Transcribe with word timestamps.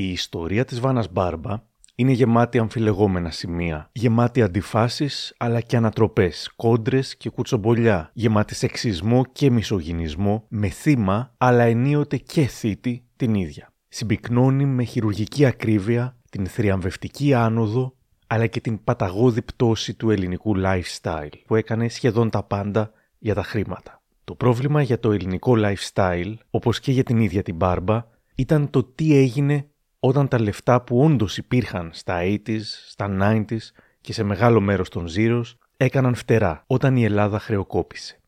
Η 0.00 0.10
ιστορία 0.10 0.64
της 0.64 0.80
Βάνας 0.80 1.12
Μπάρμπα 1.12 1.62
είναι 1.94 2.12
γεμάτη 2.12 2.58
αμφιλεγόμενα 2.58 3.30
σημεία, 3.30 3.90
γεμάτη 3.92 4.42
αντιφάσεις 4.42 5.34
αλλά 5.36 5.60
και 5.60 5.76
ανατροπές, 5.76 6.52
κόντρες 6.56 7.16
και 7.16 7.30
κουτσομπολιά, 7.30 8.10
γεμάτη 8.12 8.54
σεξισμό 8.54 9.24
και 9.32 9.50
μισογυνισμό, 9.50 10.44
με 10.48 10.68
θύμα 10.68 11.34
αλλά 11.38 11.62
ενίοτε 11.62 12.16
και 12.16 12.46
θήτη 12.46 13.04
την 13.16 13.34
ίδια. 13.34 13.72
Συμπυκνώνει 13.88 14.64
με 14.64 14.82
χειρουργική 14.82 15.44
ακρίβεια 15.44 16.16
την 16.30 16.46
θριαμβευτική 16.46 17.34
άνοδο 17.34 17.94
αλλά 18.26 18.46
και 18.46 18.60
την 18.60 18.84
παταγώδη 18.84 19.42
πτώση 19.42 19.94
του 19.94 20.10
ελληνικού 20.10 20.54
lifestyle 20.56 21.32
που 21.46 21.54
έκανε 21.54 21.88
σχεδόν 21.88 22.30
τα 22.30 22.42
πάντα 22.42 22.92
για 23.18 23.34
τα 23.34 23.42
χρήματα. 23.42 24.02
Το 24.24 24.34
πρόβλημα 24.34 24.82
για 24.82 25.00
το 25.00 25.12
ελληνικό 25.12 25.54
lifestyle, 25.56 26.34
όπως 26.50 26.80
και 26.80 26.92
για 26.92 27.02
την 27.02 27.18
ίδια 27.18 27.42
την 27.42 27.54
Μπάρμπα, 27.56 28.06
ήταν 28.34 28.70
το 28.70 28.84
τι 28.84 29.16
έγινε 29.16 29.68
όταν 30.08 30.28
τα 30.28 30.40
λεφτά 30.40 30.82
που 30.82 31.02
όντως 31.02 31.38
υπήρχαν 31.38 31.90
στα 31.92 32.20
80s, 32.22 32.60
στα 32.88 33.16
90s 33.20 33.58
και 34.00 34.12
σε 34.12 34.22
μεγάλο 34.22 34.60
μέρος 34.60 34.88
των 34.88 35.06
Zeros 35.16 35.54
έκαναν 35.76 36.14
φτερά 36.14 36.64
όταν 36.66 36.96
η 36.96 37.04
Ελλάδα 37.04 37.38
χρεοκόπησε. 37.38 38.20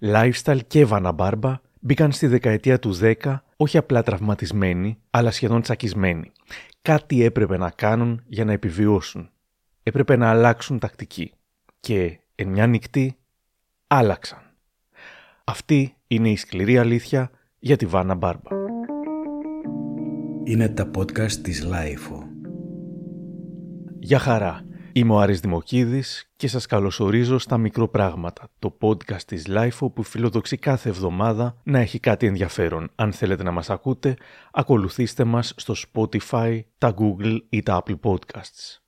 Lifestyle 0.00 0.60
και 0.66 0.84
Βάνα 0.84 1.12
Μπάρμπα 1.12 1.60
μπήκαν 1.80 2.12
στη 2.12 2.26
δεκαετία 2.26 2.78
του 2.78 2.98
10 3.00 3.12
όχι 3.56 3.76
απλά 3.76 4.02
τραυματισμένοι, 4.02 4.98
αλλά 5.10 5.30
σχεδόν 5.30 5.62
τσακισμένοι. 5.62 6.32
Κάτι 6.82 7.24
έπρεπε 7.24 7.56
να 7.56 7.70
κάνουν 7.70 8.22
για 8.26 8.44
να 8.44 8.52
επιβιώσουν. 8.52 9.30
Έπρεπε 9.82 10.16
να 10.16 10.30
αλλάξουν 10.30 10.78
τακτική. 10.78 11.32
Και 11.80 12.20
εν 12.34 12.48
μια 12.48 12.66
νυχτή 12.66 13.16
άλλαξαν. 13.86 14.40
Αυτή 15.44 15.96
είναι 16.06 16.30
η 16.30 16.36
σκληρή 16.36 16.78
αλήθεια 16.78 17.30
για 17.58 17.76
τη 17.76 17.86
Βάνα 17.86 18.14
Μπάρμπα. 18.14 18.67
Είναι 20.48 20.68
τα 20.68 20.90
podcast 20.96 21.32
της 21.32 21.64
LiFO. 21.64 22.22
Γεια 23.98 24.18
χαρά. 24.18 24.64
Είμαι 24.92 25.12
ο 25.12 25.18
Άρης 25.18 25.40
Δημοκίδης 25.40 26.30
και 26.36 26.48
σας 26.48 26.66
καλωσορίζω 26.66 27.38
στα 27.38 27.58
Μικροπράγματα, 27.58 28.48
το 28.58 28.76
podcast 28.80 29.22
της 29.26 29.46
LiFO 29.48 29.92
που 29.94 30.02
φιλοδοξεί 30.02 30.56
κάθε 30.56 30.88
εβδομάδα 30.88 31.56
να 31.62 31.78
έχει 31.78 31.98
κάτι 32.00 32.26
ενδιαφέρον. 32.26 32.90
Αν 32.94 33.12
θέλετε 33.12 33.42
να 33.42 33.50
μας 33.50 33.70
ακούτε, 33.70 34.16
ακολουθήστε 34.52 35.24
μας 35.24 35.54
στο 35.56 35.74
Spotify, 35.76 36.60
τα 36.78 36.94
Google 36.98 37.38
ή 37.48 37.62
τα 37.62 37.82
Apple 37.84 37.98
Podcasts. 38.00 38.78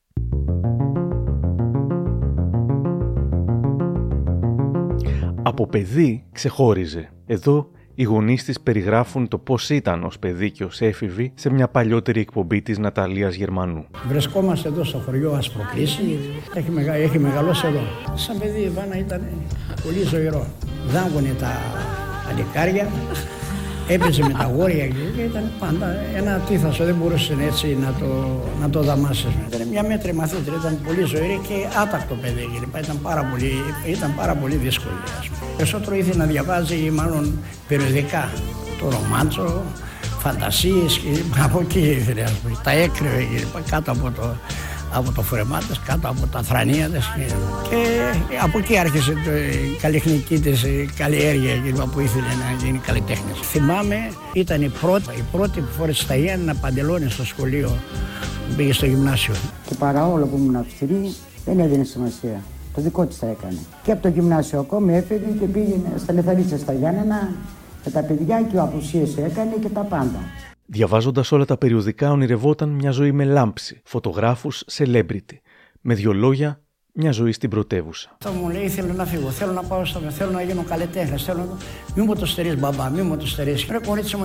Από 5.43 5.67
παιδί 5.67 6.27
ξεχώριζε. 6.33 7.11
Εδώ 7.27 7.71
οι 8.01 8.03
γονείς 8.03 8.45
της 8.45 8.61
περιγράφουν 8.61 9.29
το 9.29 9.39
πώς 9.39 9.71
ήταν 9.71 10.05
ως 10.05 10.19
παιδί 10.19 10.51
και 10.51 10.65
ως 10.65 10.81
έφηβη 10.81 11.33
σε 11.35 11.51
μια 11.51 11.69
παλιότερη 11.69 12.21
εκπομπή 12.21 12.63
της 12.63 12.79
Ναταλίας 12.79 13.35
Γερμανού. 13.35 13.87
Βρισκόμαστε 14.09 14.69
εδώ 14.69 14.85
στο 14.85 14.99
χωριό 14.99 15.33
Ασπροκλήση. 15.33 16.19
Έχει, 16.55 16.71
μεγα... 16.71 16.95
έχει 16.95 17.19
μεγαλώσει 17.19 17.67
εδώ. 17.67 17.81
Σαν 18.15 18.39
παιδί 18.39 18.61
η 18.61 18.69
Βάνα 18.69 18.99
ήταν 18.99 19.23
πολύ 19.83 20.03
ζωηρό. 20.03 20.47
Δάγκωνε 20.87 21.35
τα 21.39 21.51
αλικάρια, 22.31 22.89
έπαιζε 23.95 24.23
με 24.23 24.33
τα 24.39 24.51
γόρια 24.57 24.87
και 24.87 25.23
ήταν 25.31 25.51
πάντα 25.59 25.87
ένα 26.17 26.33
τίθασο, 26.49 26.85
δεν 26.85 26.95
μπορούσες 26.95 27.37
έτσι 27.41 27.79
να 27.81 27.93
το, 28.01 28.41
να 28.61 28.71
το 28.71 28.83
δαμάσεις. 28.83 29.27
Ήταν 29.53 29.69
μια 29.69 29.83
μέτρη 29.83 30.13
μαθήτρια, 30.15 30.57
ήταν 30.61 30.79
πολύ 30.87 31.03
ζωηρή 31.05 31.41
και 31.49 31.55
άτακτο 31.83 32.15
παιδί 32.15 32.49
κλπ. 32.55 32.83
Ήταν 32.85 32.99
πάρα 33.03 33.25
πολύ, 33.25 33.53
ήταν 33.87 34.15
πάρα 34.17 34.35
πολύ 34.35 34.57
δύσκολη. 34.57 34.95
Ας 35.19 35.29
πούμε. 35.29 35.51
Περισσότερο 35.57 35.97
ήθελε 35.97 36.17
να 36.17 36.25
διαβάζει 36.25 36.91
μάλλον 36.91 37.39
περιοδικά, 37.69 38.29
το 38.79 38.91
ρομάντσο, 38.91 39.63
φαντασίες 40.19 40.99
και 40.99 41.41
από 41.43 41.61
εκεί 41.61 41.81
ήθελε, 41.81 42.23
ας 42.23 42.33
πούμε. 42.33 42.57
τα 42.63 42.71
έκρυβε 42.71 43.27
κάτω 43.71 43.91
από 43.93 44.11
το, 44.11 44.37
από 44.93 45.13
το 45.13 45.23
Φουρεμάτες, 45.23 45.81
κάτω 45.87 46.09
από 46.09 46.27
τα 46.27 46.43
Θρανίατες 46.43 47.05
και, 47.17 47.27
και 47.71 48.39
από 48.43 48.59
εκεί 48.59 48.79
άρχισε 48.79 49.13
το, 49.13 49.31
η 49.37 49.77
καλλιτεχνική 49.81 50.41
της 50.41 50.65
καλλιέργεια 50.97 51.53
που 51.93 52.01
ήθελε 52.01 52.27
να 52.27 52.65
γίνει 52.65 52.79
καλλιτέχνης. 52.79 53.39
Θυμάμαι 53.43 53.97
ήταν 54.33 54.63
η 54.63 54.69
πρώτη, 54.81 55.05
η 55.19 55.25
πρώτη 55.33 55.61
που 55.61 55.73
φόρεσε 55.79 56.03
στα 56.03 56.15
Ιάννα 56.15 56.55
παντελόνι 56.55 57.11
στο 57.11 57.25
σχολείο 57.25 57.69
που 58.49 58.55
πήγε 58.57 58.73
στο 58.73 58.87
γυμνάσιο. 58.87 59.35
Και 59.67 59.75
παρά 59.75 60.05
που 60.05 60.37
ήμουν 60.37 60.57
αυστηρή 60.57 61.15
δεν 61.45 61.59
έδινε 61.59 61.85
σημασία. 61.85 62.43
Το 62.75 62.81
δικό 62.81 63.07
της 63.07 63.19
τα 63.19 63.27
έκανε. 63.27 63.59
Και 63.83 63.93
από 63.93 64.03
το 64.03 64.09
γυμνάσιο 64.09 64.59
ακόμη 64.59 64.97
έφυγε 64.97 65.31
και 65.41 65.47
πήγαινε 65.47 65.93
στα 65.97 66.13
Λεθαρίτσα 66.13 66.59
στα 66.59 66.73
Γιάννενα 66.73 67.33
με 67.85 67.91
τα 67.91 68.01
παιδιά 68.01 68.43
και 68.43 68.57
ο 68.57 68.63
απουσίες 68.63 69.17
έκανε 69.17 69.55
και 69.61 69.69
τα 69.69 69.81
πάντα. 69.81 70.19
Διαβάζοντας 70.73 71.33
όλα 71.33 71.45
τα 71.45 71.57
περιοδικά, 71.57 72.11
ονειρευόταν 72.11 72.69
μια 72.69 72.91
ζωή 72.91 73.13
με 73.13 73.25
λάμψη, 73.25 73.81
φωτογράφους, 73.85 74.65
celebrity. 74.73 75.37
Με 75.81 75.95
δύο 75.95 76.13
λόγια, 76.13 76.61
μια 76.93 77.11
ζωή 77.11 77.33
στην 77.33 77.51
πρωτεύουσα. 77.51 78.17
Αυτό 78.25 78.31
μου 78.31 78.49
λέει: 78.49 78.69
Θέλω 78.69 78.93
να 78.93 79.05
φύγω, 79.05 79.31
θέλω 79.31 79.53
να 79.53 79.63
πάω 79.63 79.85
στο 79.85 80.01
θέλω 80.01 80.31
να 80.31 80.43
γίνω 80.43 80.63
καλλιτέχνης. 80.63 81.25
Θέλω 81.25 81.39
να. 81.39 81.57
Μην 81.95 82.05
μου 82.09 82.15
το 82.15 82.27
στερείς, 82.27 82.59
μπαμπά, 82.59 82.89
μην 82.89 83.07
μου 83.07 83.17
το 83.17 83.27
στερείς. 83.27 83.67
Ρε 83.71 83.79
κορίτσι 83.79 84.17
μου, 84.17 84.25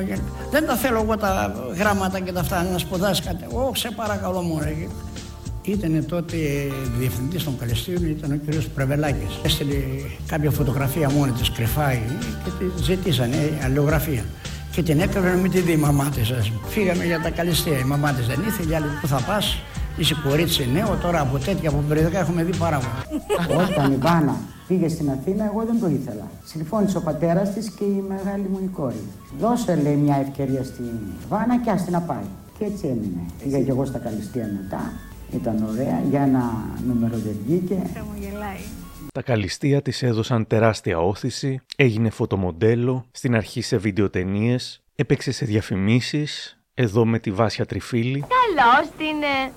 δεν 0.51 0.65
τα 0.65 0.75
θέλω 0.75 1.01
εγώ 1.01 1.17
τα 1.17 1.53
γράμματα 1.77 2.19
και 2.19 2.31
τα 2.31 2.39
αυτά 2.39 2.63
να 2.63 2.77
σπουδάσει 2.77 3.21
κάτι. 3.23 3.45
Όχι, 3.53 3.77
σε 3.77 3.91
παρακαλώ 3.95 4.41
μου, 4.41 4.59
ρε. 4.63 4.87
Ήταν 5.61 6.05
τότε 6.05 6.37
διευθυντής 6.97 7.43
των 7.43 7.57
Καλεστίων, 7.57 8.05
ήταν 8.05 8.31
ο 8.31 8.39
κ. 8.45 8.61
Πρεβελάκης. 8.73 9.39
Έστειλε 9.43 9.75
κάποια 10.27 10.51
φωτογραφία 10.51 11.09
μόνη 11.09 11.31
της 11.31 11.51
κρυφά 11.51 11.93
και 11.93 12.49
τη 12.59 12.83
ζητήσανε 12.83 13.59
αλληλογραφία 13.63 14.23
και 14.75 14.83
την 14.83 14.99
έκανα 14.99 15.29
να 15.29 15.35
μην 15.35 15.51
τη 15.51 15.59
δει 15.59 15.71
η 15.71 15.77
μαμά 15.77 16.09
της. 16.09 16.33
Φύγαμε 16.67 17.05
για 17.05 17.21
τα 17.21 17.29
καλυστία. 17.29 17.77
Η 17.77 17.83
μαμά 17.83 18.11
της 18.11 18.27
δεν 18.27 18.39
ήθελε, 18.47 18.75
άλλη 18.75 18.85
που 19.01 19.07
θα 19.07 19.19
πας. 19.27 19.57
Είσαι 19.97 20.15
κορίτσι 20.27 20.69
νέο, 20.73 20.97
τώρα 21.01 21.19
από 21.21 21.37
τέτοια 21.37 21.69
από 21.69 21.83
περιοδικά 21.87 22.19
έχουμε 22.19 22.43
δει 22.43 22.57
πάρα 22.57 22.79
πολλά. 22.79 23.61
Όταν 23.63 23.91
η 23.91 23.95
Βάνα 23.95 24.35
πήγε 24.67 24.87
στην 24.87 25.09
Αθήνα, 25.09 25.45
εγώ 25.45 25.65
δεν 25.65 25.79
το 25.79 25.87
ήθελα. 25.87 26.27
Συμφώνησε 26.43 26.97
ο 26.97 27.01
πατέρας 27.01 27.53
της 27.53 27.69
και 27.69 27.83
η 27.83 28.03
μεγάλη 28.07 28.47
μου 28.51 28.59
η 28.63 28.67
κόρη. 28.67 29.03
Δώσε, 29.39 29.79
λέει, 29.83 29.95
μια 29.95 30.17
ευκαιρία 30.27 30.63
στην 30.63 30.91
Βάνα 31.29 31.59
και 31.63 31.69
άστη 31.69 31.91
να 31.91 31.99
πάει. 31.99 32.27
Και 32.57 32.65
έτσι 32.65 32.87
έμεινε. 32.87 33.21
Πήγα 33.43 33.59
και 33.59 33.69
εγώ 33.69 33.85
στα 33.85 33.99
καλυστία 33.99 34.49
μετά. 34.61 34.81
Ήταν 35.33 35.65
ωραία. 35.71 36.01
Για 36.09 36.21
ένα 36.21 36.43
νούμερο 36.87 37.15
δεν 37.25 37.35
βγήκε. 37.45 37.77
Τα 39.15 39.21
καλυστία 39.21 39.81
της 39.81 40.03
έδωσαν 40.03 40.47
τεράστια 40.47 40.99
όθηση, 40.99 41.61
έγινε 41.75 42.09
φωτομοντέλο, 42.09 43.05
στην 43.11 43.35
αρχή 43.35 43.61
σε 43.61 43.77
βιντεοτενίες, 43.77 44.83
έπαιξε 44.95 45.31
σε 45.31 45.45
διαφημίσεις, 45.45 46.57
εδώ 46.73 47.05
με 47.05 47.19
τη 47.19 47.31
Βάσια 47.31 47.65
Τριφίλη. 47.65 48.19
Καλώς 48.19 48.89
την... 48.97 49.21
Ε, 49.21 49.51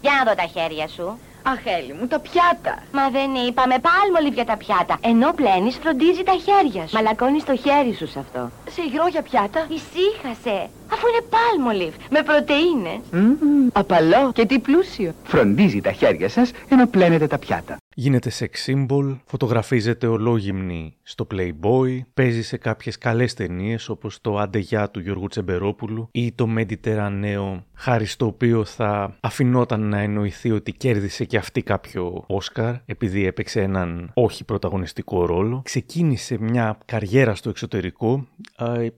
για 0.00 0.12
να 0.18 0.30
δω 0.30 0.34
τα 0.34 0.46
χέρια 0.46 0.88
σου. 0.88 1.18
Αχέλη 1.42 1.92
μου, 1.92 2.06
τα 2.06 2.20
πιάτα. 2.20 2.82
Μα 2.92 3.10
δεν 3.10 3.30
είπαμε 3.48 3.76
πάλμολι 3.86 4.34
για 4.34 4.44
τα 4.44 4.56
πιάτα. 4.56 4.98
Ενώ 5.00 5.32
πλένεις 5.32 5.76
φροντίζει 5.82 6.22
τα 6.22 6.36
χέρια 6.44 6.86
σου. 6.86 6.94
Μαλακώνεις 6.94 7.44
το 7.44 7.56
χέρι 7.56 7.94
σου 7.94 8.08
σε 8.08 8.18
αυτό. 8.18 8.50
Σε 8.70 8.82
υγρό 8.88 9.06
για 9.08 9.22
πιάτα. 9.22 9.66
Ησύχασε. 9.78 10.70
Αφού 10.92 11.04
είναι 11.08 11.22
πάλμολιβ 11.34 11.94
με 12.10 12.22
πρωτεΐνες. 12.22 13.00
Mm, 13.12 13.70
απαλό 13.72 14.32
και 14.32 14.46
τι 14.46 14.58
πλούσιο. 14.58 15.14
Φροντίζει 15.24 15.80
τα 15.80 15.92
χέρια 15.92 16.28
σας 16.28 16.50
ενώ 16.68 16.86
πλένετε 16.86 17.26
τα 17.26 17.38
πιάτα. 17.38 17.76
Γίνεται 17.94 18.30
σεξ 18.30 18.62
σύμπολ, 18.62 19.16
φωτογραφίζεται 19.24 20.06
ολόγυμνη 20.06 20.96
στο 21.02 21.26
Playboy, 21.34 22.00
παίζει 22.14 22.42
σε 22.42 22.56
κάποιες 22.56 22.98
καλές 22.98 23.34
ταινίες 23.34 23.88
όπως 23.88 24.20
το 24.20 24.38
«Αντεγιά» 24.38 24.90
του 24.90 25.00
Γιώργου 25.00 25.26
Τσεμπερόπουλου 25.26 26.08
ή 26.12 26.32
το 26.32 26.46
«Μεντιτερανέο», 26.46 27.64
χάρη 27.74 28.04
στο 28.04 28.26
οποίο 28.26 28.64
θα 28.64 29.16
αφινόταν 29.20 29.80
να 29.80 29.98
εννοηθεί 29.98 30.50
ότι 30.50 30.72
κέρδισε 30.72 31.24
και 31.24 31.36
αυτή 31.36 31.62
κάποιο 31.62 32.24
Όσκαρ 32.26 32.74
επειδή 32.84 33.26
έπαιξε 33.26 33.60
έναν 33.60 34.10
όχι 34.14 34.44
πρωταγωνιστικό 34.44 35.26
ρόλο. 35.26 35.62
Ξεκίνησε 35.64 36.36
μια 36.40 36.78
καριέρα 36.84 37.34
στο 37.34 37.48
εξωτερικό, 37.48 38.26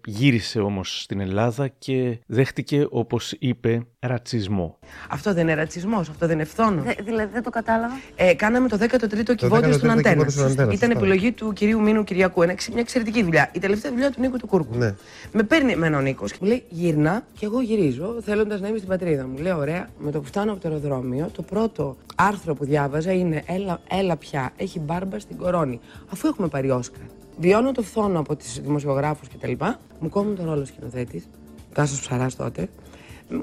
γύρισε 0.04 0.60
όμως 0.60 1.02
στην 1.02 1.20
Ελλάδα 1.20 1.68
και 1.68 2.18
δέχτηκε 2.26 2.86
όπως 2.90 3.32
είπε 3.38 3.86
ρατσισμό. 3.98 4.78
Αυτό 5.08 5.34
δεν 5.34 5.42
είναι 5.42 5.54
ρατσισμός, 5.54 6.08
αυτό 6.08 6.26
δεν 6.26 6.34
είναι 6.36 6.44
φθόνος. 6.44 6.94
δηλαδή 7.04 7.32
δεν 7.32 7.42
το 7.42 7.50
κατάλαβα. 7.50 7.94
Ε, 8.16 8.34
κάναμε 8.34 8.68
το 8.68 8.78
13ο 8.90 9.34
κυβότιο 9.34 9.72
στον 9.72 9.90
Αντένα. 9.90 10.26
Ήταν 10.72 10.90
επιλογή 10.90 11.32
του 11.32 11.52
κυρίου 11.52 11.80
Μίνου 11.80 12.04
Κυριακού. 12.04 12.42
Ένα, 12.42 12.54
μια 12.72 12.80
εξαιρετική 12.80 13.22
δουλειά. 13.22 13.50
Η 13.52 13.58
τελευταία 13.58 13.90
δουλειά 13.90 14.10
του 14.10 14.20
Νίκου 14.20 14.36
του 14.36 14.46
Κούρκου. 14.46 14.76
Ναι. 14.76 14.94
Με 15.32 15.42
παίρνει 15.42 15.72
εμένα 15.72 15.98
ο 15.98 16.00
Νίκος 16.00 16.32
και 16.32 16.38
μου 16.40 16.48
λέει 16.48 16.64
γυρνά 16.68 17.22
και 17.38 17.46
εγώ 17.46 17.60
γυρίζω 17.60 18.16
θέλοντας 18.24 18.60
να 18.60 18.68
είμαι 18.68 18.76
στην 18.76 18.88
πατρίδα 18.88 19.26
μου. 19.26 19.38
Λέω 19.38 19.58
ωραία, 19.58 19.88
με 19.98 20.10
το 20.10 20.20
που 20.20 20.26
φτάνω 20.26 20.52
από 20.52 20.60
το 20.60 20.68
αεροδρόμιο, 20.68 21.30
το 21.32 21.42
πρώτο 21.42 21.96
άρθρο 22.14 22.54
που 22.54 22.64
διάβαζα 22.64 23.12
είναι 23.12 23.42
Έλα, 23.46 23.80
έλα 23.88 24.16
πια, 24.16 24.52
έχει 24.56 24.80
μπάρμπα 24.80 25.18
στην 25.18 25.36
κορώνη. 25.36 25.80
Αφού 26.12 26.28
έχουμε 26.28 26.48
πάρει 26.48 26.70
Όσκαρ. 26.70 27.02
Βιώνω 27.38 27.72
το 27.72 27.82
φθόνο 27.82 28.18
από 28.18 28.36
του 28.36 28.44
δημοσιογράφους 28.62 29.28
κτλ. 29.28 29.52
Μου 29.98 30.08
κόβουν 30.08 30.36
τον 30.36 30.44
ρόλο 30.44 30.64
σκηνοθέτης. 30.64 31.28
Τάσο 31.74 32.00
ψαράς 32.00 32.36
τότε 32.36 32.68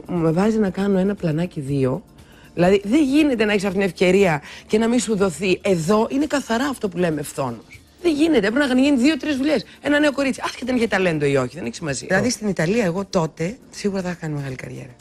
με 0.07 0.31
βάζει 0.31 0.57
να 0.57 0.69
κάνω 0.69 0.97
ένα 0.97 1.15
πλανάκι 1.15 1.59
δύο. 1.59 2.03
Δηλαδή 2.53 2.81
δεν 2.83 3.03
γίνεται 3.03 3.45
να 3.45 3.51
έχεις 3.51 3.63
αυτή 3.65 3.77
την 3.77 3.87
ευκαιρία 3.87 4.41
και 4.67 4.77
να 4.77 4.87
μην 4.87 4.99
σου 4.99 5.15
δοθεί. 5.15 5.59
Εδώ 5.63 6.07
είναι 6.11 6.25
καθαρά 6.25 6.65
αυτό 6.65 6.89
που 6.89 6.97
λέμε 6.97 7.21
φθόνος. 7.21 7.79
Δεν 8.01 8.13
γίνεται. 8.13 8.51
Πρέπει 8.51 8.73
να 8.73 8.79
γίνει 8.81 8.97
δύο-τρεις 8.97 9.35
δουλειές. 9.37 9.65
Ένα 9.81 9.99
νέο 9.99 10.11
κορίτσι. 10.11 10.41
Άσχετα 10.43 10.71
αν 10.71 10.77
είχε 10.77 10.87
ταλέντο 10.87 11.25
ή 11.25 11.35
όχι, 11.35 11.55
δεν 11.55 11.65
έχει 11.65 11.75
σημασία. 11.75 12.07
Δηλαδή 12.07 12.29
στην 12.29 12.47
Ιταλία, 12.47 12.83
εγώ 12.85 13.05
τότε 13.05 13.57
σίγουρα 13.69 14.01
θα 14.01 14.09
είχα 14.09 14.17
κάνει 14.19 14.33
μεγάλη 14.33 14.55
καριέρα. 14.55 14.95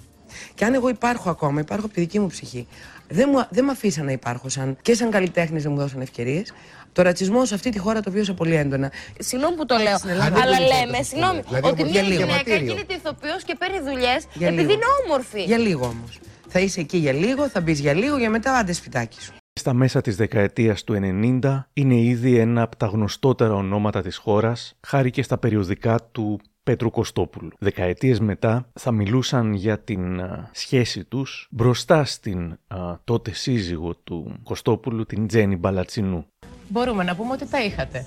Και 0.54 0.64
αν 0.64 0.74
εγώ 0.74 0.88
υπάρχω 0.88 1.30
ακόμα, 1.30 1.60
υπάρχω 1.60 1.84
από 1.84 1.94
τη 1.94 2.00
δική 2.00 2.18
μου 2.18 2.26
ψυχή. 2.26 2.66
Δεν, 3.08 3.28
μου, 3.32 3.44
δεν 3.50 3.64
με 3.64 3.70
αφήσαν 3.70 4.04
να 4.04 4.12
υπάρχω 4.12 4.48
σαν, 4.48 4.76
και 4.82 4.94
σαν 4.94 5.10
καλλιτέχνης 5.10 5.62
δεν 5.62 5.72
μου 5.72 5.78
δώσαν 5.78 6.00
ευκαιρίες. 6.00 6.52
Το 6.92 7.02
ρατσισμό 7.02 7.44
σε 7.44 7.54
αυτή 7.54 7.70
τη 7.70 7.78
χώρα 7.78 8.00
το 8.00 8.10
βίωσα 8.10 8.34
πολύ 8.34 8.54
έντονα. 8.54 8.92
Συγγνώμη 9.18 9.56
που 9.56 9.66
το 9.66 9.76
λέω, 9.76 9.96
Ελλάδα 10.08 10.40
αλλά 10.42 10.56
δεν 10.56 10.66
λέμε, 10.66 11.02
συγγνώμη, 11.02 11.40
Δηλαδή, 11.48 11.66
ότι 11.68 11.80
όπως 11.82 11.92
μια 11.92 12.00
για 12.00 12.02
λίγο. 12.10 12.20
γυναίκα 12.22 12.42
Διαβατήριο. 12.44 12.72
γίνεται 12.74 12.94
ηθοποιός 12.94 13.42
και 13.44 13.54
παίρνει 13.58 13.80
δουλειές 13.90 14.24
Για 14.34 14.46
επειδή 14.46 14.60
λίγο. 14.60 14.72
είναι 14.72 14.84
όμορφη. 15.04 15.42
Για 15.42 15.58
λίγο 15.58 15.84
όμως. 15.84 16.18
Θα 16.52 16.60
είσαι 16.60 16.80
εκεί 16.80 16.96
για 16.96 17.12
λίγο, 17.12 17.48
θα 17.48 17.60
μπεις 17.60 17.80
για 17.80 17.92
λίγο, 17.94 18.16
για 18.18 18.30
μετά 18.30 18.52
άντε 18.58 18.72
σπιτάκι 18.72 19.22
σου. 19.22 19.32
Στα 19.60 19.72
μέσα 19.72 20.00
της 20.00 20.16
δεκαετίας 20.16 20.84
του 20.84 20.94
90 21.42 21.60
είναι 21.72 21.94
ήδη 21.94 22.36
ένα 22.38 22.62
από 22.62 22.76
τα 22.76 22.86
γνωστότερα 22.86 23.54
ονόματα 23.54 24.02
της 24.02 24.16
χώρας, 24.16 24.74
χάρη 24.86 25.10
και 25.10 25.22
στα 25.22 25.38
περιοδικά 25.38 25.98
του 26.12 26.40
Πέτρου 26.62 26.90
Κωστόπουλου. 26.90 27.50
Δεκαετίες 27.58 28.20
μετά 28.20 28.66
θα 28.72 28.90
μιλούσαν 28.92 29.52
για 29.54 29.78
την 29.78 30.20
α, 30.20 30.50
σχέση 30.52 31.04
τους 31.04 31.46
μπροστά 31.50 32.04
στην 32.04 32.58
α, 32.68 32.76
τότε 33.04 33.32
σύζυγο 33.34 33.94
του 34.04 34.40
Κωστόπουλου, 34.42 35.06
την 35.06 35.26
Τζέννη 35.26 35.56
Μπαλατσινού. 35.56 36.26
Μπορούμε 36.68 37.04
να 37.04 37.14
πούμε 37.16 37.32
ότι 37.32 37.46
τα 37.48 37.62
είχατε. 37.64 38.06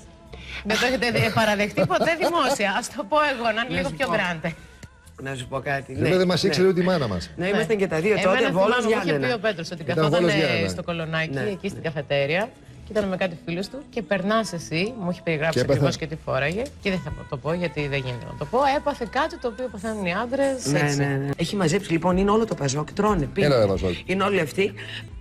Δεν 0.64 0.78
το 0.80 0.86
έχετε 0.86 1.10
δι- 1.10 1.32
παραδεχτεί 1.34 1.86
ποτέ 1.86 2.16
δημόσια. 2.22 2.70
Α 2.70 2.80
το 2.96 3.04
πω 3.08 3.16
εγώ, 3.34 3.44
να 3.44 3.50
είναι 3.64 3.74
λίγο 3.76 3.88
σου 3.88 3.94
πιο 3.94 4.06
πω. 4.06 4.12
γκράντε. 4.12 4.54
Να 5.22 5.34
σου 5.34 5.46
πω 5.48 5.58
κάτι. 5.60 5.94
Βέβαια 5.94 6.18
δεν 6.18 6.26
μας 6.26 6.42
ήξερε 6.42 6.68
ούτε 6.68 6.80
η 6.80 6.84
μάνα 6.84 7.08
μας. 7.08 7.30
Να 7.36 7.48
είμαστε 7.48 7.74
και 7.74 7.86
τα 7.86 8.00
δύο 8.00 8.12
Εμένα 8.12 8.22
τότε, 8.38 8.50
Βόλος 8.50 8.66
θυμάμαι, 8.76 8.82
μου 8.84 8.90
είχε 8.90 9.00
πει 9.00 9.08
Γιάννενα. 9.08 9.34
ο 9.34 9.38
Πέτρος 9.38 9.70
ότι 9.70 9.82
Ήταν 9.82 9.94
καθόταν 9.96 10.20
Βόλος 10.20 10.34
Γιάννενα. 10.34 10.68
στο 10.68 10.82
κολονάκι 10.82 11.30
Ναι. 11.34 11.40
εκεί 11.50 11.68
στην 11.68 11.82
καφετέρια 11.82 12.48
και 12.84 12.92
ήταν 12.92 13.08
με 13.08 13.16
κάτι 13.16 13.36
φίλους 13.44 13.68
του 13.68 13.78
και 13.90 14.02
περνάς 14.02 14.52
εσύ, 14.52 14.92
μου 15.00 15.08
έχει 15.10 15.22
περιγράψει 15.22 15.58
Και 15.58 15.64
έπαθε- 15.64 15.82
ακριβώς 15.82 15.96
και 15.96 16.06
τι 16.06 16.16
φόραγε. 16.24 16.62
Και 16.82 16.90
δεν 16.90 17.00
θα 17.04 17.12
το 17.30 17.36
πω 17.36 17.52
γιατί 17.52 17.80
δεν 17.88 17.98
γίνεται 18.04 18.24
να 18.32 18.38
το 18.38 18.44
πω. 18.44 18.58
Έπαθε 18.76 19.06
κάτι 19.10 19.38
το 19.38 19.48
οποίο 19.48 19.68
παθαίνουν 19.72 20.04
οι 20.06 20.14
άντρες. 20.14 20.66
Ναι, 20.66 20.80
ναι, 20.80 21.04
ναι. 21.04 21.30
Έχει 21.36 21.56
μαζέψει 21.56 21.92
λοιπόν, 21.92 22.16
είναι 22.16 22.30
όλο 22.30 22.44
το 22.46 22.54
παζόκ, 22.54 22.92
τρώνε, 22.92 23.24
πίνουν. 23.26 23.52
Έλα, 23.52 23.60
ρε, 23.60 23.66
Παζόκ. 23.66 23.92
Είναι 24.06 24.22
όλοι 24.24 24.40
αυτοί. 24.40 24.72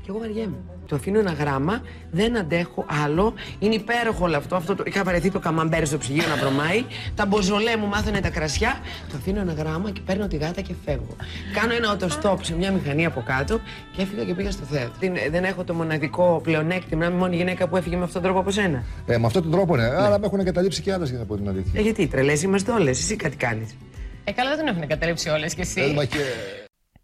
Και 0.03 0.09
εγώ 0.09 0.19
βαριέμαι. 0.19 0.57
Το 0.87 0.95
αφήνω 0.95 1.19
ένα 1.19 1.31
γράμμα, 1.31 1.81
δεν 2.11 2.37
αντέχω 2.37 2.85
άλλο. 3.03 3.33
Είναι 3.59 3.75
υπέροχο 3.75 4.25
όλο 4.25 4.37
αυτό. 4.37 4.55
αυτό 4.55 4.75
το... 4.75 4.83
Είχα 4.87 5.03
βαρεθεί 5.03 5.31
το 5.31 5.39
καμαμπέρ 5.39 5.85
στο 5.85 5.97
ψυγείο 5.97 6.23
να 6.27 6.35
βρωμάει. 6.35 6.83
Τα 7.15 7.25
μποζολέ 7.25 7.77
μου 7.77 7.87
μάθανε 7.87 8.19
τα 8.19 8.29
κρασιά. 8.29 8.79
Το 9.09 9.15
αφήνω 9.17 9.39
ένα 9.39 9.53
γράμμα 9.53 9.91
και 9.91 10.01
παίρνω 10.05 10.27
τη 10.27 10.37
γάτα 10.37 10.61
και 10.61 10.73
φεύγω. 10.85 11.15
Κάνω 11.53 11.73
ένα 11.73 11.91
οτοστόπ 11.91 12.43
σε 12.43 12.55
μια 12.55 12.71
μηχανή 12.71 13.05
από 13.05 13.23
κάτω 13.25 13.59
και 13.95 14.01
έφυγα 14.01 14.23
και 14.23 14.33
πήγα 14.33 14.51
στο 14.51 14.65
θέατρο. 14.65 14.93
Δεν, 14.99 15.13
δεν 15.31 15.43
έχω 15.43 15.63
το 15.63 15.73
μοναδικό 15.73 16.39
πλεονέκτημα 16.43 16.99
να 16.99 17.05
είμαι 17.05 17.15
η 17.15 17.19
μόνη 17.19 17.35
γυναίκα 17.35 17.67
που 17.67 17.77
έφυγε 17.77 17.95
με 17.95 18.03
αυτόν 18.03 18.21
τον 18.21 18.31
τρόπο 18.31 18.39
από 18.39 18.51
σένα. 18.51 18.83
Ε, 19.05 19.17
με 19.17 19.25
αυτόν 19.25 19.41
τον 19.41 19.51
τρόπο, 19.51 19.75
ναι. 19.75 19.83
Αλλά 19.83 20.19
με 20.19 20.25
έχουν 20.25 20.43
καταλήψει 20.43 20.81
και 20.81 20.93
άλλες 20.93 21.09
για 21.09 21.19
να 21.19 21.25
πω 21.25 21.35
την 21.35 21.49
αλήθεια. 21.49 21.79
Ε, 21.79 21.81
γιατί 21.81 22.07
τρελές 22.07 22.41
είμαστε 22.41 22.71
όλες. 22.71 22.99
Εσύ 22.99 23.15
κάτι 23.15 23.35
κάνεις. 23.35 23.75
Ε, 24.23 24.31
καλά, 24.31 24.49
δεν 24.49 24.65
τον 24.65 24.75
έχουν 24.75 24.87
καταλήψει 24.87 25.29
όλες 25.29 25.53
κι 25.53 25.61
εσύ. 25.61 25.81
Ε, 25.81 25.93
μα 25.93 26.05
και... 26.05 26.17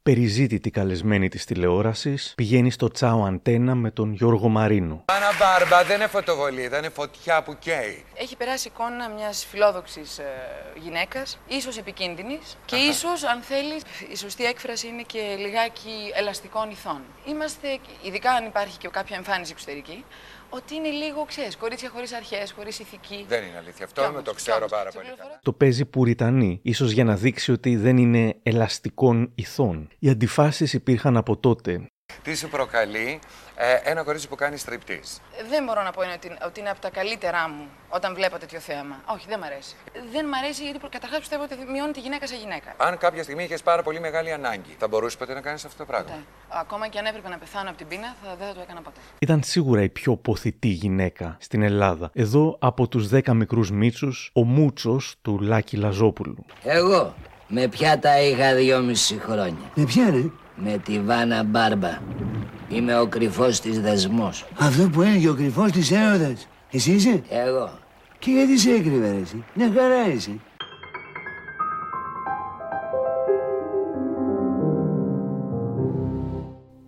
Περιζήτητη 0.09 0.69
καλεσμένη 0.69 1.29
της 1.29 1.45
τηλεόρασης, 1.45 2.33
πηγαίνει 2.35 2.71
στο 2.71 2.91
Τσάο 2.91 3.23
Αντένα 3.23 3.75
με 3.75 3.91
τον 3.91 4.13
Γιώργο 4.13 4.47
Μαρίνο. 4.49 5.03
Πάνα 5.05 5.29
μπάρμπα 5.39 5.83
δεν 5.83 5.95
είναι 5.95 6.07
φωτοβολίδα, 6.07 6.77
είναι 6.77 6.89
φωτιά 6.89 7.43
που 7.43 7.55
καίει. 7.59 8.05
Έχει 8.13 8.35
περάσει 8.35 8.67
εικόνα 8.67 9.09
μιας 9.09 9.45
φιλόδοξης 9.49 10.17
ε, 10.17 10.23
γυναίκας, 10.83 11.39
ίσως 11.47 11.77
επικίνδυνης 11.77 12.57
και 12.65 12.75
ίσως, 12.75 13.23
αν 13.23 13.41
θέλεις, 13.41 13.81
η 14.11 14.15
σωστή 14.15 14.45
έκφραση 14.45 14.87
είναι 14.87 15.01
και 15.01 15.35
λιγάκι 15.39 16.11
ελαστικών 16.13 16.69
ηθών. 16.69 17.01
Είμαστε, 17.27 17.67
ειδικά 18.01 18.31
αν 18.31 18.45
υπάρχει 18.45 18.77
και 18.77 18.87
κάποια 18.87 19.15
εμφάνιση 19.17 19.51
εξωτερική, 19.51 20.03
ότι 20.49 20.75
είναι 20.75 20.89
λίγο, 20.89 21.25
ξέρεις, 21.25 21.57
κορίτσια 21.57 21.89
χωρίς 21.89 22.13
αρχές, 22.13 22.51
χωρίς 22.51 22.79
ηθική. 22.79 23.25
Δεν 23.27 23.43
είναι 23.43 23.57
αλήθεια 23.57 23.85
αυτό, 23.85 24.01
Κι 24.01 24.07
με 24.07 24.13
όμως, 24.13 24.23
το 24.23 24.31
κι 24.31 24.35
ξέρω 24.37 24.57
όμως, 24.57 24.71
πάρα 24.71 24.91
σε 24.91 24.97
πολύ 24.97 25.03
πληροφορώ- 25.05 25.29
καλά. 25.29 25.39
Το 25.43 25.53
παίζει 25.53 25.85
πουριτανή, 25.85 26.59
ίσως 26.63 26.91
για 26.91 27.03
να 27.03 27.15
δείξει 27.15 27.51
ότι 27.51 27.75
δεν 27.75 27.97
είναι 27.97 28.35
ελαστικών 28.43 29.31
ηθών. 29.35 29.89
Οι 29.99 30.09
αντιφάσεις 30.09 30.73
υπήρχαν 30.73 31.17
από 31.17 31.37
τότε. 31.37 31.85
Τι 32.23 32.35
σου 32.35 32.49
προκαλεί 32.49 33.19
ε, 33.55 33.91
ένα 33.91 34.03
κορίτσι 34.03 34.27
που 34.27 34.35
κάνει 34.35 34.57
στριπτής; 34.57 35.21
Δεν 35.49 35.63
μπορώ 35.63 35.83
να 35.83 35.91
πω 35.91 36.03
είναι 36.03 36.13
ότι, 36.13 36.37
ότι 36.45 36.59
είναι 36.59 36.69
από 36.69 36.79
τα 36.79 36.89
καλύτερά 36.89 37.49
μου 37.49 37.67
όταν 37.89 38.15
βλέπω 38.15 38.37
τέτοιο 38.37 38.59
θέαμα. 38.59 39.01
Όχι, 39.05 39.25
δεν 39.29 39.39
μ' 39.39 39.43
αρέσει. 39.43 39.75
Δεν 40.11 40.25
μ' 40.25 40.33
αρέσει 40.33 40.63
γιατί 40.63 40.79
καταρχάς 40.89 41.19
πιστεύω 41.19 41.43
ότι 41.43 41.55
μειώνει 41.71 41.91
τη 41.91 41.99
γυναίκα 41.99 42.27
σε 42.27 42.35
γυναίκα. 42.35 42.73
Αν 42.77 42.97
κάποια 42.97 43.23
στιγμή 43.23 43.43
είχες 43.43 43.61
πάρα 43.61 43.83
πολύ 43.83 43.99
μεγάλη 43.99 44.31
ανάγκη, 44.31 44.75
θα 44.79 44.87
μπορούσες 44.87 45.17
ποτέ 45.17 45.33
να 45.33 45.41
κάνεις 45.41 45.65
αυτό 45.65 45.77
το 45.77 45.85
πράγμα; 45.85 46.15
Ναι. 46.15 46.21
Ακόμα 46.49 46.87
και 46.87 46.99
αν 46.99 47.05
έπρεπε 47.05 47.29
να 47.29 47.37
πεθάνω 47.37 47.69
από 47.69 47.77
την 47.77 47.87
πείνα, 47.87 48.15
θα, 48.23 48.35
δεν 48.35 48.47
θα 48.47 48.53
το 48.53 48.61
έκανα 48.61 48.81
ποτέ. 48.81 48.99
Ήταν 49.19 49.43
σίγουρα 49.43 49.81
η 49.83 49.89
πιο 49.89 50.15
ποθητή 50.17 50.67
γυναίκα 50.67 51.37
στην 51.39 51.61
Ελλάδα. 51.61 52.09
Εδώ 52.13 52.57
από 52.59 52.87
τους 52.87 53.09
10 53.13 53.33
μικρούς 53.33 53.71
μίτσους, 53.71 54.29
ο 54.33 54.43
Μούτσος 54.43 55.15
του 55.21 55.39
Λάκη 55.41 55.77
Λαζόπουλου. 55.77 56.45
Εγώ 56.63 57.13
με 57.49 57.67
πιάτα 57.67 58.21
είχα 58.21 58.55
δυόμιση 58.55 59.19
χρόνια. 59.25 59.71
Με 59.75 59.83
ποια 59.83 60.09
ρε, 60.09 60.23
Με 60.55 60.77
τη 60.85 60.99
Βάνα 60.99 61.43
Μπάρμπα. 61.43 61.97
Είμαι 62.69 62.99
ο 62.99 63.07
κρυφός 63.07 63.59
της 63.59 63.79
δεσμός. 63.81 64.45
αυτό 64.59 64.89
που 64.89 65.01
έλεγε 65.01 65.29
ο 65.29 65.33
κρυφός 65.33 65.71
της 65.71 65.91
έρωτας. 65.91 66.47
Εσύ 66.71 66.91
είσαι; 66.91 67.23
Εγώ. 67.29 67.69
Και 68.19 68.31
γιατί 68.31 68.59
σε 68.59 68.69
έκρυβε 68.71 69.11
ρε 69.11 69.19
εσύ; 69.21 69.43
Μια 69.53 69.71
χαρά 69.75 70.07
είσαι. 70.13 70.31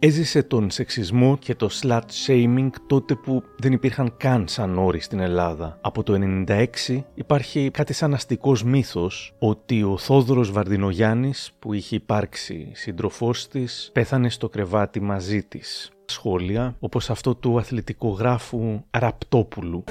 Έζησε 0.04 0.44
τον 0.44 0.70
σεξισμό 0.70 1.38
και 1.38 1.56
το 1.56 1.70
slut 1.82 2.02
shaming 2.28 2.70
τότε 2.88 3.16
που 3.16 3.44
δεν 3.58 3.72
υπήρχαν 3.72 4.14
καν 4.18 4.48
σαν 4.48 4.78
όροι 4.78 5.00
στην 5.00 5.20
Ελλάδα. 5.20 5.78
Από 5.82 6.04
το 6.04 6.44
96 6.48 7.04
υπάρχει 7.14 7.70
κάτι 7.72 7.94
σαν 7.94 8.14
αστικός 8.14 8.64
μύθος 8.64 9.34
ότι 9.40 9.84
ο 9.84 9.98
Θόδωρος 9.98 10.52
Βαρδινογιάννης 10.52 11.52
που 11.60 11.74
είχε 11.74 11.96
υπάρξει 11.96 12.72
σύντροφός 12.74 13.48
της 13.48 13.90
πέθανε 13.94 14.30
στο 14.30 14.50
κρεβάτι 14.50 15.02
μαζί 15.02 15.44
της. 15.44 15.92
Σχόλια 16.12 16.76
όπως 16.80 17.10
αυτό 17.10 17.36
του 17.36 17.58
αθλητικογράφου 17.58 18.84
Ραπτόπουλου. 18.92 19.84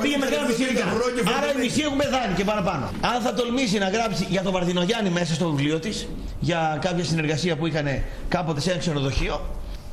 Πήγε 0.00 0.16
με 0.16 0.26
γράφει 0.26 0.52
χίλια. 0.52 0.84
Άρα 1.38 1.52
οι 1.52 1.60
μισοί 1.60 1.80
έχουν 1.80 1.96
πεθάνει 1.96 2.34
και 2.34 2.44
παραπάνω. 2.44 2.90
Αν 3.00 3.22
θα 3.22 3.34
τολμήσει 3.34 3.78
να 3.78 3.88
γράψει 3.88 4.26
για 4.28 4.42
τον 4.42 4.52
Βαρδινογιάννη 4.52 5.10
μέσα 5.10 5.34
στο 5.34 5.50
βιβλίο 5.50 5.78
της, 5.78 6.08
για 6.40 6.78
κάποια 6.80 7.04
συνεργασία 7.04 7.56
που 7.56 7.66
είχαν 7.66 7.86
κάποτε 8.28 8.60
σε 8.60 8.70
ένα 8.70 8.78
ξενοδοχείο, 8.78 9.40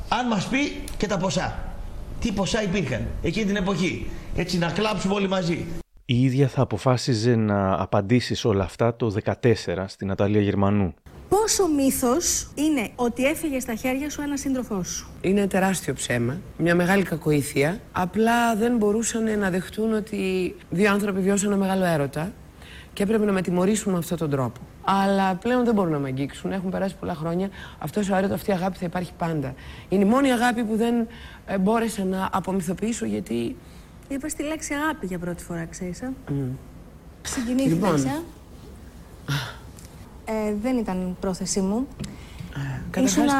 αν 0.08 0.26
μας 0.26 0.46
πει 0.46 0.82
και 0.96 1.06
τα 1.06 1.16
ποσά. 1.18 1.58
Τι 2.20 2.32
ποσά 2.32 2.62
υπήρχαν 2.62 3.06
εκείνη 3.22 3.46
την 3.46 3.56
εποχή. 3.56 4.10
Έτσι 4.36 4.58
να 4.58 4.70
κλάψουμε 4.70 5.14
όλοι 5.14 5.28
μαζί. 5.28 5.66
Η 6.06 6.22
ίδια 6.22 6.48
θα 6.48 6.62
αποφάσιζε 6.62 7.34
να 7.34 7.82
απαντήσει 7.82 8.34
σε 8.34 8.48
όλα 8.48 8.64
αυτά 8.64 8.96
το 8.96 9.14
14 9.24 9.84
στην 9.86 10.10
Αταλία 10.10 10.40
Γερμανού. 10.40 10.94
Πόσο 11.28 11.68
μύθος 11.68 12.48
είναι 12.54 12.90
ότι 12.94 13.24
έφυγε 13.24 13.60
στα 13.60 13.74
χέρια 13.74 14.10
σου 14.10 14.22
ένας 14.22 14.40
σύντροφός 14.40 14.88
σου; 14.88 15.08
Είναι 15.20 15.46
τεράστιο 15.46 15.94
ψέμα, 15.94 16.40
μια 16.56 16.74
μεγάλη 16.74 17.02
κακοήθεια. 17.02 17.80
Απλά 17.92 18.56
δεν 18.56 18.76
μπορούσαν 18.76 19.38
να 19.38 19.50
δεχτούν 19.50 19.92
ότι 19.92 20.54
δύο 20.70 20.92
άνθρωποι 20.92 21.20
βιώσαν 21.20 21.52
ένα 21.52 21.60
μεγάλο 21.60 21.84
έρωτα 21.84 22.32
και 22.92 23.02
έπρεπε 23.02 23.24
να 23.24 23.32
με 23.32 23.42
τιμωρήσουν 23.42 23.92
με 23.92 23.98
αυτόν 23.98 24.18
τον 24.18 24.30
τρόπο. 24.30 24.60
Αλλά 24.84 25.34
πλέον 25.34 25.64
δεν 25.64 25.74
μπορούν 25.74 25.92
να 25.92 25.98
με 25.98 26.08
αγγίξουν. 26.08 26.52
Έχουν 26.52 26.70
περάσει 26.70 26.96
πολλά 27.00 27.14
χρόνια. 27.14 27.48
Αυτός 27.78 28.10
ο 28.10 28.16
έρωτας, 28.16 28.36
αυτή 28.36 28.50
η 28.50 28.52
αγάπη 28.52 28.78
θα 28.78 28.84
υπάρχει 28.86 29.12
πάντα. 29.18 29.54
Είναι 29.88 30.04
η 30.04 30.08
μόνη 30.08 30.32
αγάπη 30.32 30.64
που 30.64 30.76
δεν 30.76 30.94
ε, 31.46 31.58
μπόρεσα 31.58 32.04
να 32.04 32.28
απομυθοποιήσω 32.32 33.06
γιατί. 33.06 33.56
Είπα 34.08 34.26
τη 34.36 34.42
λέξη 34.42 34.74
αγάπη 34.74 35.06
για 35.06 35.18
πρώτη 35.18 35.44
φορά, 35.44 35.64
ξέρεις, 35.64 36.02
ε; 36.02 36.12
Μμ. 36.28 36.50
Συγκινήθηκες, 37.22 37.74
Λοιπόν. 37.74 38.24
Ε. 40.24 40.32
Ε, 40.48 40.54
δεν 40.62 40.76
ήταν 40.78 41.16
πρόθεσή 41.20 41.60
μου. 41.60 41.88
Καταρχάς, 42.90 43.16
Ήσουνα... 43.16 43.34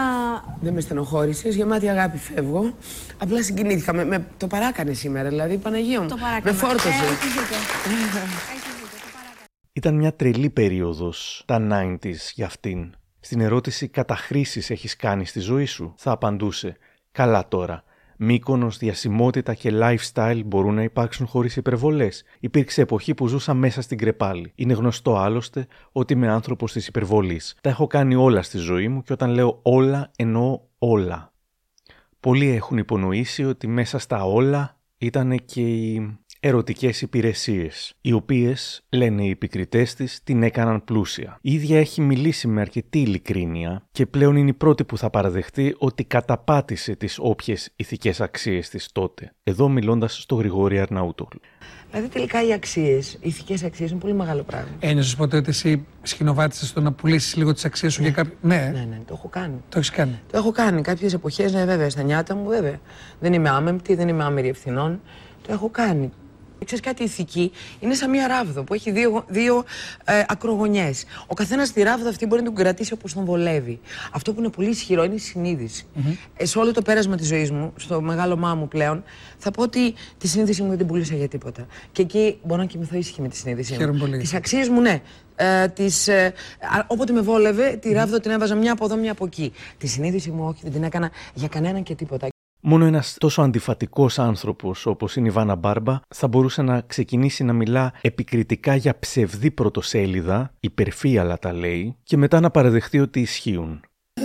Δεν 0.60 0.72
με 0.72 0.80
στενοχώρησες, 0.80 1.54
γεμάτη 1.54 1.88
αγάπη 1.88 2.18
φεύγω. 2.18 2.74
Απλά 3.18 3.42
συγκινήθηκα. 3.42 3.92
Με, 3.94 4.04
με- 4.04 4.26
το 4.36 4.46
παράκανες 4.46 4.98
σήμερα, 4.98 5.28
δηλαδή 5.28 5.56
Παναγία 5.56 6.00
μου. 6.00 6.08
Το 6.08 6.16
παράκανα. 6.16 6.52
Με 6.52 6.58
φόρτωσες. 6.58 6.90
Ε, 6.90 7.04
έχεις 7.04 7.32
δίκιο. 7.32 7.56
Έχεις 7.86 8.12
δίκιο, 8.12 8.88
το 8.90 9.08
παράκανα. 9.12 9.46
Ήταν 9.72 9.94
μια 9.94 10.14
τρελή 10.14 10.50
περίοδος 10.50 11.42
τα 11.46 11.66
90s 11.72 12.14
για 12.34 12.46
αυτήν. 12.46 12.94
Στην 13.20 13.40
ερώτηση 13.40 13.88
«Κατά 13.88 14.16
χρήσεις 14.16 14.70
έχεις 14.70 14.96
κάνει 14.96 15.26
στη 15.26 15.40
ζωή 15.40 15.64
σου» 15.64 15.94
θα 15.96 16.10
απαντούσε 16.10 16.76
«Καλά 17.12 17.48
τώρα, 17.48 17.84
Μύκονος, 18.24 18.78
διασημότητα 18.78 19.54
και 19.54 19.70
lifestyle 19.72 20.40
μπορούν 20.44 20.74
να 20.74 20.82
υπάρξουν 20.82 21.26
χωρίς 21.26 21.56
υπερβολές. 21.56 22.24
Υπήρξε 22.40 22.80
εποχή 22.80 23.14
που 23.14 23.26
ζούσα 23.26 23.54
μέσα 23.54 23.82
στην 23.82 23.98
κρεπάλη. 23.98 24.52
Είναι 24.54 24.72
γνωστό 24.72 25.16
άλλωστε 25.16 25.66
ότι 25.92 26.12
είμαι 26.12 26.28
άνθρωπος 26.28 26.72
της 26.72 26.86
υπερβολής. 26.86 27.56
Τα 27.60 27.70
έχω 27.70 27.86
κάνει 27.86 28.14
όλα 28.14 28.42
στη 28.42 28.58
ζωή 28.58 28.88
μου 28.88 29.02
και 29.02 29.12
όταν 29.12 29.30
λέω 29.30 29.58
όλα 29.62 30.10
εννοώ 30.16 30.60
όλα. 30.78 31.32
Πολλοί 32.20 32.48
έχουν 32.48 32.78
υπονοήσει 32.78 33.44
ότι 33.44 33.66
μέσα 33.66 33.98
στα 33.98 34.24
όλα 34.24 34.78
ήταν 34.98 35.44
και 35.44 35.60
η 35.60 36.18
ερωτικές 36.46 37.02
υπηρεσίες, 37.02 37.94
οι 38.00 38.12
οποίες, 38.12 38.84
λένε 38.88 39.24
οι 39.24 39.30
επικριτές 39.30 39.94
της, 39.94 40.20
την 40.24 40.42
έκαναν 40.42 40.84
πλούσια. 40.84 41.38
Η 41.40 41.52
ίδια 41.52 41.78
έχει 41.78 42.00
μιλήσει 42.00 42.48
με 42.48 42.60
αρκετή 42.60 42.98
ειλικρίνεια 42.98 43.82
και 43.92 44.06
πλέον 44.06 44.36
είναι 44.36 44.50
η 44.50 44.52
πρώτη 44.52 44.84
που 44.84 44.98
θα 44.98 45.10
παραδεχτεί 45.10 45.74
ότι 45.78 46.04
καταπάτησε 46.04 46.96
τις 46.96 47.18
όποιες 47.20 47.72
ηθικές 47.76 48.20
αξίες 48.20 48.68
της 48.68 48.92
τότε. 48.92 49.32
Εδώ 49.42 49.68
μιλώντας 49.68 50.20
στο 50.22 50.34
Γρηγόρη 50.34 50.78
Αρναούτογλου. 50.80 51.40
Δηλαδή 51.90 52.08
τελικά 52.08 52.46
οι 52.46 52.52
αξίες, 52.52 53.12
οι 53.12 53.18
ηθικές 53.20 53.62
αξίες 53.62 53.90
είναι 53.90 54.00
πολύ 54.00 54.14
μεγάλο 54.14 54.42
πράγμα. 54.42 54.76
Ένιωσε 54.80 55.16
ποτέ 55.16 55.36
ότι 55.36 55.50
εσύ 55.50 55.86
σχηνοβάτησε 56.02 56.66
στο 56.66 56.80
να 56.80 56.92
πουλήσεις 56.92 57.36
λίγο 57.36 57.52
τις 57.52 57.64
αξίες 57.64 57.92
σου 57.92 58.02
για 58.02 58.10
κάποιο. 58.10 58.34
Ναι. 58.40 58.70
Ναι, 58.74 58.86
ναι, 58.90 59.00
το 59.06 59.14
έχω 59.16 59.28
κάνει. 59.28 59.54
Το 59.68 59.78
έχεις 59.78 59.90
κάνει. 59.90 60.20
Το 60.30 60.36
έχω 60.36 60.52
κάνει 60.52 60.82
κάποιες 60.82 61.12
εποχές, 61.12 61.52
ναι, 61.52 61.64
βέβαια, 61.64 61.90
στα 61.90 62.02
νιάτα 62.02 62.34
μου, 62.34 62.48
βέβαια. 62.48 62.80
Δεν 63.20 63.32
είμαι 63.32 63.48
άμεμπτη, 63.48 63.94
δεν 63.94 64.08
είμαι 64.08 64.24
άμερη 64.24 64.48
ευθυνών. 64.48 65.00
Το 65.46 65.52
έχω 65.52 65.68
κάνει. 65.68 66.12
Ξέρεις 66.64 66.84
κάτι, 66.84 67.02
η 67.02 67.04
ηθική 67.04 67.52
είναι 67.80 67.94
σαν 67.94 68.10
μία 68.10 68.26
ράβδο 68.26 68.62
που 68.62 68.74
έχει 68.74 68.90
δύο, 68.90 69.24
δύο 69.28 69.64
ε, 70.04 70.22
ακρογωνιές. 70.26 71.04
Ο 71.26 71.34
καθένας 71.34 71.72
τη 71.72 71.82
ράβδο 71.82 72.08
αυτή 72.08 72.26
μπορεί 72.26 72.40
να 72.42 72.46
τον 72.46 72.56
κρατήσει 72.56 72.92
όπως 72.92 73.12
τον 73.12 73.24
βολεύει. 73.24 73.80
Αυτό 74.12 74.32
που 74.32 74.40
είναι 74.40 74.50
πολύ 74.50 74.68
ισχυρό 74.68 75.04
είναι 75.04 75.14
η 75.14 75.18
συνείδηση. 75.18 75.86
Ε, 76.36 76.44
σε 76.44 76.58
όλο 76.58 76.72
το 76.72 76.82
πέρασμα 76.82 77.16
της 77.16 77.26
ζωής 77.26 77.50
μου, 77.50 77.72
στο 77.76 78.00
μεγάλο 78.00 78.36
μου 78.56 78.68
πλέον, 78.68 79.04
θα 79.38 79.50
πω 79.50 79.62
ότι 79.62 79.94
τη 80.18 80.28
συνείδηση 80.28 80.62
μου 80.62 80.68
δεν 80.68 80.78
την 80.78 80.86
πούλησα 80.86 81.14
για 81.14 81.28
τίποτα. 81.28 81.66
Και 81.92 82.02
εκεί 82.02 82.38
μπορώ 82.42 82.60
να 82.60 82.66
κοιμηθώ 82.66 82.96
ήσυχη 82.96 83.20
με 83.20 83.28
τη 83.28 83.36
συνείδησή 83.36 83.72
Χαίρομαι 83.74 83.92
μου. 83.92 83.98
πολύ. 83.98 84.18
Τις 84.18 84.34
αξίες 84.34 84.68
μου, 84.68 84.80
ναι. 84.80 85.00
Ε, 85.36 85.68
τις, 85.68 86.08
ε, 86.08 86.32
α, 86.60 86.84
όποτε 86.86 87.12
με 87.12 87.20
βόλευε, 87.20 87.76
τη 87.80 87.92
ράβδο 87.92 88.20
την 88.20 88.30
έβαζα 88.30 88.54
μια 88.54 88.72
από 88.72 88.84
εδώ, 88.84 88.96
μια 88.96 89.12
από 89.12 89.24
εκεί. 89.24 89.52
Τη 89.78 89.86
συνείδηση 89.86 90.30
μου, 90.30 90.46
όχι, 90.46 90.60
δεν 90.62 90.72
την 90.72 90.82
έκανα 90.82 91.10
για 91.34 91.48
κανέναν 91.48 91.82
και 91.82 91.94
τίποτα. 91.94 92.28
Μόνο 92.66 92.84
ένας 92.84 93.16
τόσο 93.18 93.42
αντιφατικός 93.42 94.18
άνθρωπος 94.18 94.86
όπως 94.86 95.16
είναι 95.16 95.28
η 95.28 95.30
Βάνα 95.30 95.54
Μπάρμπα 95.54 96.00
θα 96.08 96.28
μπορούσε 96.28 96.62
να 96.62 96.80
ξεκινήσει 96.80 97.44
να 97.44 97.52
μιλά 97.52 97.92
επικριτικά 98.00 98.74
για 98.74 98.98
ψευδή 98.98 99.50
πρωτοσέλιδα, 99.50 100.52
υπερφύαλα 100.60 101.38
τα 101.38 101.52
λέει, 101.52 101.96
και 102.02 102.16
μετά 102.16 102.40
να 102.40 102.50
παραδεχτεί 102.50 103.00
ότι 103.00 103.20
ισχύουν. 103.20 103.80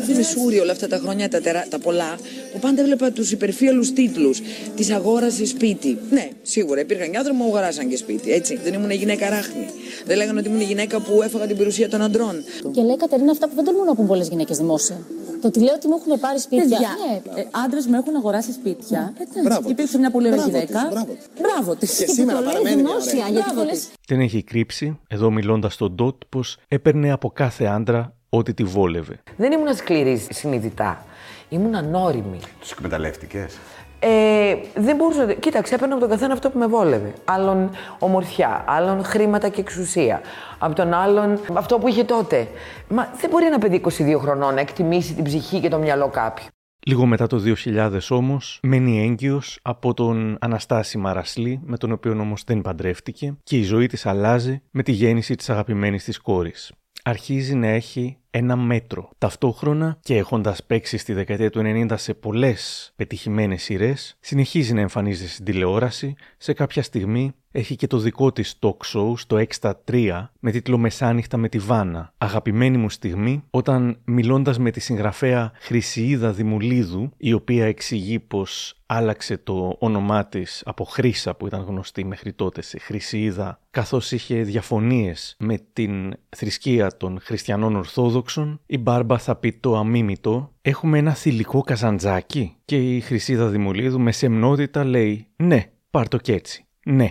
Είναι 0.10 0.24
σούρι 0.24 0.60
όλα 0.60 0.72
αυτά 0.72 0.88
τα 0.88 0.98
χρόνια 0.98 1.30
τα, 1.30 1.42
τερά, 1.42 1.66
τα 1.70 1.80
πολλά 1.80 2.18
που 2.54 2.60
πάντα 2.60 2.82
έβλεπα 2.82 3.12
τους 3.12 3.32
υπερφύαλους 3.32 3.94
τίτλους. 3.94 4.42
Της 4.76 4.90
αγόρασε 4.92 5.46
σπίτι. 5.46 5.98
Ναι, 6.10 6.30
σίγουρα 6.42 6.80
υπήρχαν 6.80 7.12
και 7.12 7.18
άνθρωποι 7.18 7.38
που 7.38 7.44
μου 7.44 7.50
αγοράσαν 7.50 7.90
και 7.90 7.98
σπίτι. 7.98 8.32
Έτσι. 8.32 8.56
Δεν 8.64 8.74
ήμουν 8.74 8.92
γυναίκα 8.92 9.30
ράχνη. 9.30 9.66
Δεν 10.06 10.18
λέγανε 10.18 10.40
ότι 10.40 10.48
ήμουν 10.50 10.62
η 10.62 10.64
γυναίκα 10.64 11.00
που 11.00 11.22
έφαγα 11.22 11.46
την 11.48 11.58
περιουσία 11.58 11.90
των 11.90 12.02
αντρών. 12.02 12.44
Και 12.72 12.82
λέει 12.82 12.98
Κατερίνα 12.98 13.32
αυτά 13.32 13.48
που 13.48 13.56
δεν 13.56 13.66
τολμούν 13.66 13.86
να 13.86 13.96
πούν 13.96 14.08
πολλές 14.08 14.28
γυναίκες 14.28 14.58
δημόσια. 14.58 14.98
Το 15.42 15.48
ότι 15.48 15.60
λέω 15.60 15.74
ότι 15.76 15.88
μου 15.88 15.96
έχουν 16.00 16.20
πάρει 16.20 16.40
σπίτια. 16.40 16.64
Παιδιά, 16.64 16.90
Ναι, 17.36 17.42
ε, 17.42 17.48
άντρες 17.66 17.86
μου 17.86 17.96
έχουν 17.96 18.16
αγοράσει 18.16 18.52
σπίτια. 18.52 19.14
Μπράβο 19.44 19.70
Υπήρξε 19.70 19.98
μια 19.98 20.12
πολύ 20.12 20.28
ωραία 20.28 20.46
Μπράβο 20.46 20.58
γυναίκα. 20.58 20.80
της, 20.80 20.90
μπράβο 20.92 21.18
Μπράβο 21.42 21.76
τη. 21.76 21.86
Και 21.86 22.06
σήμερα 22.08 22.42
παραμένει 22.42 22.76
μια 22.76 22.86
δημόσια, 22.86 23.14
ωραία. 23.14 23.30
γιατί 23.30 23.52
πολλές... 23.56 23.88
Δεν 24.08 24.20
έχει 24.20 24.44
κρύψει, 24.44 25.00
εδώ 25.08 25.32
μιλώντας 25.32 25.74
στον 25.74 25.92
Ντότ, 25.96 26.16
πως 26.30 26.58
έπαιρνε 26.68 27.12
από 27.12 27.30
κάθε 27.30 27.66
άντρα 27.66 28.14
ό,τι 28.30 28.54
τη 28.54 28.64
βόλευε. 28.64 29.20
Δεν 29.38 29.52
ήμουν 29.52 29.76
σκληρή 29.76 30.18
συνειδητά. 30.30 31.06
Ήμουν 31.50 31.76
ανώριμη. 31.76 32.40
Τους 32.60 32.72
εκμεταλλεύτηκες; 32.72 33.58
Ε, 34.02 34.56
δεν 34.76 34.96
μπορούσα. 34.96 35.26
να- 35.26 35.34
Κοίταξε, 35.34 35.76
έπαιρνα 35.76 35.94
από 35.94 36.04
τον 36.04 36.12
καθένα 36.12 36.34
αυτό 36.34 36.50
που 36.50 36.58
με 36.60 36.68
βόλευε. 36.68 37.14
Άλλον 37.26 37.70
ομορφιά, 38.00 38.64
άλλον 38.68 39.04
χρήματα 39.04 39.50
και 39.50 39.62
εξουσία. 39.62 40.22
Από 40.60 40.76
τον 40.76 40.94
άλλον 40.94 41.40
αυτό 41.54 41.78
που 41.78 41.88
είχε 41.88 42.04
τότε. 42.04 42.48
Μα 42.90 43.10
δεν 43.22 43.30
μπορεί 43.30 43.46
ένα 43.46 43.58
παιδί 43.60 43.76
22 43.76 44.20
χρονών 44.20 44.54
να 44.54 44.60
εκτιμήσει 44.60 45.14
την 45.14 45.24
ψυχή 45.24 45.60
και 45.60 45.70
το 45.70 45.78
μυαλό 45.78 46.08
κάποιου. 46.10 46.48
Λίγο 46.86 47.06
μετά 47.06 47.28
το 47.28 47.40
2000 47.40 48.12
όμως, 48.12 48.60
μένει 48.64 49.02
έγκυος 49.04 49.60
από 49.62 49.94
τον 49.94 50.38
Αναστάση 50.42 50.98
Μαρασλή, 50.98 51.60
με 51.64 51.78
τον 51.78 51.92
οποίο 51.92 52.12
όμως 52.12 52.44
δεν 52.46 52.62
παντρεύτηκε 52.62 53.34
και 53.44 53.58
η 53.58 53.64
ζωή 53.64 53.88
της 53.88 54.06
αλλάζει 54.06 54.62
με 54.72 54.84
τη 54.84 54.92
γέννηση 54.92 55.36
της 55.36 55.50
αγαπημένης 55.50 56.04
της 56.04 56.18
κόρης. 56.20 56.72
Αρχίζει 57.04 57.56
να 57.56 57.68
έχει 57.68 58.18
ένα 58.32 58.56
μέτρο. 58.56 59.10
Ταυτόχρονα 59.18 59.98
και 60.02 60.18
έχοντας 60.18 60.64
παίξει 60.64 60.98
στη 60.98 61.14
δεκαετία 61.14 61.50
του 61.50 61.62
90 61.64 61.94
σε 61.96 62.14
πολλές 62.14 62.92
πετυχημένες 62.96 63.64
σειρές, 63.64 64.18
συνεχίζει 64.20 64.74
να 64.74 64.82
εμφανίζεται 64.82 65.30
στην 65.30 65.46
τηλεόραση. 65.46 66.16
Σε 66.38 66.54
κάποια 66.54 66.84
στιγμή 66.84 67.34
έχει 67.52 67.76
και 67.76 67.88
το 67.88 67.98
δικό 67.98 68.32
της 68.32 68.60
talk 68.60 68.78
show 68.94 69.14
στο 69.18 69.46
Extra 69.48 69.72
3 69.92 70.28
με 70.40 70.52
τίτλο 70.52 70.78
«Μεσάνυχτα 70.78 71.38
με 71.38 71.50
τη 71.50 71.60
Βάνα». 71.60 72.14
Αγαπημένη 72.18 72.78
μου 72.78 72.90
στιγμή 72.90 73.44
όταν 73.50 74.00
μιλώντας 74.06 74.60
με 74.60 74.72
τη 74.72 74.80
συγγραφέα 74.80 75.52
Χρυσιίδα 75.60 76.32
Δημουλίδου, 76.32 77.12
η 77.18 77.34
οποία 77.34 77.66
εξηγεί 77.66 78.20
πως 78.20 78.74
άλλαξε 78.86 79.38
το 79.38 79.76
όνομά 79.80 80.26
της 80.26 80.64
από 80.66 80.84
Χρύσα 80.84 81.36
που 81.36 81.48
ήταν 81.48 81.62
γνωστή 81.62 82.06
μέχρι 82.06 82.34
τότε 82.34 82.62
σε 82.62 82.80
Χρυσιίδα 82.80 83.60
καθώς 83.72 84.12
είχε 84.12 84.42
διαφωνίες 84.42 85.36
με 85.40 85.60
την 85.74 86.14
θρησκεία 86.30 86.98
των 86.98 87.20
χριστιανών 87.22 87.76
Ορθόδοξων, 87.76 88.19
η 88.66 88.78
Μπάρμπα 88.78 89.18
θα 89.18 89.36
πει 89.36 89.54
το 89.54 89.78
αμίμητο 89.78 90.52
«Έχουμε 90.62 90.98
ένα 90.98 91.14
θηλυκό 91.14 91.62
καζαντζάκι» 91.62 92.56
και 92.66 92.96
η 92.96 93.00
Χρυσίδα 93.00 93.48
Δημουλίδου 93.48 94.00
με 94.00 94.12
σεμνότητα 94.12 94.84
λέει 94.84 95.28
«Ναι, 95.36 95.66
πάρ' 95.92 96.08
το 96.08 96.18
κι 96.18 96.32
έτσι, 96.32 96.66
ναι». 96.86 97.10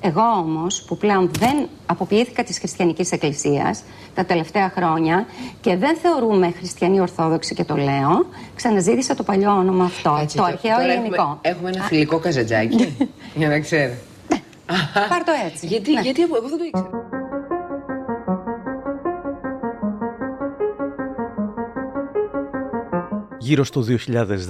Εγώ 0.00 0.22
όμως 0.22 0.82
που 0.82 0.96
πλέον 0.96 1.30
δεν 1.38 1.68
αποποιήθηκα 1.86 2.44
της 2.44 2.58
χριστιανικής 2.58 3.12
εκκλησίας 3.12 3.82
τα 4.14 4.24
τελευταία 4.24 4.70
χρόνια 4.70 5.26
και 5.60 5.76
δεν 5.76 5.96
θεωρούμε 5.96 6.50
χριστιανή 6.50 7.00
ορθόδοξη 7.00 7.54
και 7.54 7.64
το 7.64 7.76
λέω, 7.76 8.26
ξαναζήτησα 8.54 9.14
το 9.14 9.22
παλιό 9.22 9.50
όνομα 9.50 9.84
αυτό, 9.84 10.18
Έτσι, 10.22 10.36
το 10.36 10.42
τω- 10.42 10.48
αρχαίο 10.48 10.76
τώρα 10.76 10.92
ελληνικό. 10.92 11.12
Έχουμε, 11.22 11.38
έχουμε 11.42 11.68
ένα 11.70 11.82
φιλικό 11.82 12.18
καζατζάκι. 12.18 12.96
για 13.38 13.48
να 13.48 13.60
ξέρω. 13.60 13.92
Πάρ' 15.08 15.24
το 15.24 15.32
έτσι. 15.46 15.66
Γιατί, 15.66 15.92
γιατί 15.92 16.22
εγώ, 16.22 16.36
εγώ 16.36 16.48
δεν 16.48 16.58
το 16.58 16.64
ήξερα. 16.64 16.90
Γύρω 23.44 23.64
στο 23.64 23.82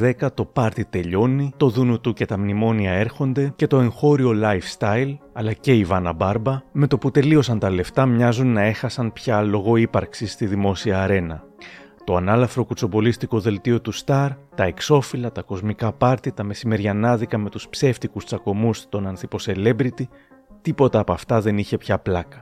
2010 0.01 0.35
το 0.35 0.45
πάρτι 0.45 0.85
τελειώνει, 0.85 1.53
το 1.57 1.69
δούνου 1.69 2.01
του 2.01 2.13
και 2.13 2.27
τα 2.27 2.39
μνημόνια 2.39 2.93
έρχονται 2.93 3.53
και 3.57 3.67
το 3.67 3.81
εγχώριο 3.81 4.33
lifestyle, 4.43 5.17
αλλά 5.33 5.53
και 5.53 5.75
η 5.75 5.85
Βάνα 5.85 6.13
Μπάρμπα, 6.13 6.63
με 6.73 6.87
το 6.87 6.99
που 6.99 7.11
τελείωσαν 7.11 7.59
τα 7.59 7.71
λεφτά 7.71 8.07
μοιάζουν 8.07 8.53
να 8.53 8.63
έχασαν 8.63 9.13
πια 9.13 9.43
λόγο 9.43 9.77
ύπαρξης 9.77 10.33
στη 10.33 10.47
δημόσια 10.47 11.03
αρένα. 11.03 11.45
Το 12.05 12.17
ανάλαφρο 12.17 12.65
κουτσομπολίστικο 12.65 13.41
δελτίο 13.41 13.81
του 13.81 13.95
Star, 13.95 14.29
τα 14.55 14.65
εξώφυλλα, 14.65 15.33
τα 15.33 15.43
κοσμικά 15.43 15.93
πάρτι, 15.93 16.33
τα 16.33 16.45
μεσημεριανάδικα 16.45 17.39
με 17.39 17.51
τους 17.51 17.69
ψεύτικους 17.69 18.25
τσακωμούς 18.25 18.89
των 18.89 19.07
ανθιποσελέμπριτι, 19.07 20.09
τίποτα 20.63 20.99
από 20.99 21.13
αυτά 21.13 21.41
δεν 21.41 21.59
είχε 21.59 21.77
πια 21.77 21.99
πλάκα. 21.99 22.41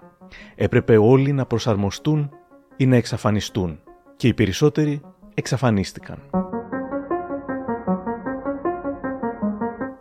Έπρεπε 0.55 0.97
όλοι 0.97 1.33
να 1.33 1.47
προσαρμοστούν 1.47 2.31
ή 2.77 2.87
να 2.87 2.97
εξαφανιστούν. 2.97 3.81
Και 4.17 4.29
οι 4.29 4.35
περισσότεροι 4.35 5.01
εξαφανίστηκαν. 5.35 6.19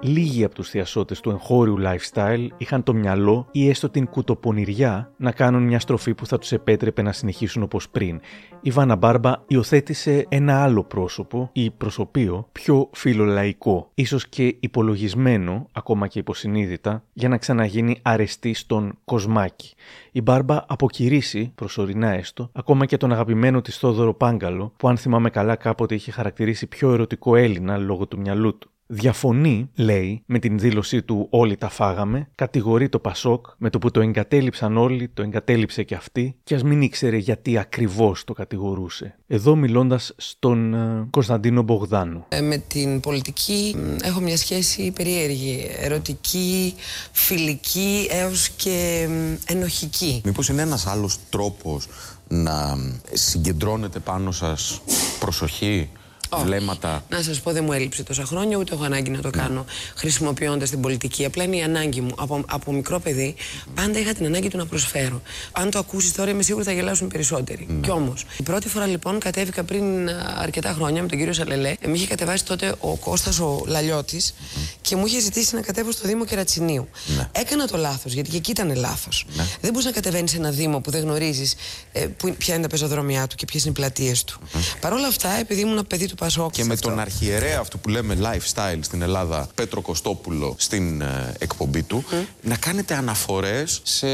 Λίγοι 0.01 0.43
από 0.43 0.55
τους 0.55 0.69
θειασότες 0.69 1.19
του 1.19 1.29
εγχώριου 1.29 1.77
lifestyle 1.79 2.47
είχαν 2.57 2.83
το 2.83 2.93
μυαλό 2.93 3.47
ή 3.51 3.69
έστω 3.69 3.89
την 3.89 4.05
κουτοπονηριά 4.05 5.11
να 5.17 5.31
κάνουν 5.31 5.63
μια 5.63 5.79
στροφή 5.79 6.13
που 6.13 6.25
θα 6.25 6.37
τους 6.37 6.51
επέτρεπε 6.51 7.01
να 7.01 7.11
συνεχίσουν 7.11 7.63
όπως 7.63 7.89
πριν. 7.89 8.19
Η 8.61 8.71
Βάνα 8.71 8.95
Μπάρμπα 8.95 9.33
υιοθέτησε 9.47 10.25
ένα 10.29 10.63
άλλο 10.63 10.83
πρόσωπο 10.83 11.49
ή 11.53 11.71
προσωπείο 11.71 12.47
πιο 12.51 12.89
φιλολαϊκό, 12.91 13.91
ίσως 13.93 14.27
και 14.27 14.55
υπολογισμένο, 14.59 15.67
ακόμα 15.71 16.07
και 16.07 16.19
υποσυνείδητα, 16.19 17.03
για 17.13 17.29
να 17.29 17.37
ξαναγίνει 17.37 17.99
αρεστή 18.01 18.53
στον 18.53 18.97
κοσμάκι. 19.05 19.73
Η 20.11 20.21
Μπάρμπα 20.21 20.65
αποκηρύσει, 20.67 21.51
προσωρινά 21.55 22.09
έστω, 22.09 22.49
ακόμα 22.53 22.85
και 22.85 22.97
τον 22.97 23.11
αγαπημένο 23.11 23.61
της 23.61 23.77
Θόδωρο 23.77 24.13
Πάγκαλο, 24.13 24.73
που 24.77 24.87
αν 24.87 24.97
θυμάμαι 24.97 25.29
καλά 25.29 25.55
κάποτε 25.55 25.95
είχε 25.95 26.11
χαρακτηρίσει 26.11 26.67
πιο 26.67 26.93
ερωτικό 26.93 27.35
Έλληνα 27.35 27.77
λόγω 27.77 28.07
του 28.07 28.19
μυαλού 28.19 28.57
του. 28.57 28.69
Διαφωνεί, 28.91 29.69
λέει, 29.75 30.23
με 30.25 30.39
την 30.39 30.59
δήλωσή 30.59 31.01
του 31.01 31.27
Όλοι 31.29 31.55
τα 31.55 31.69
φάγαμε, 31.69 32.29
κατηγορεί 32.35 32.89
το 32.89 32.99
Πασόκ, 32.99 33.45
με 33.57 33.69
το 33.69 33.79
που 33.79 33.91
το 33.91 34.01
εγκατέλειψαν 34.01 34.77
όλοι, 34.77 35.09
το 35.13 35.21
εγκατέλειψε 35.21 35.83
και 35.83 35.95
αυτή, 35.95 36.35
και 36.43 36.55
ας 36.55 36.63
μην 36.63 36.81
ήξερε 36.81 37.17
γιατί 37.17 37.57
ακριβώς 37.57 38.23
το 38.23 38.33
κατηγορούσε. 38.33 39.15
Εδώ 39.27 39.55
μιλώντας 39.55 40.13
στον 40.17 40.73
ε, 40.73 41.07
Κωνσταντίνο 41.09 41.61
Μπογδάνου. 41.61 42.25
Ε, 42.29 42.41
με 42.41 42.57
την 42.57 42.99
πολιτική 42.99 43.75
μ, 43.77 43.95
έχω 44.03 44.19
μια 44.19 44.37
σχέση 44.37 44.91
περίεργη, 44.91 45.67
ερωτική, 45.79 46.73
φιλική 47.11 48.07
έως 48.11 48.49
και 48.49 49.07
μ, 49.09 49.35
ενοχική. 49.45 50.21
Μήπως 50.25 50.49
είναι 50.49 50.61
ένας 50.61 50.87
άλλος 50.87 51.17
τρόπος 51.29 51.87
να 52.27 52.77
συγκεντρώνετε 53.13 53.99
πάνω 53.99 54.31
σας 54.31 54.81
προσοχή; 55.19 55.89
Βλέμματα. 56.37 57.03
Να 57.09 57.21
σας 57.21 57.39
πω, 57.39 57.51
δεν 57.51 57.63
μου 57.63 57.71
έλειψε 57.73 58.03
τόσα 58.03 58.23
χρόνια, 58.25 58.57
ούτε 58.57 58.73
έχω 58.73 58.83
ανάγκη 58.83 59.09
να 59.09 59.19
το 59.21 59.29
κάνω 59.29 59.65
χρησιμοποιώντας 59.95 60.69
την 60.69 60.81
πολιτική. 60.81 61.25
Απλά 61.25 61.43
είναι 61.43 61.55
η 61.55 61.61
ανάγκη 61.61 62.01
μου. 62.01 62.13
Από, 62.17 62.43
από 62.49 62.71
μικρό 62.71 62.99
παιδί, 62.99 63.35
πάντα 63.75 63.99
είχα 63.99 64.13
την 64.13 64.25
ανάγκη 64.25 64.47
του 64.49 64.57
να 64.57 64.65
προσφέρω. 64.65 65.21
Αν 65.51 65.69
το 65.69 65.79
ακούσεις 65.79 66.11
τώρα, 66.13 66.29
είμαι 66.31 66.43
σίγουρη 66.43 66.63
θα 66.65 66.71
γελάσουν 66.71 67.07
περισσότεροι. 67.07 67.67
Κι 67.81 67.89
όμως, 67.91 68.25
η 68.39 68.43
πρώτη 68.43 68.67
φορά 68.69 68.85
λοιπόν 68.85 69.19
κατέβηκα 69.19 69.63
πριν 69.63 70.09
α, 70.09 70.13
αρκετά 70.37 70.73
χρόνια 70.73 71.01
με 71.01 71.07
τον 71.07 71.17
κύριο 71.17 71.33
Σαλελέ. 71.33 71.69
Ε, 71.79 71.87
με 71.87 71.93
είχε 71.95 72.07
κατεβάσει 72.07 72.45
τότε 72.45 72.75
ο 72.79 72.95
Κώστας 72.95 73.39
ο 73.39 73.63
Λαλιώτης 73.67 74.33
και 74.81 74.95
μου 74.95 75.05
είχε 75.05 75.19
ζητήσει 75.19 75.55
να 75.55 75.61
κατέβω 75.61 75.91
στο 75.91 76.07
Δήμο 76.07 76.25
Κερατσινίου. 76.25 76.87
Έκανα 77.31 77.67
το 77.67 77.77
λάθος, 77.77 78.13
γιατί 78.13 78.29
και 78.29 78.37
εκεί 78.37 78.51
ήταν 78.51 78.75
λάθος. 78.75 79.25
Δεν 79.61 79.71
μπορείς 79.71 79.85
να 79.85 79.91
κατεβαίνεις 79.91 80.31
σε 80.31 80.37
ένα 80.37 80.49
Δήμο 80.51 80.79
που 80.79 80.91
δεν 80.91 81.01
γνωρίζεις 81.01 81.55
ε, 81.91 82.05
που- 82.05 82.35
ποια 82.37 82.53
είναι 82.53 82.63
τα 82.63 82.69
πεζοδρομιά 82.69 83.27
του 83.27 83.35
και 83.35 83.45
ποιες 83.45 83.61
είναι 83.63 83.71
οι 83.71 83.79
πλατείες 83.79 84.23
του. 84.23 84.39
Παρ' 84.79 84.93
όλα 84.93 85.07
αυτά, 85.07 85.29
επειδή 85.39 85.61
ήμουν 85.61 85.87
παιδί 85.87 86.07
του 86.07 86.15
Πασόκ. 86.19 86.51
Και 86.51 86.63
με 86.63 86.75
τον 86.75 86.99
αρχιερέα 86.99 87.59
αυτού 87.59 87.79
που 87.79 87.89
λέμε 87.89 88.17
lifestyle 88.21 88.79
στην 88.81 89.01
Ελλάδα, 89.01 89.47
Πέτρο 89.55 89.81
Κωστόπουλο, 89.81 90.55
στην 90.57 91.01
ε, 91.01 91.33
εκπομπή 91.39 91.83
του, 91.83 92.03
να 92.41 92.57
κάνετε 92.57 92.95
αναφορές 92.95 93.81
σε 93.83 94.07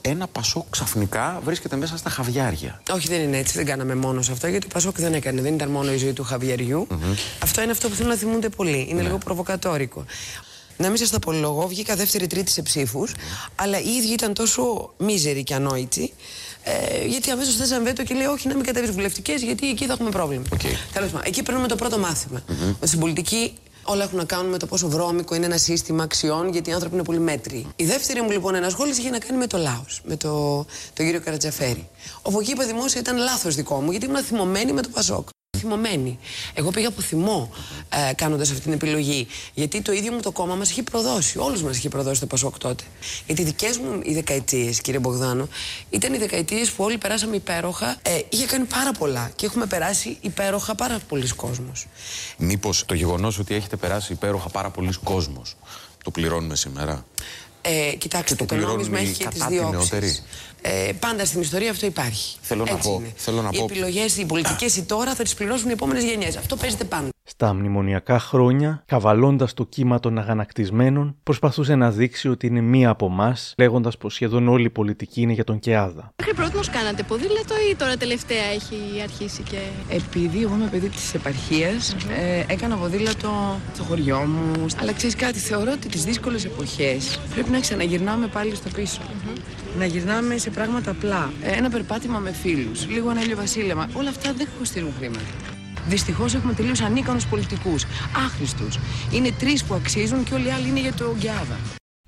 ένα 0.00 0.26
πασό 0.26 0.66
ξαφνικά 0.70 1.40
βρίσκεται 1.44 1.76
μέσα 1.76 1.96
στα 1.96 2.10
χαβιάρια. 2.10 2.82
Όχι, 2.92 3.08
δεν 3.08 3.20
είναι 3.20 3.38
έτσι. 3.38 3.56
Δεν 3.56 3.66
κάναμε 3.66 3.94
μόνο 3.94 4.22
σε 4.22 4.32
αυτό, 4.32 4.46
γιατί 4.46 4.66
ο 4.66 4.72
Πασόκ 4.72 4.98
δεν 5.00 5.14
έκανε. 5.14 5.40
Δεν 5.40 5.54
ήταν 5.54 5.70
μόνο 5.70 5.92
η 5.92 5.96
ζωή 5.96 6.12
του 6.12 6.24
Χαβιαριού. 6.24 6.86
Αυτό 7.38 7.62
είναι 7.62 7.72
αυτό 7.72 7.88
που 7.88 7.94
θέλουν 7.94 8.10
να 8.10 8.16
θυμούνται 8.16 8.48
πολλοί. 8.48 8.86
Είναι 8.90 9.02
λίγο 9.02 9.18
προβοκατόρικο. 9.18 10.04
Να 10.78 10.88
μην 10.88 10.96
σας 10.96 11.10
τα 11.10 11.16
απολογώ, 11.16 11.68
βγήκα 11.68 11.96
δεύτερη-τρίτη 11.96 12.50
σε 12.50 12.62
ψήφους, 12.62 13.12
αλλά 13.54 13.80
οι 13.80 13.88
ίδιοι 13.88 14.12
ήταν 14.12 14.34
τόσο 14.34 14.92
μίζεροι 14.98 15.42
και 15.42 15.54
ανόητοι, 15.54 16.12
ε, 16.68 17.06
γιατί 17.06 17.30
αμέσως 17.30 17.56
θέσαν 17.56 17.82
βέτο 17.84 18.02
και 18.02 18.14
λέει: 18.14 18.26
Όχι, 18.26 18.48
να 18.48 18.54
μην 18.54 18.64
κατέβεις 18.64 18.90
βουλευτικές, 18.90 19.42
γιατί 19.42 19.68
εκεί 19.68 19.86
θα 19.86 19.92
έχουμε 19.92 20.10
πρόβλημα. 20.10 20.44
Τέλος 20.92 21.10
πάντων, 21.10 21.22
εκεί 21.24 21.42
παίρνουμε 21.42 21.68
το 21.68 21.76
πρώτο 21.76 21.98
μάθημα. 21.98 22.42
Ότι 22.76 22.86
στην 22.86 23.00
πολιτική 23.00 23.52
όλα 23.84 24.02
έχουν 24.04 24.18
να 24.18 24.24
κάνουν 24.24 24.50
με 24.50 24.58
το 24.58 24.66
πόσο 24.66 24.88
βρώμικο 24.88 25.34
είναι 25.34 25.46
ένα 25.46 25.56
σύστημα 25.56 26.02
αξιών, 26.02 26.48
γιατί 26.48 26.70
οι 26.70 26.72
άνθρωποι 26.72 26.94
είναι 26.94 27.04
πολύ 27.04 27.18
μέτριοι. 27.18 27.66
Η 27.76 27.84
δεύτερη 27.84 28.22
μου 28.22 28.30
λοιπόν 28.30 28.54
ενασχόληση 28.54 29.00
είχε 29.00 29.10
να 29.10 29.18
κάνει 29.18 29.38
με 29.38 29.46
το 29.46 29.58
λαό, 29.58 29.84
με 30.04 30.16
το, 30.16 30.30
τον 30.94 31.04
κύριο 31.04 31.20
Καρατζαφέρη. 31.20 31.88
Όπου 32.22 32.40
εκεί 32.40 32.50
είπα 32.50 32.64
δημόσια 32.64 33.00
ήταν 33.00 33.16
λάθος 33.16 33.54
δικό 33.54 33.80
μου, 33.80 33.90
γιατί 33.90 34.06
ήμουν 34.06 34.22
θυμωμένη 34.22 34.72
με 34.72 34.82
το 34.82 34.88
Πασόκ. 34.88 35.28
Θυμωμένη. 35.56 36.18
Εγώ 36.54 36.70
πήγα 36.70 36.88
από 36.88 37.00
θυμό 37.00 37.50
ε, 38.10 38.14
κάνοντας 38.14 38.50
αυτή 38.50 38.62
την 38.62 38.72
επιλογή. 38.72 39.26
Γιατί 39.54 39.82
το 39.82 39.92
ίδιο 39.92 40.12
μου 40.12 40.20
το 40.20 40.30
κόμμα 40.32 40.54
μας 40.54 40.70
έχει 40.70 40.82
προδώσει. 40.82 41.38
Όλους 41.38 41.62
μας 41.62 41.76
έχει 41.76 41.88
προδώσει 41.88 42.20
το 42.20 42.26
Πασόκ 42.26 42.58
τότε. 42.58 42.84
Γιατί 43.26 43.42
οι 43.42 43.44
δικές 43.44 43.78
μου 43.78 44.00
οι 44.02 44.14
δεκαετίες, 44.14 44.80
κύριε 44.80 45.00
Μπογδάνο, 45.00 45.48
ήταν 45.90 46.14
οι 46.14 46.18
δεκαετίες 46.18 46.70
που 46.70 46.84
όλοι 46.84 46.98
περάσαμε 46.98 47.36
υπέροχα. 47.36 47.96
Ε, 48.02 48.20
είχε 48.28 48.46
κάνει 48.46 48.64
πάρα 48.64 48.92
πολλά 48.92 49.30
και 49.36 49.46
έχουμε 49.46 49.66
περάσει 49.66 50.16
υπέροχα 50.20 50.74
πάρα 50.74 50.98
πολλοί 51.08 51.28
κόσμοι. 51.28 51.72
Μήπως 52.36 52.84
το 52.86 52.94
γεγονός 52.94 53.38
ότι 53.38 53.54
έχετε 53.54 53.76
περάσει 53.76 54.12
υπέροχα 54.12 54.48
πάρα 54.48 54.70
πολλοί 54.70 54.92
κόσμος, 55.04 55.56
το 56.04 56.10
πληρώνουμε 56.10 56.56
σήμερα; 56.56 57.04
Ε, 57.68 57.94
κοιτάξτε, 57.96 58.34
Και 58.34 58.40
το 58.42 58.44
το, 58.48 58.54
πληρώνουν 58.54 58.76
νόμισμα 58.76 59.00
οι 59.00 59.02
έχει 59.02 59.12
και 59.12 59.28
τις 59.28 59.38
κατά 59.38 59.50
δύο 59.50 59.60
τη 59.70 59.76
όψεις. 59.76 59.90
νεότερη. 59.90 60.18
Ε, 60.62 60.92
πάντα 61.00 61.24
στην 61.24 61.40
ιστορία 61.40 61.70
αυτό 61.70 61.86
υπάρχει. 61.86 62.36
Θέλω 62.40 62.64
να 62.64 62.70
Έτσι 62.70 62.88
πω- 62.88 62.98
είναι. 63.00 63.12
θέλω 63.16 63.42
να 63.42 63.48
οι 63.52 63.56
πω- 63.56 63.70
επιλογές, 63.70 64.16
οι 64.16 64.24
πολιτικές 64.24 64.76
οι 64.76 64.82
τώρα 64.82 65.14
θα 65.14 65.22
τις 65.22 65.34
πληρώσουν 65.34 65.68
οι 65.68 65.72
επόμενες 65.72 66.04
γενιές. 66.04 66.36
Αυτό 66.36 66.56
παίζεται 66.56 66.84
πάντα. 66.84 67.08
Στα 67.28 67.54
μνημονιακά 67.54 68.18
χρόνια, 68.18 68.82
καβαλώντας 68.86 69.54
το 69.54 69.64
κύμα 69.64 70.00
των 70.00 70.18
αγανακτισμένων, 70.18 71.16
προσπαθούσε 71.22 71.74
να 71.74 71.90
δείξει 71.90 72.28
ότι 72.28 72.46
είναι 72.46 72.60
μία 72.60 72.90
από 72.90 73.06
εμάς, 73.06 73.54
λέγοντας 73.58 73.96
πως 73.96 74.14
σχεδόν 74.14 74.48
όλη 74.48 74.64
η 74.64 74.70
πολιτική 74.70 75.20
είναι 75.20 75.32
για 75.32 75.44
τον 75.44 75.58
Κεάδα. 75.58 76.12
Μέχρι 76.18 76.34
πρώτη 76.34 76.70
κάνατε 76.70 77.02
ποδήλατο 77.02 77.54
ή 77.70 77.74
τώρα 77.74 77.96
τελευταία 77.96 78.44
έχει 78.44 78.76
αρχίσει 79.02 79.42
και... 79.42 79.58
Επειδή 79.88 80.42
εγώ 80.42 80.54
είμαι 80.54 80.68
παιδί 80.70 80.88
της 80.88 81.14
επαρχίας, 81.14 81.96
ε, 82.18 82.52
έκανα 82.52 82.76
ποδήλατο 82.76 83.30
στο 83.74 83.82
χωριό 83.82 84.18
μου. 84.18 84.66
Αλλά 84.80 84.92
ξέρεις 84.92 85.16
κάτι, 85.16 85.38
θεωρώ 85.38 85.72
ότι 85.72 85.88
τις 85.88 86.04
δύσκολες 86.04 86.44
εποχές 86.44 87.20
πρέπει 87.34 87.50
να 87.50 87.60
ξαναγυρνάμε 87.60 88.26
πάλι 88.26 88.54
στο 88.54 88.68
πισω 88.68 89.00
Να 89.78 89.84
γυρνάμε 89.84 90.36
σε 90.36 90.50
πράγματα 90.50 90.90
απλά. 90.90 91.30
Ε, 91.42 91.50
ένα 91.50 91.70
περπάτημα 91.70 92.18
με 92.18 92.32
φίλους, 92.32 92.86
λίγο 92.88 93.10
ένα 93.10 93.20
ηλιοβασίλεμα. 93.20 93.88
Όλα 93.94 94.08
αυτά 94.08 94.32
δεν 94.32 94.48
κοστίζουν 94.58 94.92
χρήματα. 94.98 95.55
Δυστυχώς 95.88 96.34
έχουμε 96.34 96.52
τελείως 96.52 96.80
ανίκανους 96.80 97.26
πολιτικούς. 97.26 97.84
Άχρηστους. 98.26 98.78
Είναι 99.12 99.30
τρεις 99.38 99.64
που 99.64 99.74
αξίζουν 99.74 100.24
και 100.24 100.34
όλοι 100.34 100.46
οι 100.46 100.50
άλλοι 100.50 100.68
είναι 100.68 100.80
για 100.80 100.92
το 100.92 101.14
Γκιάδα. 101.18 101.56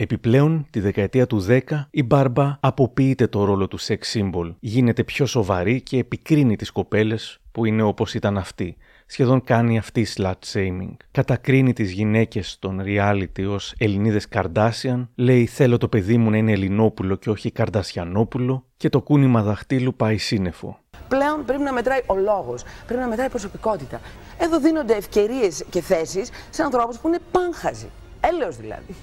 Επιπλέον, 0.01 0.67
τη 0.71 0.81
δεκαετία 0.81 1.27
του 1.27 1.47
10, 1.49 1.61
η 1.91 2.03
Μπάρμπα 2.03 2.59
αποποιείται 2.61 3.27
το 3.27 3.45
ρόλο 3.45 3.69
του 3.69 3.81
sex 3.81 3.99
symbol, 4.13 4.55
γίνεται 4.61 5.05
πιο 5.05 5.27
σοβαρή 5.27 5.83
και 5.83 5.99
επικρίνει 5.99 6.57
τις 6.57 6.71
κοπέλες 6.71 7.39
που 7.53 7.65
είναι 7.65 7.83
όπως 7.83 8.15
ήταν 8.15 8.39
αυτή. 8.39 8.77
Σχεδόν 9.07 9.45
κάνει 9.45 9.79
αυτή 9.79 10.07
slut 10.17 10.33
shaming. 10.53 10.97
Κατακρίνει 11.11 11.73
τις 11.73 11.93
γυναίκες 11.93 12.59
των 12.59 12.83
reality 12.85 13.47
ως 13.49 13.75
Ελληνίδες 13.79 14.29
Καρδάσιαν, 14.29 15.11
λέει 15.15 15.47
θέλω 15.47 15.79
το 15.79 15.89
παιδί 15.89 16.17
μου 16.17 16.31
να 16.31 16.37
είναι 16.37 16.53
Ελληνόπουλο 16.53 17.17
και 17.17 17.31
όχι 17.31 17.51
Καρδασιανόπουλο 17.51 18.67
και 18.77 18.89
το 18.89 19.03
κούνημα 19.03 19.43
δαχτύλου 19.43 19.95
πάει 19.95 20.19
σύννεφο. 20.19 20.79
Πλέον 21.09 21.45
πρέπει 21.45 21.63
να 21.63 21.73
μετράει 21.73 22.01
ο 22.07 22.15
λόγος, 22.15 22.65
πρέπει 22.87 23.01
να 23.01 23.09
μετράει 23.09 23.27
η 23.27 23.31
προσωπικότητα. 23.31 24.01
Εδώ 24.39 24.61
δίνονται 24.61 24.95
ευκαιρίες 24.95 25.65
και 25.71 25.81
θέσεις 25.81 26.31
σε 26.51 26.63
ανθρώπους 26.63 26.99
που 26.99 27.09
είναι 27.09 27.19
πάνχαζοι. 27.33 27.91
Έλεος 28.21 28.57
δηλαδή. 28.57 28.95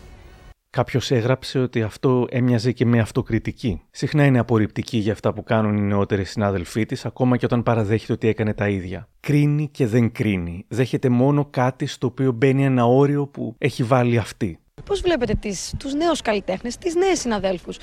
Κάποιος 0.69 1.11
έγραψε 1.11 1.59
ότι 1.59 1.81
αυτό 1.81 2.27
έμοιαζε 2.29 2.71
και 2.71 2.85
με 2.85 2.99
αυτοκριτική. 2.99 3.81
Συχνά 3.91 4.25
είναι 4.25 4.39
απορριπτική 4.39 4.97
για 4.97 5.11
αυτά 5.13 5.33
που 5.33 5.43
κάνουν 5.43 5.77
οι 5.77 5.81
νεότεροι 5.81 6.23
συνάδελφοί 6.23 6.85
της, 6.85 7.05
ακόμα 7.05 7.37
και 7.37 7.45
όταν 7.45 7.63
παραδέχεται 7.63 8.13
ότι 8.13 8.27
έκανε 8.27 8.53
τα 8.53 8.69
ίδια. 8.69 9.07
Κρίνει 9.19 9.69
και 9.71 9.87
δεν 9.87 10.11
κρίνει. 10.11 10.65
Δέχεται 10.67 11.09
μόνο 11.09 11.47
κάτι 11.49 11.85
στο 11.85 12.07
οποίο 12.07 12.31
μπαίνει 12.31 12.65
ένα 12.65 12.85
όριο 12.85 13.27
που 13.27 13.55
έχει 13.57 13.83
βάλει 13.83 14.17
αυτή. 14.17 14.59
Πώς 14.85 15.01
βλέπετε 15.01 15.33
τις, 15.33 15.73
τους 15.77 15.93
νέους 15.93 16.21
καλλιτέχνες, 16.21 16.77
τις 16.77 16.95
νέες 16.95 17.19
συναδέλφους 17.19 17.77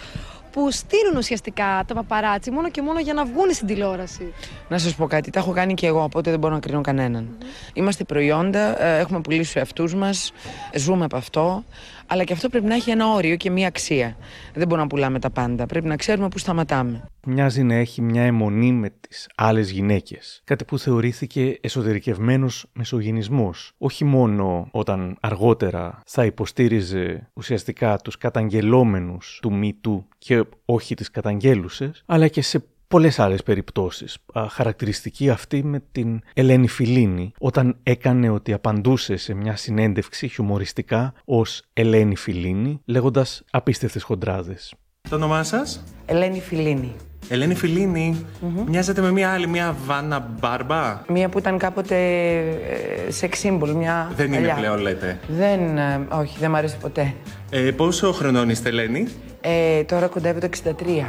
που 0.52 0.70
στείλουν 0.70 1.16
ουσιαστικά 1.16 1.84
τα 1.86 1.94
παπαράτσι 1.94 2.50
μόνο 2.50 2.70
και 2.70 2.82
μόνο 2.82 3.00
για 3.00 3.14
να 3.14 3.24
βγουν 3.24 3.52
στην 3.52 3.66
τηλεόραση. 3.66 4.32
Να 4.68 4.78
σας 4.78 4.94
πω 4.94 5.06
κάτι, 5.06 5.30
τα 5.30 5.38
έχω 5.38 5.52
κάνει 5.52 5.74
και 5.74 5.86
εγώ, 5.86 6.02
οπότε 6.02 6.30
δεν 6.30 6.38
μπορώ 6.38 6.54
να 6.54 6.60
κρίνω 6.60 6.80
κανέναν. 6.80 7.38
Είμαστε 7.72 8.04
προϊόντα, 8.04 8.84
ε, 8.84 8.98
έχουμε 8.98 9.20
πουλήσει 9.20 9.52
του 9.52 9.58
εαυτούς 9.58 9.94
μας, 9.94 10.32
ζούμε 10.74 11.04
από 11.04 11.16
αυτό. 11.16 11.64
Αλλά 12.12 12.24
και 12.24 12.32
αυτό 12.32 12.48
πρέπει 12.48 12.66
να 12.66 12.74
έχει 12.74 12.90
ένα 12.90 13.12
όριο 13.12 13.36
και 13.36 13.50
μία 13.50 13.66
αξία. 13.66 14.16
Δεν 14.54 14.66
μπορούμε 14.66 14.82
να 14.82 14.86
πουλάμε 14.86 15.18
τα 15.18 15.30
πάντα. 15.30 15.66
Πρέπει 15.66 15.86
να 15.86 15.96
ξέρουμε 15.96 16.28
πού 16.28 16.38
σταματάμε. 16.38 17.04
Μοιάζει 17.26 17.62
να 17.62 17.74
έχει 17.74 18.02
μια 18.02 18.22
αιμονή 18.22 18.72
με 18.72 18.90
τις 19.00 19.28
άλλες 19.34 19.70
γυναίκες. 19.70 20.40
Κάτι 20.44 20.64
που 20.64 20.78
θεωρήθηκε 20.78 21.58
εσωτερικευμένος 21.60 22.66
μεσογυνισμός. 22.72 23.72
Όχι 23.78 24.04
μόνο 24.04 24.68
όταν 24.70 25.16
αργότερα 25.20 26.00
θα 26.06 26.24
υποστήριζε 26.24 27.28
ουσιαστικά 27.32 27.96
τους 27.96 28.18
καταγγελόμενους 28.18 29.38
του 29.42 29.60
MeToo 29.62 30.04
και 30.18 30.44
όχι 30.64 30.94
τις 30.94 31.10
καταγγέλουσες, 31.10 32.02
αλλά 32.06 32.28
και 32.28 32.42
σε 32.42 32.64
πολλές 32.92 33.18
άλλες 33.18 33.42
περιπτώσεις. 33.42 34.18
Α, 34.38 34.46
Χαρακτηριστική 34.48 35.30
αυτή 35.30 35.64
με 35.64 35.82
την 35.92 36.20
Ελένη 36.34 36.68
Φιλίνη, 36.68 37.32
όταν 37.38 37.76
έκανε 37.82 38.28
ότι 38.30 38.52
απαντούσε 38.52 39.16
σε 39.16 39.34
μια 39.34 39.56
συνέντευξη 39.56 40.28
χιουμοριστικά 40.28 41.12
ως 41.24 41.62
Ελένη 41.72 42.16
Φιλίνη, 42.16 42.80
λέγοντας 42.84 43.42
απίστευτες 43.50 44.02
χοντράδες. 44.02 44.74
Το 45.08 45.14
όνομά 45.16 45.42
σας; 45.42 45.84
Ελένη 46.06 46.40
Φιλίνη. 46.40 46.92
Ελένη 47.28 47.54
Φιλίνη. 47.54 48.26
Μοιάζετε 48.66 49.00
με 49.00 49.10
μια 49.10 49.30
άλλη, 49.32 49.46
μια 49.46 49.76
Βάνα 49.86 50.28
Μπάρμπα; 50.40 51.02
Μία 51.08 51.28
που 51.28 51.38
ήταν 51.38 51.58
κάποτε 51.58 51.96
ε, 51.96 53.12
sex 53.20 53.30
symbol, 53.46 53.68
μια 53.68 54.12
Δεν 54.16 54.26
είναι 54.26 54.36
παλιά. 54.36 54.54
πλέον, 54.54 54.78
λέτε. 54.80 55.18
Δεν, 55.28 55.78
ε, 55.78 56.06
όχι, 56.10 56.36
δεν 56.38 56.50
μ' 56.50 56.54
αρέσει 56.54 56.76
ποτέ. 56.76 57.14
Ε, 57.50 57.70
πόσο 57.70 58.12
χρονών 58.12 58.48
είστε, 58.48 58.68
Ελένη; 58.68 59.06
Ε, 59.40 59.82
τώρα 59.82 60.06
κοντεύει 60.06 60.40
το 60.40 60.46
63. 60.46 61.06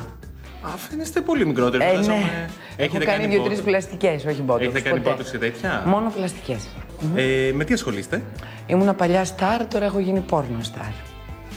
Α, 0.63 0.69
φαίνεστε 0.77 1.21
πολύ 1.21 1.45
μικρότερο. 1.45 1.83
Ε, 1.83 1.87
φαντάζομαι. 1.87 2.15
ναι. 2.17 2.45
Έχω 2.75 2.97
κάνει 2.97 3.17
μπότο- 3.27 3.29
δύο-τρεις 3.31 3.61
πλαστικές, 3.61 4.25
όχι 4.25 4.41
μπότο. 4.41 4.63
Έχετε 4.63 4.81
κάνει 4.81 4.99
πότοξ 4.99 5.31
και 5.31 5.37
τέτοια; 5.37 5.83
Μόνο 5.85 6.09
πλαστικές. 6.15 6.67
Ε, 7.15 7.51
με 7.53 7.63
τι 7.63 7.73
ασχολείστε; 7.73 8.21
Ήμουνα 8.67 8.93
παλιά 8.93 9.25
στάρ, 9.25 9.67
τώρα 9.67 9.85
έχω 9.85 9.99
γίνει 9.99 10.19
πόρνο 10.19 10.61
στάρ. 10.61 10.91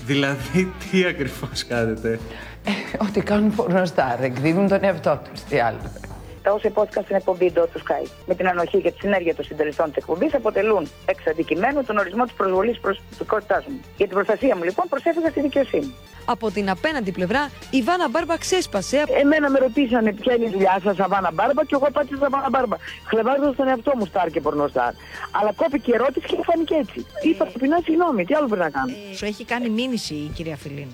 Δηλαδή, 0.06 0.72
τι 0.90 1.04
ακριβώς 1.04 1.64
κάνετε; 1.68 2.18
Ό,τι 2.98 3.20
κάνουν 3.20 3.54
πόρνο 3.54 3.84
στάρ, 3.84 4.22
εκδίδουν 4.22 4.68
τον 4.68 4.84
εαυτό 4.84 5.20
τους. 5.30 5.42
Τι 5.42 5.58
άλλο. 5.58 5.78
Τα 6.46 6.52
όσα 6.52 6.68
υπόθηκαν 6.68 7.02
στην 7.04 7.16
εκπομπή 7.16 7.50
του 7.50 7.80
Sky 7.84 8.06
με 8.26 8.34
την 8.34 8.48
ανοχή 8.48 8.80
και 8.80 8.90
τη 8.90 8.98
συνέργεια 8.98 9.34
των 9.34 9.44
συντελεστών 9.44 9.86
της 9.86 9.96
εκπομπής 9.96 10.34
αποτελούν 10.34 10.88
εξ 11.06 11.26
αντικειμένου 11.26 11.84
τον 11.84 11.98
ορισμό 11.98 12.24
της 12.24 12.32
προσβολής 12.32 12.78
προσωπικότητά 12.78 13.64
μου. 13.68 13.80
Για 13.96 14.06
την 14.06 14.14
προστασία 14.14 14.56
μου, 14.56 14.62
λοιπόν, 14.62 14.84
προσέφυγα 14.88 15.28
στη 15.28 15.40
δικαιοσύνη. 15.40 15.94
Από 16.24 16.50
την 16.50 16.70
απέναντι 16.70 17.12
πλευρά, 17.12 17.50
η 17.70 17.82
Βάνα 17.82 18.08
Μπάρμπα 18.08 18.36
ξέσπασε. 18.38 19.04
Εμένα 19.22 19.50
με 19.50 19.58
ρωτήσανε 19.58 20.12
ποια 20.12 20.34
είναι 20.34 20.44
η 20.44 20.50
δουλειά 20.50 20.80
σας, 20.82 20.96
Σαβάνα 20.96 21.30
Μπάρμπα, 21.32 21.64
και 21.64 21.74
εγώ 21.74 21.86
απάντησα 21.86 22.16
Σαβάνα 22.22 22.48
Μπάρμπα. 22.50 22.76
Χλεβάζοντας 23.06 23.56
τον 23.56 23.68
εαυτό 23.68 23.92
μου, 23.96 24.06
στάρ 24.06 24.30
και 24.30 24.40
πορνοστάρ. 24.40 24.92
Αλλά 25.30 25.52
κόπηκε 25.56 25.90
η 25.90 25.94
ερώτηση 25.94 26.26
και 26.26 26.36
φάνηκε 26.42 26.74
έτσι. 26.74 27.06
Είπα 27.22 27.44
ταπεινά 27.44 27.78
συγγνώμη, 27.84 28.24
τι 28.24 28.34
άλλο 28.34 28.46
πρέπει 28.46 28.62
να 28.62 28.70
κάνω; 28.70 28.92
Σου 29.16 29.24
έχει 29.24 29.44
κάνει 29.44 29.68
μήνυση 29.68 30.14
η 30.14 30.30
κυρία 30.34 30.56
Φιλίνη. 30.56 30.90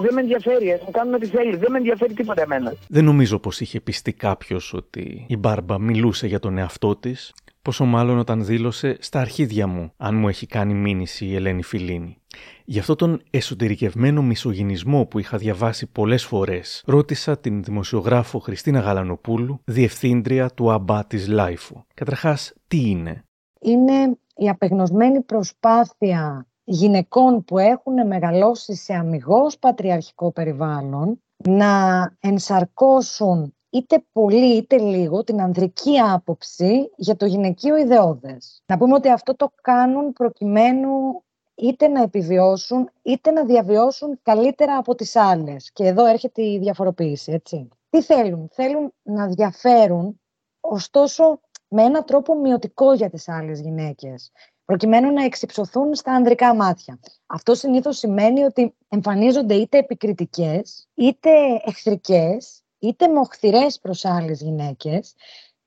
Δεν 0.00 0.14
με 0.14 0.20
ενδιαφέρει, 0.20 0.72
α 0.72 0.80
μου 0.84 0.90
κάνουν 0.90 1.14
ό,τι 1.14 1.26
θέλει. 1.26 1.56
Δεν 1.56 1.70
με 1.70 1.78
ενδιαφέρει 1.78 2.14
τίποτα 2.14 2.42
εμένα. 2.42 2.74
Δεν 2.88 3.04
νομίζω 3.04 3.38
πως 3.38 3.60
είχε 3.60 3.80
πιστεί 3.80 4.12
κάποιος 4.12 4.72
ότι 4.74 5.24
η 5.28 5.36
Μπάρμπα 5.36 5.78
μιλούσε 5.78 6.26
για 6.26 6.38
τον 6.38 6.58
εαυτό 6.58 6.96
της. 6.96 7.34
Πόσο 7.62 7.84
μάλλον 7.84 8.18
όταν 8.18 8.44
δήλωσε 8.44 8.96
στα 9.00 9.20
αρχίδια 9.20 9.66
μου, 9.66 9.92
αν 9.96 10.14
μου 10.14 10.28
έχει 10.28 10.46
κάνει 10.46 10.74
μήνυση 10.74 11.26
η 11.26 11.34
Ελένη 11.34 11.62
Φιλίνη. 11.62 12.16
Γι' 12.64 12.78
αυτό 12.78 12.94
τον 12.94 13.22
εσωτερικευμένο 13.30 14.22
μισογυνισμό 14.22 15.04
που 15.04 15.18
είχα 15.18 15.38
διαβάσει 15.38 15.86
πολλές 15.86 16.24
φορές, 16.24 16.82
ρώτησα 16.86 17.38
την 17.38 17.62
δημοσιογράφο 17.62 18.38
Χριστίνα 18.38 18.80
Γαλανοπούλου, 18.80 19.60
διευθύντρια 19.64 20.48
του 20.48 20.72
ΑΜΠΑ 20.72 21.04
της 21.04 21.28
Λάιφου. 21.28 21.84
Καταρχάς, 21.94 22.54
τι 22.66 22.90
είναι; 22.90 23.24
Είναι 23.60 24.18
η 24.36 24.48
απεγνωσμένη 24.48 25.20
προσπάθεια 25.20 26.46
γυναικών 26.64 27.44
που 27.44 27.58
έχουν 27.58 28.06
μεγαλώσει 28.06 28.74
σε 28.74 28.94
αμυγός 28.94 29.58
πατριαρχικό 29.58 30.32
περιβάλλον 30.32 31.22
να 31.36 32.12
ενσαρκώσουν 32.20 33.54
είτε 33.70 34.04
πολύ 34.12 34.56
είτε 34.56 34.78
λίγο 34.78 35.24
την 35.24 35.40
ανδρική 35.40 35.98
άποψη 35.98 36.90
για 36.96 37.16
το 37.16 37.26
γυναικείο 37.26 37.76
ιδεώδες. 37.76 38.62
Να 38.66 38.78
πούμε 38.78 38.94
ότι 38.94 39.10
αυτό 39.10 39.36
το 39.36 39.52
κάνουν 39.62 40.12
προκειμένου 40.12 41.22
είτε 41.54 41.88
να 41.88 42.02
επιβιώσουν 42.02 42.90
είτε 43.02 43.30
να 43.30 43.44
διαβιώσουν 43.44 44.18
καλύτερα 44.22 44.76
από 44.76 44.94
τις 44.94 45.16
άλλες. 45.16 45.70
Και 45.72 45.84
εδώ 45.84 46.06
έρχεται 46.06 46.42
η 46.42 46.58
διαφοροποίηση, 46.58 47.32
έτσι. 47.32 47.68
Τι 47.90 48.02
θέλουν, 48.02 48.48
θέλουν 48.52 48.92
να 49.02 49.26
διαφέρουν, 49.26 50.20
ωστόσο 50.60 51.40
με 51.68 51.82
έναν 51.82 52.04
τρόπο 52.04 52.34
μειωτικό 52.34 52.92
για 52.92 53.10
τις 53.10 53.28
άλλες 53.28 53.60
γυναίκες 53.60 54.32
προκειμένου 54.64 55.12
να 55.12 55.24
εξυψωθούν 55.24 55.94
στα 55.94 56.12
ανδρικά 56.12 56.54
μάτια. 56.54 56.98
Αυτό 57.26 57.54
συνήθως 57.54 57.98
σημαίνει 57.98 58.44
ότι 58.44 58.74
εμφανίζονται 58.88 59.54
είτε 59.54 59.78
επικριτικές, 59.78 60.88
είτε 60.94 61.30
εχθρικές, 61.64 62.62
είτε 62.78 63.08
μοχθηρές 63.08 63.78
προς 63.78 64.04
άλλες 64.04 64.40
γυναίκες, 64.40 65.14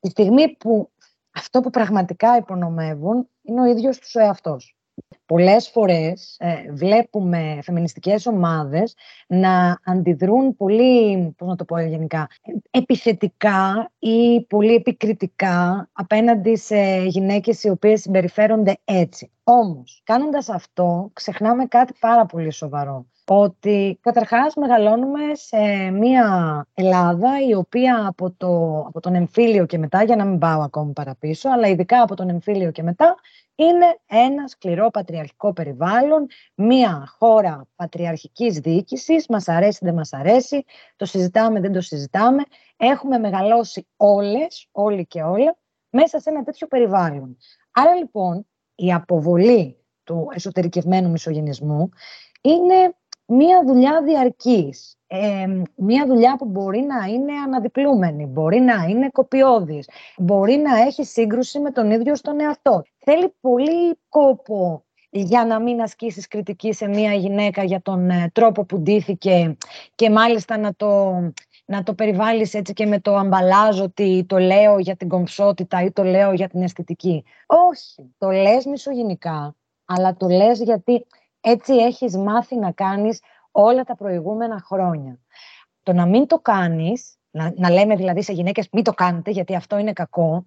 τη 0.00 0.10
στιγμή 0.10 0.56
που 0.56 0.90
αυτό 1.30 1.60
που 1.60 1.70
πραγματικά 1.70 2.36
υπονομεύουν 2.36 3.28
είναι 3.42 3.60
ο 3.60 3.64
ίδιος 3.64 3.98
τους 3.98 4.14
ο 4.14 4.20
εαυτός. 4.20 4.76
Πολλές 5.26 5.68
φορές 5.68 6.36
ε, 6.38 6.72
βλέπουμε 6.72 7.58
φεμινιστικές 7.62 8.26
ομάδες 8.26 8.94
να 9.26 9.80
αντιδρούν 9.84 10.56
πολύ, 10.56 11.34
πώς 11.36 11.48
να 11.48 11.56
το 11.56 11.64
πω 11.64 11.80
γενικά, 11.80 12.28
επιθετικά 12.70 13.92
ή 13.98 14.44
πολύ 14.44 14.74
επικριτικά 14.74 15.88
απέναντι 15.92 16.56
σε 16.56 17.04
γυναίκες 17.06 17.64
οι 17.64 17.68
οποίες 17.68 18.00
συμπεριφέρονται 18.00 18.76
έτσι. 18.84 19.30
Όμως, 19.44 20.00
κάνοντας 20.04 20.48
αυτό, 20.48 21.10
ξεχνάμε 21.12 21.66
κάτι 21.66 21.92
πάρα 22.00 22.26
πολύ 22.26 22.52
σοβαρό 22.52 23.06
ότι 23.34 23.98
καταρχάς 24.02 24.54
μεγαλώνουμε 24.54 25.20
σε 25.32 25.90
μια 25.90 26.66
Ελλάδα 26.74 27.30
η 27.48 27.54
οποία 27.54 28.06
από, 28.06 28.30
το, 28.30 28.78
από 28.88 29.00
τον 29.00 29.14
εμφύλιο 29.14 29.66
και 29.66 29.78
μετά, 29.78 30.04
για 30.04 30.16
να 30.16 30.24
μην 30.24 30.38
πάω 30.38 30.60
ακόμη 30.60 30.92
παραπίσω, 30.92 31.48
αλλά 31.48 31.68
ειδικά 31.68 32.02
από 32.02 32.14
τον 32.16 32.28
εμφύλιο 32.28 32.70
και 32.70 32.82
μετά, 32.82 33.14
είναι 33.54 33.98
ένα 34.06 34.48
σκληρό 34.48 34.90
πατριαρχικό 34.90 35.52
περιβάλλον, 35.52 36.26
μια 36.54 37.04
χώρα 37.18 37.66
πατριαρχικής 37.76 38.58
διοίκησης, 38.58 39.26
μας 39.28 39.48
αρέσει 39.48 39.78
δεν 39.82 39.94
μας 39.94 40.12
αρέσει, 40.12 40.64
το 40.96 41.04
συζητάμε 41.04 41.60
δεν 41.60 41.72
το 41.72 41.80
συζητάμε, 41.80 42.42
έχουμε 42.76 43.18
μεγαλώσει 43.18 43.86
όλες, 43.96 44.68
όλοι 44.72 45.06
και 45.06 45.22
όλα, 45.22 45.56
μέσα 45.90 46.20
σε 46.20 46.30
ένα 46.30 46.42
τέτοιο 46.42 46.66
περιβάλλον. 46.66 47.36
Άρα 47.70 47.94
λοιπόν 47.94 48.46
η 48.74 48.92
αποβολή 48.92 49.76
του 50.04 50.28
εσωτερικευμένου 50.34 51.10
μισογενισμού 51.10 51.88
είναι 52.40 52.94
μία 53.26 53.62
δουλειά 53.66 54.02
διαρκής. 54.02 54.96
Ε, 55.08 55.46
μία 55.76 56.06
δουλειά 56.06 56.36
που 56.36 56.44
μπορεί 56.44 56.80
να 56.80 57.06
είναι 57.06 57.32
αναδιπλούμενη, 57.44 58.26
μπορεί 58.26 58.60
να 58.60 58.84
είναι 58.88 59.08
κοπιώδης, 59.12 59.88
μπορεί 60.16 60.56
να 60.56 60.76
έχει 60.76 61.04
σύγκρουση 61.04 61.58
με 61.58 61.70
τον 61.70 61.90
ίδιο 61.90 62.14
στον 62.14 62.40
εαυτό. 62.40 62.82
Θέλει 62.98 63.34
πολύ 63.40 63.98
κόπο 64.08 64.84
για 65.10 65.44
να 65.44 65.60
μην 65.60 65.80
ασκήσεις 65.80 66.28
κριτική 66.28 66.72
σε 66.72 66.88
μία 66.88 67.12
γυναίκα 67.12 67.64
για 67.64 67.82
τον 67.82 68.10
ε, 68.10 68.30
τρόπο 68.32 68.64
που 68.64 68.78
ντύθηκε 68.78 69.56
και 69.94 70.10
μάλιστα 70.10 70.58
να 70.58 70.74
το, 70.74 71.12
να 71.64 71.82
το 71.82 71.94
περιβάλλεις 71.94 72.54
έτσι 72.54 72.72
και 72.72 72.86
με 72.86 73.00
το 73.00 73.14
αμπαλάζ 73.16 73.80
ότι 73.80 74.24
το 74.28 74.38
λέω 74.38 74.78
για 74.78 74.96
την 74.96 75.08
κομψότητα 75.08 75.82
ή 75.82 75.90
το 75.90 76.02
λέω 76.02 76.32
για 76.32 76.48
την 76.48 76.62
αισθητική. 76.62 77.24
Όχι, 77.46 78.14
το 78.18 78.30
λες 78.30 78.64
μισογενικά, 78.64 79.54
αλλά 79.84 80.16
το 80.16 80.28
λες 80.28 80.60
γιατί 80.60 81.06
έτσι 81.48 81.74
έχεις 81.74 82.16
μάθει 82.16 82.56
να 82.56 82.72
κάνεις 82.72 83.20
όλα 83.50 83.84
τα 83.84 83.96
προηγούμενα 83.96 84.60
χρόνια. 84.64 85.18
Το 85.82 85.92
να 85.92 86.06
μην 86.06 86.26
το 86.26 86.38
κάνεις, 86.38 87.18
να, 87.30 87.52
να 87.56 87.70
λέμε 87.70 87.96
δηλαδή 87.96 88.22
σε 88.22 88.32
γυναίκες 88.32 88.68
μην 88.72 88.84
το 88.84 88.92
κάνετε 88.92 89.30
γιατί 89.30 89.54
αυτό 89.54 89.78
είναι 89.78 89.92
κακό, 89.92 90.46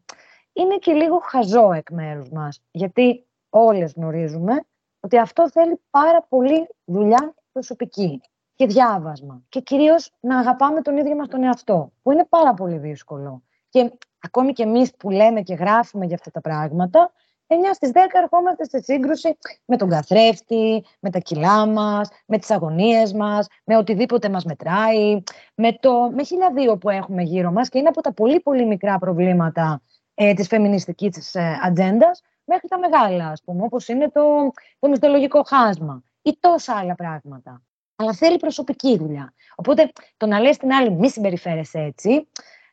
είναι 0.54 0.78
και 0.78 0.94
λίγο 0.94 1.20
χαζό 1.24 1.72
εκ 1.72 1.92
μέρους 1.92 2.30
μας. 2.30 2.62
Γιατί 2.72 3.28
όλες 3.50 3.94
γνωρίζουμε 3.96 4.54
ότι 5.00 5.18
αυτό 5.18 5.50
θέλει 5.50 5.82
πάρα 5.90 6.26
πολύ 6.30 6.68
δουλειά 6.86 7.34
προσωπική 7.52 8.22
και 8.56 8.66
διάβασμα. 8.66 9.44
Και 9.50 9.60
κυρίως 9.60 10.12
να 10.20 10.40
αγαπάμε 10.40 10.82
τον 10.82 10.98
ίδιο 10.98 11.16
μας 11.16 11.28
τον 11.28 11.44
εαυτό, 11.44 11.92
που 12.02 12.12
είναι 12.12 12.26
πάρα 12.30 12.54
πολύ 12.54 12.78
δύσκολο. 12.78 13.44
Και 13.70 13.92
ακόμη 14.20 14.54
και 14.54 14.64
εμείς 14.64 14.96
που 14.96 15.10
λέμε 15.10 15.42
και 15.42 15.54
γράφουμε 15.54 16.06
για 16.06 16.16
αυτά 16.16 16.32
τα 16.32 16.42
πράγματα, 16.42 17.12
9 17.52 17.74
στις 17.74 17.92
10 17.94 17.98
ερχόμαστε 18.22 18.66
σε 18.66 18.82
σύγκρουση 18.82 19.38
με 19.66 19.78
τον 19.78 19.90
καθρέφτη, 19.90 20.86
με 21.00 21.10
τα 21.10 21.20
κιλά 21.20 21.66
μας, 21.66 22.10
με 22.26 22.38
τις 22.38 22.52
αγωνίες 22.52 23.14
μας, 23.14 23.48
με 23.64 23.78
οτιδήποτε 23.78 24.30
μας 24.30 24.46
μετράει, 24.46 25.24
με, 25.56 25.74
το, 25.74 26.12
με 26.14 26.24
χίλια 26.24 26.78
που 26.78 26.90
έχουμε 26.90 27.22
γύρω 27.22 27.52
μας 27.52 27.70
και 27.70 27.78
είναι 27.78 27.88
από 27.88 28.02
τα 28.02 28.14
πολύ 28.14 28.40
πολύ 28.40 28.66
μικρά 28.66 28.98
προβλήματα 29.00 29.82
ε, 30.14 30.34
της 30.34 30.48
φεμινιστικής 30.48 31.36
ε, 31.36 31.60
ατζέντας 31.64 32.22
μέχρι 32.44 32.68
τα 32.68 32.80
μεγάλα, 32.80 33.28
ας 33.28 33.42
πούμε, 33.46 33.64
όπως 33.64 33.88
είναι 33.88 34.10
το, 34.10 34.52
το 34.80 34.90
μυστολογικό 34.90 35.44
χάσμα 35.44 36.04
ή 36.22 36.38
τόσα 36.40 36.76
άλλα 36.76 36.96
πράγματα. 36.96 37.62
Αλλά 37.96 38.14
θέλει 38.14 38.38
προσωπική 38.38 38.98
δουλειά. 38.98 39.34
Οπότε 39.56 39.92
το 40.18 40.26
να 40.26 40.40
λες 40.40 40.58
την 40.58 40.72
άλλη 40.72 40.92
μη 40.92 41.10
συμπεριφέρεσαι 41.10 41.80
έτσι, 41.80 42.10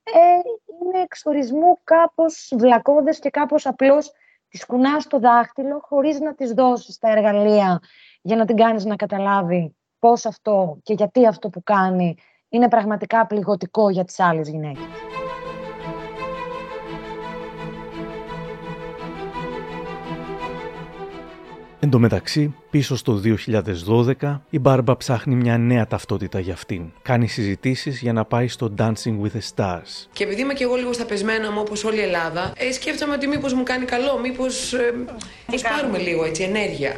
ε, 0.03 0.41
είναι 0.85 1.03
εξορισμού 1.03 1.79
κάπως 1.85 2.53
βλακώδες 2.57 3.19
και 3.19 3.31
κάπως 3.31 3.67
απλώς 3.67 4.13
τη 4.49 4.67
κουνάς 4.67 5.07
το 5.07 5.19
δάχτυλο 5.19 5.81
χωρίς 5.83 6.21
να 6.21 6.35
της 6.35 6.53
δώσεις 6.53 6.99
τα 6.99 7.11
εργαλεία 7.11 7.81
για 8.23 8.37
να 8.37 8.45
την 8.45 8.57
κάνεις 8.57 8.85
να 8.85 8.97
καταλάβει 8.97 9.77
πώς 9.99 10.27
αυτό 10.27 10.79
και 10.83 10.95
γιατί 10.95 11.27
αυτό 11.27 11.49
που 11.49 11.63
κάνει 11.63 12.15
είναι 12.49 12.69
πραγματικά 12.69 13.27
πληγωτικό 13.27 13.91
για 13.91 14.05
τις 14.05 14.21
άλλες 14.21 14.49
γυναίκες. 14.49 14.85
Εν 21.87 21.93
τω 21.93 21.99
μεταξύ, 21.99 22.55
πίσω 22.71 22.97
στο 22.97 23.21
2012, 24.21 24.41
η 24.51 24.59
Μπάρμπα 24.59 24.97
ψάχνει 24.97 25.35
μια 25.35 25.59
νέα 25.59 25.87
ταυτότητα 25.87 26.41
για 26.41 26.53
αυτήν. 26.53 26.93
Κάνει 27.03 27.29
συζητήσεις 27.29 28.01
για 28.01 28.13
να 28.13 28.25
πάει 28.25 28.49
στο 28.49 28.75
Dancing 28.79 29.21
with 29.23 29.37
the 29.37 29.55
Stars. 29.55 30.07
Και 30.13 30.25
επειδή 30.25 30.41
είμαι 30.41 30.53
και 30.53 30.65
εγώ 30.65 30.75
λίγο 30.75 30.93
στα 30.93 31.05
πεσμένα 31.05 31.51
μου, 31.51 31.59
όπως 31.61 31.85
όλη 31.85 31.97
η 31.97 32.03
Ελλάδα, 32.03 32.53
ε, 32.57 32.73
σκέφτομαι 32.73 33.15
ότι 33.15 33.27
μήπως 33.27 33.53
μου 33.53 33.63
κάνει 33.63 33.85
καλό, 33.85 34.19
μήπως. 34.19 34.73
Ε, 34.73 34.95
πάρουμε 35.63 35.99
λίγο 35.99 36.25
έτσι 36.25 36.43
ενέργεια. 36.43 36.93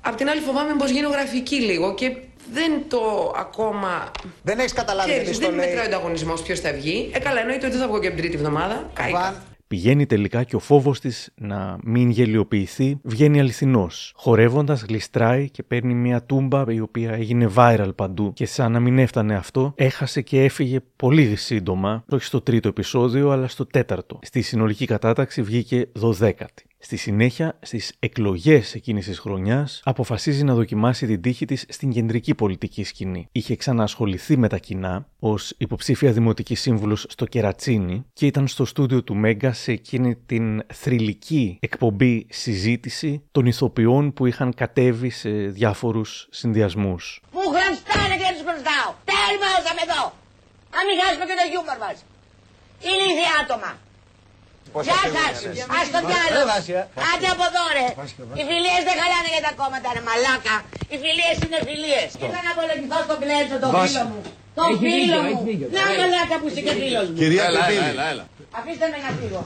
Απ' 0.00 0.16
την 0.16 0.28
άλλη, 0.28 0.40
φοβάμαι 0.40 0.74
πω 0.78 0.86
γίνω 0.86 1.08
γραφική 1.08 1.56
λίγο 1.56 1.94
και 1.94 2.16
δεν 2.52 2.82
το 2.88 3.32
ακόμα. 3.36 4.10
Δεν 4.42 4.58
έχεις 4.58 4.72
καταλάβει 4.72 5.22
τι 5.24 5.38
Δεν 5.38 5.54
μετράει 5.54 5.76
ο 5.76 5.82
ανταγωνισμός 5.82 6.42
ποιος 6.42 6.60
θα 6.60 6.72
βγει. 6.72 7.10
Ε, 7.14 7.18
καλά, 7.18 7.40
εννοείται 7.40 7.66
ότι 7.66 7.74
δεν 7.76 7.84
θα 7.84 7.88
βγω 7.88 8.00
και 8.00 8.08
την 8.08 8.16
τρίτη 8.16 8.36
εβδομάδα. 8.36 8.90
Κάηκα. 8.92 9.42
Πηγαίνει 9.72 10.06
τελικά 10.06 10.44
και 10.44 10.56
ο 10.56 10.58
φόβος 10.58 11.00
της 11.00 11.30
να 11.34 11.78
μην 11.84 12.10
γελιοποιηθεί 12.10 13.00
βγαίνει 13.02 13.40
αληθινός. 13.40 14.12
Χορεύοντας 14.16 14.82
γλιστράει 14.82 15.50
και 15.50 15.62
παίρνει 15.62 15.94
μια 15.94 16.22
τούμπα 16.22 16.64
η 16.68 16.80
οποία 16.80 17.12
έγινε 17.12 17.50
viral 17.56 17.90
παντού 17.94 18.32
και 18.32 18.46
σαν 18.46 18.72
να 18.72 18.80
μην 18.80 18.98
έφτανε 18.98 19.34
αυτό 19.34 19.72
έχασε 19.76 20.20
και 20.20 20.44
έφυγε 20.44 20.80
πολύ 20.96 21.36
σύντομα, 21.36 22.04
όχι 22.08 22.24
στο 22.24 22.40
τρίτο 22.40 22.68
επεισόδιο 22.68 23.30
αλλά 23.30 23.48
στο 23.48 23.66
τέταρτο. 23.66 24.18
Στη 24.22 24.42
συνολική 24.42 24.86
κατάταξη 24.86 25.42
βγήκε 25.42 25.88
δωδέκατη. 25.92 26.64
Στη 26.84 26.96
συνέχεια, 26.96 27.58
στις 27.62 27.92
εκλογές 27.98 28.74
εκείνης 28.74 29.06
της 29.06 29.18
χρονιάς, 29.18 29.80
αποφασίζει 29.84 30.44
να 30.44 30.54
δοκιμάσει 30.54 31.06
την 31.06 31.20
τύχη 31.20 31.44
της 31.44 31.64
στην 31.68 31.90
κεντρική 31.90 32.34
πολιτική 32.34 32.84
σκηνή. 32.84 33.28
Είχε 33.32 33.56
ξαναασχοληθεί 33.56 34.36
με 34.36 34.48
τα 34.48 34.58
κοινά 34.58 35.06
ως 35.18 35.54
υποψήφια 35.58 36.12
δημοτική 36.12 36.54
σύμβουλος 36.54 37.06
στο 37.08 37.26
Κερατσίνι 37.26 38.04
και 38.12 38.26
ήταν 38.26 38.48
στο 38.48 38.64
στούντιο 38.64 39.02
του 39.02 39.14
Μέγκα 39.14 39.52
σε 39.52 39.72
εκείνη 39.72 40.16
την 40.16 40.62
θρηλυκή 40.72 41.58
εκπομπή 41.60 42.26
συζήτηση 42.30 43.22
των 43.32 43.46
ηθοποιών 43.46 44.12
που 44.12 44.26
είχαν 44.26 44.54
κατέβει 44.54 45.10
σε 45.10 45.30
διάφορους 45.30 46.28
συνδυασμούς. 46.30 47.22
Πού 47.30 47.38
χρωστάνε 47.38 48.16
και 48.16 48.34
του 48.38 48.44
χρωστάω. 48.48 48.94
Τέλμα 49.04 49.50
εδώ. 49.86 50.12
Να 50.74 50.80
μην 50.86 50.94
χάσουμε 51.00 51.24
και 51.24 51.36
το 51.40 51.44
χιούμορ 51.50 51.78
μας. 51.78 52.04
Ηλίθια 52.80 53.32
άτομα. 53.42 53.90
Γεια 54.88 55.02
σας, 55.16 55.34
ας 55.78 55.86
το 55.94 55.98
διάλο. 56.08 56.40
Άντε 57.10 57.28
από 57.34 57.44
εδώ 57.50 57.64
ρε. 57.76 57.86
Οι 58.38 58.42
φιλίες 58.50 58.82
δεν 58.88 58.96
χαλάνε 59.00 59.28
για 59.34 59.42
τα 59.46 59.52
κόμματα 59.60 59.88
ρε 59.96 60.02
μαλάκα. 60.08 60.56
Οι 60.92 60.96
φιλίες 61.02 61.36
είναι 61.44 61.58
φιλίες. 61.68 62.08
Ήρθα 62.24 62.40
να 62.46 62.50
απολογηθώ 62.54 62.98
στον 63.06 63.18
κλέτσο 63.22 63.56
το 63.64 63.68
φίλο 63.78 64.02
μου. 64.10 64.20
Το 64.58 64.64
φίλο 64.82 65.18
μου. 65.26 65.36
Να 65.76 65.82
μαλάκα 66.00 66.34
που 66.40 66.46
είσαι 66.48 66.62
και 66.66 66.74
φίλος 66.80 67.06
μου. 67.08 67.16
Κυρία 67.20 67.44
Αφήστε 68.58 68.86
με 68.92 68.98
να 69.04 69.10
φύγω. 69.18 69.42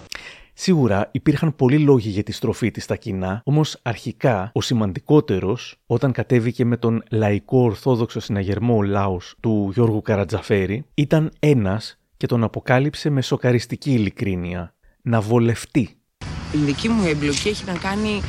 Σίγουρα 0.58 1.08
υπήρχαν 1.12 1.56
πολλοί 1.56 1.78
λόγοι 1.78 2.08
για 2.08 2.22
τη 2.22 2.32
στροφή 2.32 2.70
της 2.70 2.84
στα 2.84 2.96
κοινά, 2.96 3.40
όμως 3.44 3.78
αρχικά 3.82 4.50
ο 4.54 4.60
σημαντικότερος, 4.60 5.76
όταν 5.86 6.12
κατέβηκε 6.12 6.64
με 6.64 6.76
τον 6.76 7.02
λαϊκό 7.10 7.58
ορθόδοξο 7.58 8.20
συναγερμό 8.20 8.82
Λάο 8.82 9.16
του 9.40 9.70
Γιώργου 9.74 10.02
Καρατζαφέρη, 10.02 10.86
ήταν 10.94 11.32
ένας 11.38 11.98
και 12.16 12.26
τον 12.26 12.44
αποκάλυψε 12.44 13.10
με 13.10 13.22
σοκαριστική 13.22 13.92
ειλικρίνεια. 13.92 14.74
Να 15.08 15.20
βολευτεί. 15.20 15.96
Η 16.52 16.58
δική 16.64 16.88
μου 16.88 17.06
εμπλοκή 17.06 17.48
έχει 17.48 17.64
να 17.66 17.72
κάνει 17.72 18.22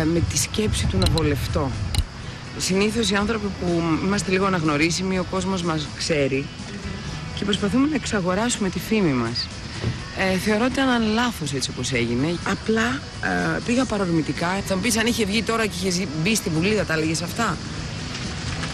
ε, 0.00 0.04
με 0.04 0.20
τη 0.30 0.38
σκέψη 0.38 0.86
του 0.86 0.98
να 0.98 1.12
βολευτώ. 1.12 1.70
Συνήθως 2.58 3.10
οι 3.10 3.14
άνθρωποι 3.14 3.46
που 3.60 3.82
είμαστε 4.04 4.30
λίγο 4.30 4.46
αναγνωρίσιμοι, 4.46 5.18
ο 5.18 5.24
κόσμος 5.30 5.62
μας 5.62 5.88
ξέρει 5.96 6.46
και 7.38 7.44
προσπαθούμε 7.44 7.88
να 7.88 7.94
εξαγοράσουμε 7.94 8.68
τη 8.68 8.78
φήμη 8.78 9.12
μας. 9.12 9.48
Ε, 10.18 10.36
θεωρώ 10.36 10.64
ότι 10.64 10.72
ήταν 10.72 11.02
λάθος 11.02 11.52
έτσι 11.52 11.70
όπως 11.70 11.92
έγινε. 11.92 12.34
Απλά 12.50 13.00
ε, 13.56 13.60
πήγα 13.66 13.84
παρορμητικά. 13.84 14.48
Θα 14.66 14.74
μου 14.74 14.80
πεις 14.80 14.96
αν 14.96 15.06
είχε 15.06 15.24
βγει 15.24 15.42
τώρα 15.42 15.66
και 15.66 15.86
είχε 15.86 16.06
μπει 16.22 16.34
στην 16.34 16.52
Βουλή, 16.52 16.74
θα 16.74 16.84
τα 16.84 16.92
έλεγες 16.92 17.22
αυτά; 17.22 17.56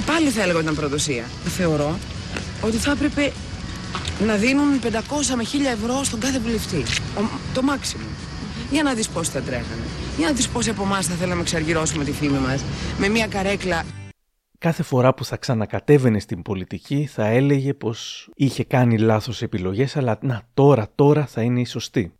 Πάλι 0.06 0.28
θα 0.28 0.42
έλεγα 0.42 0.56
ότι 0.56 0.64
ήταν 0.64 0.76
προδοσία. 0.76 1.24
Θεωρώ 1.44 1.98
ότι 2.60 2.76
θα 2.76 2.90
έπρεπε 2.90 3.32
να 4.20 4.34
δίνουν 4.34 4.80
500 4.82 4.86
με 5.36 5.44
1000 5.44 5.46
ευρώ 5.72 6.04
στον 6.04 6.20
κάθε 6.20 6.38
βουλευτή. 6.38 6.82
Ο, 7.18 7.22
το 7.54 7.62
μάξιμο. 7.62 8.04
Για 8.70 8.82
να 8.82 8.94
δεις 8.94 9.08
πώς 9.08 9.28
θα 9.28 9.40
τρέχανε. 9.40 9.82
Για 10.16 10.26
να 10.26 10.32
δεις 10.32 10.48
πόσοι 10.48 10.70
από 10.70 10.82
εμάς 10.82 11.06
θα 11.06 11.14
θέλαμε 11.14 11.34
να 11.34 11.40
εξαργυρώσουμε 11.40 12.04
τη 12.04 12.12
φήμη 12.12 12.38
μας 12.38 12.64
με 12.98 13.08
μια 13.08 13.26
καρέκλα 13.26 13.84
κάθε 14.58 14.82
φορά 14.82 15.14
που 15.14 15.24
θα 15.24 15.36
ξανακατέβαινε 15.36 16.18
στην 16.18 16.42
πολιτική 16.42 17.06
θα 17.06 17.26
έλεγε 17.26 17.74
πως 17.74 18.30
είχε 18.34 18.64
κάνει 18.64 18.98
λάθος 18.98 19.42
επιλογές 19.42 19.96
αλλά 19.96 20.18
να 20.22 20.42
τώρα, 20.54 20.88
τώρα 20.94 21.26
θα 21.26 21.42
είναι 21.42 21.60
η 21.60 21.64
σωστή. 21.64 22.12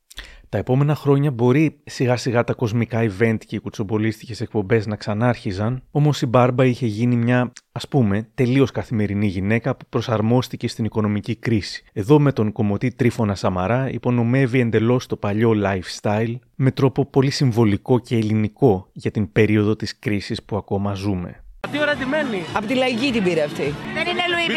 Τα 0.56 0.62
επόμενα 0.62 0.94
χρόνια 0.94 1.30
μπορεί 1.30 1.78
σιγά 1.84 2.16
σιγά 2.16 2.44
τα 2.44 2.52
κοσμικά 2.54 3.00
event 3.10 3.36
και 3.46 3.56
οι 3.56 3.58
κουτσομπολίστικες 3.58 4.40
εκπομπές 4.40 4.86
να 4.86 4.96
ξανάρχιζαν, 4.96 5.82
όμως 5.90 6.22
η 6.22 6.26
Μπάρμπα 6.26 6.64
είχε 6.64 6.86
γίνει 6.86 7.16
μια, 7.16 7.52
ας 7.72 7.88
πούμε, 7.88 8.28
τελείως 8.34 8.70
καθημερινή 8.70 9.26
γυναίκα 9.26 9.76
που 9.76 9.84
προσαρμόστηκε 9.88 10.68
στην 10.68 10.84
οικονομική 10.84 11.36
κρίση. 11.36 11.84
Εδώ 11.92 12.18
με 12.18 12.32
τον 12.32 12.52
κομμωτή 12.52 12.90
Τρίφωνα 12.90 13.34
Σαμαρά 13.34 13.90
υπονομεύει 13.90 14.60
εντελώς 14.60 15.06
το 15.06 15.16
παλιό 15.16 15.52
lifestyle 15.64 16.34
με 16.54 16.70
τρόπο 16.70 17.04
πολύ 17.04 17.30
συμβολικό 17.30 17.98
και 17.98 18.16
ελληνικό 18.16 18.88
για 18.92 19.10
την 19.10 19.32
περίοδο 19.32 19.76
της 19.76 19.98
κρίσης 19.98 20.42
που 20.42 20.56
ακόμα 20.56 20.94
ζούμε. 20.94 21.45
Τι 21.72 21.78
ώρα 21.80 21.94
τη 21.94 22.06
μένει. 22.06 22.44
Από 22.52 22.66
τη 22.66 22.74
λαϊκή 22.74 23.10
την 23.12 23.22
πήρε 23.22 23.42
αυτή. 23.42 23.74
Δεν 23.94 24.06
είναι 24.06 24.22
Λουί 24.32 24.56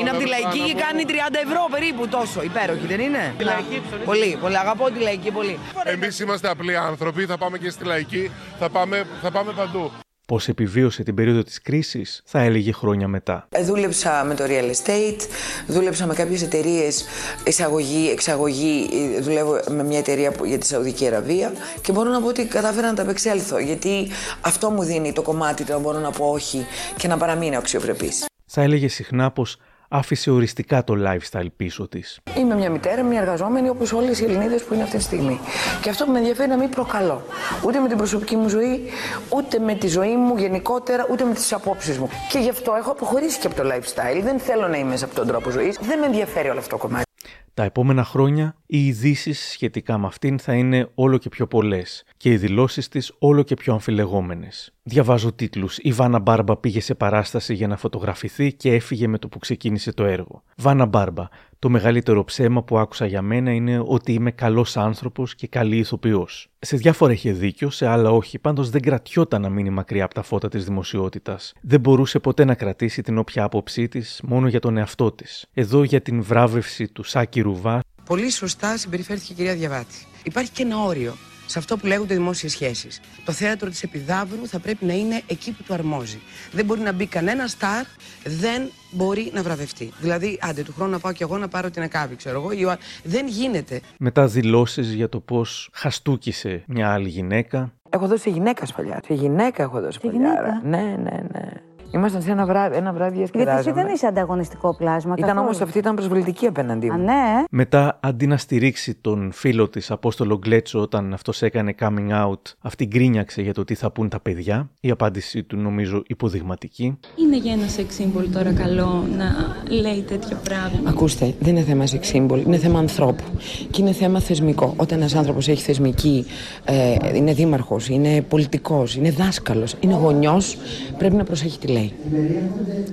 Είναι 0.00 0.10
από 0.10 0.18
τη 0.18 0.26
λαϊκή 0.26 0.58
και 0.58 0.74
κάνει 0.74 1.04
30 1.08 1.12
ευρώ 1.46 1.66
περίπου 1.70 2.08
τόσο. 2.08 2.42
Υπέροχη, 2.42 2.86
δεν 2.86 3.00
είναι; 3.00 3.34
Τη 3.38 3.44
λαϊκή 3.44 3.82
Πολύ, 4.04 4.38
πολύ. 4.40 4.58
Αγαπώ 4.58 4.90
τη 4.90 5.00
λαϊκή 5.00 5.30
πολύ. 5.30 5.58
Εμείς 5.84 6.20
είμαστε 6.20 6.48
απλοί 6.48 6.76
άνθρωποι. 6.76 7.26
Θα 7.26 7.38
πάμε 7.38 7.58
και 7.58 7.70
στη 7.70 7.84
λαϊκή. 7.84 8.30
Θα 8.58 8.68
πάμε, 8.70 9.06
θα 9.22 9.30
πάμε 9.30 9.52
παντού. 9.52 9.92
Πώς 10.26 10.48
επιβίωσε 10.48 11.02
την 11.02 11.14
περίοδο 11.14 11.42
της 11.42 11.62
κρίσης, 11.62 12.22
θα 12.24 12.40
έλεγε 12.40 12.72
χρόνια 12.72 13.08
μετά. 13.08 13.46
Ε, 13.50 13.62
δούλεψα 13.62 14.24
με 14.24 14.34
το 14.34 14.44
real 14.46 14.70
estate, 14.70 15.20
δούλεψα 15.66 16.06
με 16.06 16.14
κάποιες 16.14 16.42
εταιρείες 16.42 17.04
εισαγωγή, 17.46 18.08
εξαγωγή. 18.10 18.88
ε, 19.16 19.20
Δουλεύω 19.20 19.60
με 19.70 19.84
μια 19.84 19.98
εταιρεία 19.98 20.30
που- 20.32 20.44
για 20.44 20.58
τη 20.58 20.66
Σαουδική 20.66 21.06
Αραβία 21.06 21.52
και 21.80 21.92
μπορώ 21.92 22.10
να 22.10 22.20
πω 22.20 22.26
ότι 22.28 22.44
κατάφερα 22.46 22.86
να 22.86 22.94
τα 22.94 23.02
απεξέλθω. 23.02 23.58
Γιατί 23.58 24.08
αυτό 24.40 24.70
μου 24.70 24.82
δίνει 24.82 25.12
το 25.12 25.22
κομμάτι 25.22 25.64
το 25.64 25.72
να 25.72 25.78
μπορώ 25.78 25.98
να 25.98 26.10
πω 26.10 26.26
όχι 26.30 26.66
και 26.96 27.08
να 27.08 27.16
παραμείνω 27.16 27.58
αξιοπρεπής. 27.58 28.24
Θα 28.46 28.62
έλεγε 28.62 28.88
συχνά 28.88 29.30
πως 29.30 29.56
άφησε 29.88 30.30
οριστικά 30.30 30.84
το 30.84 30.94
lifestyle 31.06 31.46
πίσω 31.56 31.88
της. 31.88 32.20
Είμαι 32.38 32.54
μια 32.54 32.70
μητέρα, 32.70 33.02
μια 33.02 33.20
εργαζόμενη 33.20 33.68
όπως 33.68 33.92
όλες 33.92 34.20
οι 34.20 34.24
Ελληνίδες 34.24 34.62
που 34.62 34.74
είναι 34.74 34.82
αυτή 34.82 34.96
τη 34.96 35.02
στιγμή. 35.02 35.40
Και 35.82 35.90
αυτό 35.90 36.04
που 36.04 36.10
με 36.10 36.18
ενδιαφέρει 36.18 36.46
είναι 36.46 36.56
να 36.56 36.62
μην 36.62 36.70
προκαλώ. 36.70 37.22
Ούτε 37.66 37.78
με 37.78 37.88
την 37.88 37.96
προσωπική 37.96 38.36
μου 38.36 38.48
ζωή, 38.48 38.82
ούτε 39.28 39.58
με 39.58 39.74
τη 39.74 39.88
ζωή 39.88 40.16
μου 40.16 40.36
γενικότερα, 40.36 41.06
ούτε 41.10 41.24
με 41.24 41.34
τις 41.34 41.52
απόψεις 41.52 41.98
μου. 41.98 42.08
Και 42.30 42.38
γι' 42.38 42.50
αυτό 42.50 42.74
έχω 42.74 42.90
αποχωρήσει 42.90 43.38
και 43.38 43.46
από 43.46 43.56
το 43.56 43.62
lifestyle. 43.68 44.22
Δεν 44.22 44.38
θέλω 44.38 44.68
να 44.68 44.76
είμαι 44.76 44.96
σε 44.96 45.04
αυτόν 45.04 45.26
τον 45.26 45.32
τρόπο 45.32 45.50
ζωής. 45.50 45.78
Δεν 45.80 45.98
με 45.98 46.06
ενδιαφέρει 46.06 46.48
όλο 46.48 46.58
αυτό 46.58 46.76
το 46.76 46.82
κομμάτι. 46.82 47.13
Τα 47.54 47.62
επόμενα 47.62 48.04
χρόνια 48.04 48.56
οι 48.66 48.86
ειδήσει 48.86 49.32
σχετικά 49.32 49.98
με 49.98 50.06
αυτήν 50.06 50.38
θα 50.38 50.54
είναι 50.54 50.90
όλο 50.94 51.18
και 51.18 51.28
πιο 51.28 51.46
πολλές 51.46 52.04
και 52.16 52.30
οι 52.30 52.36
δηλώσεις 52.36 52.88
της 52.88 53.12
όλο 53.18 53.42
και 53.42 53.54
πιο 53.54 53.72
αμφιλεγόμενες. 53.72 54.72
Διαβάζω 54.82 55.32
τίτλους. 55.32 55.78
Η 55.78 55.92
Βάνα 55.92 56.18
Μπάρμπα 56.18 56.56
πήγε 56.56 56.80
σε 56.80 56.94
παράσταση 56.94 57.54
για 57.54 57.66
να 57.66 57.76
φωτογραφηθεί 57.76 58.52
και 58.52 58.72
έφυγε 58.72 59.06
με 59.06 59.18
το 59.18 59.28
που 59.28 59.38
ξεκίνησε 59.38 59.92
το 59.92 60.04
έργο. 60.04 60.42
Βάνα 60.56 60.86
Μπάρμπα. 60.86 61.28
Το 61.64 61.70
μεγαλύτερο 61.70 62.24
ψέμα 62.24 62.62
που 62.62 62.78
άκουσα 62.78 63.06
για 63.06 63.22
μένα 63.22 63.52
είναι 63.52 63.82
ότι 63.86 64.12
είμαι 64.12 64.30
καλός 64.30 64.76
άνθρωπος 64.76 65.34
και 65.34 65.46
καλή 65.46 65.76
ηθοποιός. 65.76 66.48
Σε 66.58 66.76
διάφορα 66.76 67.12
είχε 67.12 67.32
δίκιο, 67.32 67.70
σε 67.70 67.86
άλλα 67.86 68.10
όχι, 68.10 68.38
πάντως 68.38 68.70
δεν 68.70 68.80
κρατιόταν 68.80 69.40
να 69.40 69.48
μείνει 69.48 69.70
μακριά 69.70 70.04
από 70.04 70.14
τα 70.14 70.22
φώτα 70.22 70.48
της 70.48 70.64
δημοσιότητας. 70.64 71.52
Δεν 71.60 71.80
μπορούσε 71.80 72.18
ποτέ 72.18 72.44
να 72.44 72.54
κρατήσει 72.54 73.02
την 73.02 73.18
όποια 73.18 73.44
άποψή 73.44 73.88
της 73.88 74.20
μόνο 74.24 74.48
για 74.48 74.60
τον 74.60 74.76
εαυτό 74.76 75.12
της. 75.12 75.46
Εδώ 75.52 75.82
για 75.82 76.00
την 76.00 76.22
βράβευση 76.22 76.88
του 76.88 77.02
Σάκη 77.02 77.40
Ρουβά 77.40 77.80
Πολύ 78.04 78.30
σωστά 78.30 78.76
συμπεριφέρθηκε 78.76 79.32
η 79.32 79.36
κυρία 79.36 79.54
Διαβάτη. 79.54 80.06
Υπάρχει 80.24 80.50
και 80.50 80.62
ένα 80.62 80.82
όριο 80.82 81.14
σε 81.46 81.58
αυτό 81.58 81.76
που 81.76 81.86
λέγονται 81.86 82.14
δημόσιες 82.14 82.52
σχέσεις. 82.52 83.00
Το 83.24 83.32
θέατρο 83.32 83.68
της 83.70 83.82
Επιδαύρου 83.82 84.46
θα 84.48 84.58
πρέπει 84.58 84.84
να 84.84 84.92
είναι 84.92 85.22
εκεί 85.26 85.52
που 85.52 85.62
του 85.62 85.74
αρμόζει. 85.74 86.18
Δεν 86.52 86.64
μπορεί 86.64 86.80
να 86.80 86.92
μπει 86.92 87.06
κανένα 87.06 87.46
στάρ, 87.46 87.84
δεν 88.24 88.70
μπορεί 88.90 89.30
να 89.34 89.42
βραβευτεί. 89.42 89.92
Δηλαδή, 90.00 90.38
άντε 90.42 90.62
του 90.62 90.72
χρόνου 90.72 90.90
να 90.90 90.98
πάω 90.98 91.12
κι 91.12 91.22
εγώ 91.22 91.38
να 91.38 91.48
πάρω 91.48 91.70
την 91.70 91.82
ακάβη, 91.82 92.16
ξέρω 92.16 92.40
εγώ. 92.40 92.52
ή 92.52 92.64
ο- 92.64 92.76
Δεν 93.04 93.26
γίνεται. 93.26 93.80
μετά 93.98 94.26
δηλώσεις 94.26 94.92
για 94.92 95.08
το 95.08 95.20
πώς 95.20 95.68
χαστούκισε 95.72 96.62
μια 96.66 96.92
άλλη 96.92 97.08
γυναίκα. 97.08 97.72
Έχω 97.90 98.06
δώσει 98.06 98.22
σε 98.22 98.30
γυναίκα 98.30 98.66
σπαλιά. 98.66 99.00
Σε 99.06 99.14
γυναίκα 99.14 99.62
έχω 99.62 99.80
δώσει 99.80 99.98
σπαλιά. 99.98 100.60
Ναι, 100.64 100.82
ναι, 100.82 101.20
ναι. 101.32 101.48
Ήμασταν 101.94 102.22
σε 102.22 102.30
ένα 102.30 102.46
βράδυ, 102.46 102.76
ένα 102.76 102.92
βράδυ 102.92 103.16
Γιατί 103.16 103.30
διασκεδάζαμε. 103.32 103.70
εσύ 103.70 103.86
δεν 103.86 103.94
είσαι 103.94 104.06
ανταγωνιστικό 104.06 104.74
πλάσμα. 104.76 105.14
Ήταν 105.16 105.28
καθόλου. 105.28 105.46
όμως 105.46 105.60
αυτή 105.60 105.78
ήταν 105.78 105.94
προσβολητική 105.94 106.46
απέναντί 106.46 106.86
μου. 106.86 106.92
Α, 106.92 106.96
ναι. 106.96 107.44
Μετά, 107.50 107.98
αντί 108.02 108.26
να 108.26 108.36
στηρίξει 108.36 108.94
τον 108.94 109.32
φίλο 109.32 109.68
της 109.68 109.90
Απόστολο 109.90 110.38
Γκλέτσο 110.38 110.80
όταν 110.80 111.12
αυτός 111.12 111.42
έκανε 111.42 111.74
coming 111.80 112.10
out, 112.10 112.40
αυτή 112.60 112.84
γκρίνιαξε 112.86 113.42
για 113.42 113.54
το 113.54 113.64
τι 113.64 113.74
θα 113.74 113.90
πούν 113.90 114.08
τα 114.08 114.20
παιδιά. 114.20 114.70
Η 114.80 114.90
απάντησή 114.90 115.42
του 115.42 115.56
νομίζω 115.56 116.02
υποδειγματική. 116.06 116.98
Είναι 117.16 117.36
για 117.36 117.52
ένα 117.52 117.66
σεξ 117.66 118.00
symbol 118.00 118.24
τώρα 118.32 118.52
καλό 118.52 119.04
να 119.16 119.26
λέει 119.68 120.02
τέτοια 120.02 120.36
πράγματα. 120.36 120.90
Ακούστε, 120.90 121.34
δεν 121.40 121.56
είναι 121.56 121.64
θέμα 121.64 121.84
sex 121.84 122.16
symbol, 122.16 122.42
είναι 122.46 122.56
θέμα 122.56 122.78
ανθρώπου. 122.78 123.24
Και 123.70 123.80
είναι 123.82 123.92
θέμα 123.92 124.20
θεσμικό. 124.20 124.74
Όταν 124.76 124.98
ένας 124.98 125.14
άνθρωπος 125.14 125.48
έχει 125.48 125.62
θεσμική, 125.62 126.26
ε, 126.64 126.94
είναι 127.14 127.32
δήμαρχος, 127.32 127.88
είναι 127.88 128.22
πολιτικός, 128.22 128.96
είναι 128.96 129.10
δάσκαλος, 129.10 129.74
είναι 129.80 129.94
γονιός, 129.94 130.56
πρέπει 130.98 131.14
να 131.14 131.24
προσέχει 131.24 131.58
τι 131.58 131.66
λέει. 131.66 131.83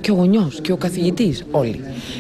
Και 0.01 0.12
ο 0.12 0.13
γονιός 0.13 0.62
και 0.62 0.71
ο 0.71 0.77
καθηγητής, 0.77 1.45
όλοι. 1.51 1.80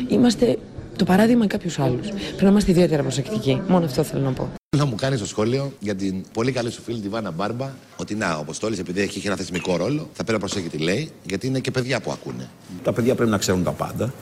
Είμαστε 0.09 0.57
το 0.95 1.05
παράδειγμα 1.05 1.47
κάποιους 1.47 1.79
άλλους. 1.79 2.07
Πρέπει 2.07 2.43
να 2.43 2.49
είμαστε 2.49 2.71
ιδιαίτερα 2.71 3.01
προσεκτικοί. 3.01 3.61
Μόνο 3.67 3.85
αυτό 3.85 4.03
θέλω 4.03 4.23
να 4.23 4.31
πω. 4.31 4.49
Θα 4.77 4.85
μου 4.85 4.95
κάνεις 4.95 5.19
το 5.19 5.25
σχόλιο 5.25 5.71
για 5.79 5.95
την 5.95 6.23
πολύ 6.33 6.51
καλή 6.51 6.71
σου 6.71 6.81
φίλη 6.81 6.99
τη 6.99 7.09
Βάνα 7.09 7.31
Μπάρμπα 7.31 7.69
ότι 7.97 8.15
να, 8.15 8.35
ο 8.35 8.39
Αποστόλης 8.39 8.79
επειδή 8.79 9.01
έχει 9.01 9.27
ένα 9.27 9.35
θεσμικό 9.35 9.77
ρόλο, 9.77 10.09
θα 10.13 10.23
πρέπει 10.23 10.31
να 10.31 10.39
προσέχει 10.39 10.69
τι 10.69 10.77
λέει, 10.77 11.09
γιατί 11.23 11.47
είναι 11.47 11.59
και 11.59 11.71
παιδιά 11.71 12.01
που 12.01 12.11
ακούνε. 12.11 12.49
Τα 12.83 12.93
παιδιά 12.93 13.15
πρέπει 13.15 13.31
να 13.31 13.37
ξέρουν 13.37 13.63
τα 13.63 13.71
πάντα. 13.71 14.13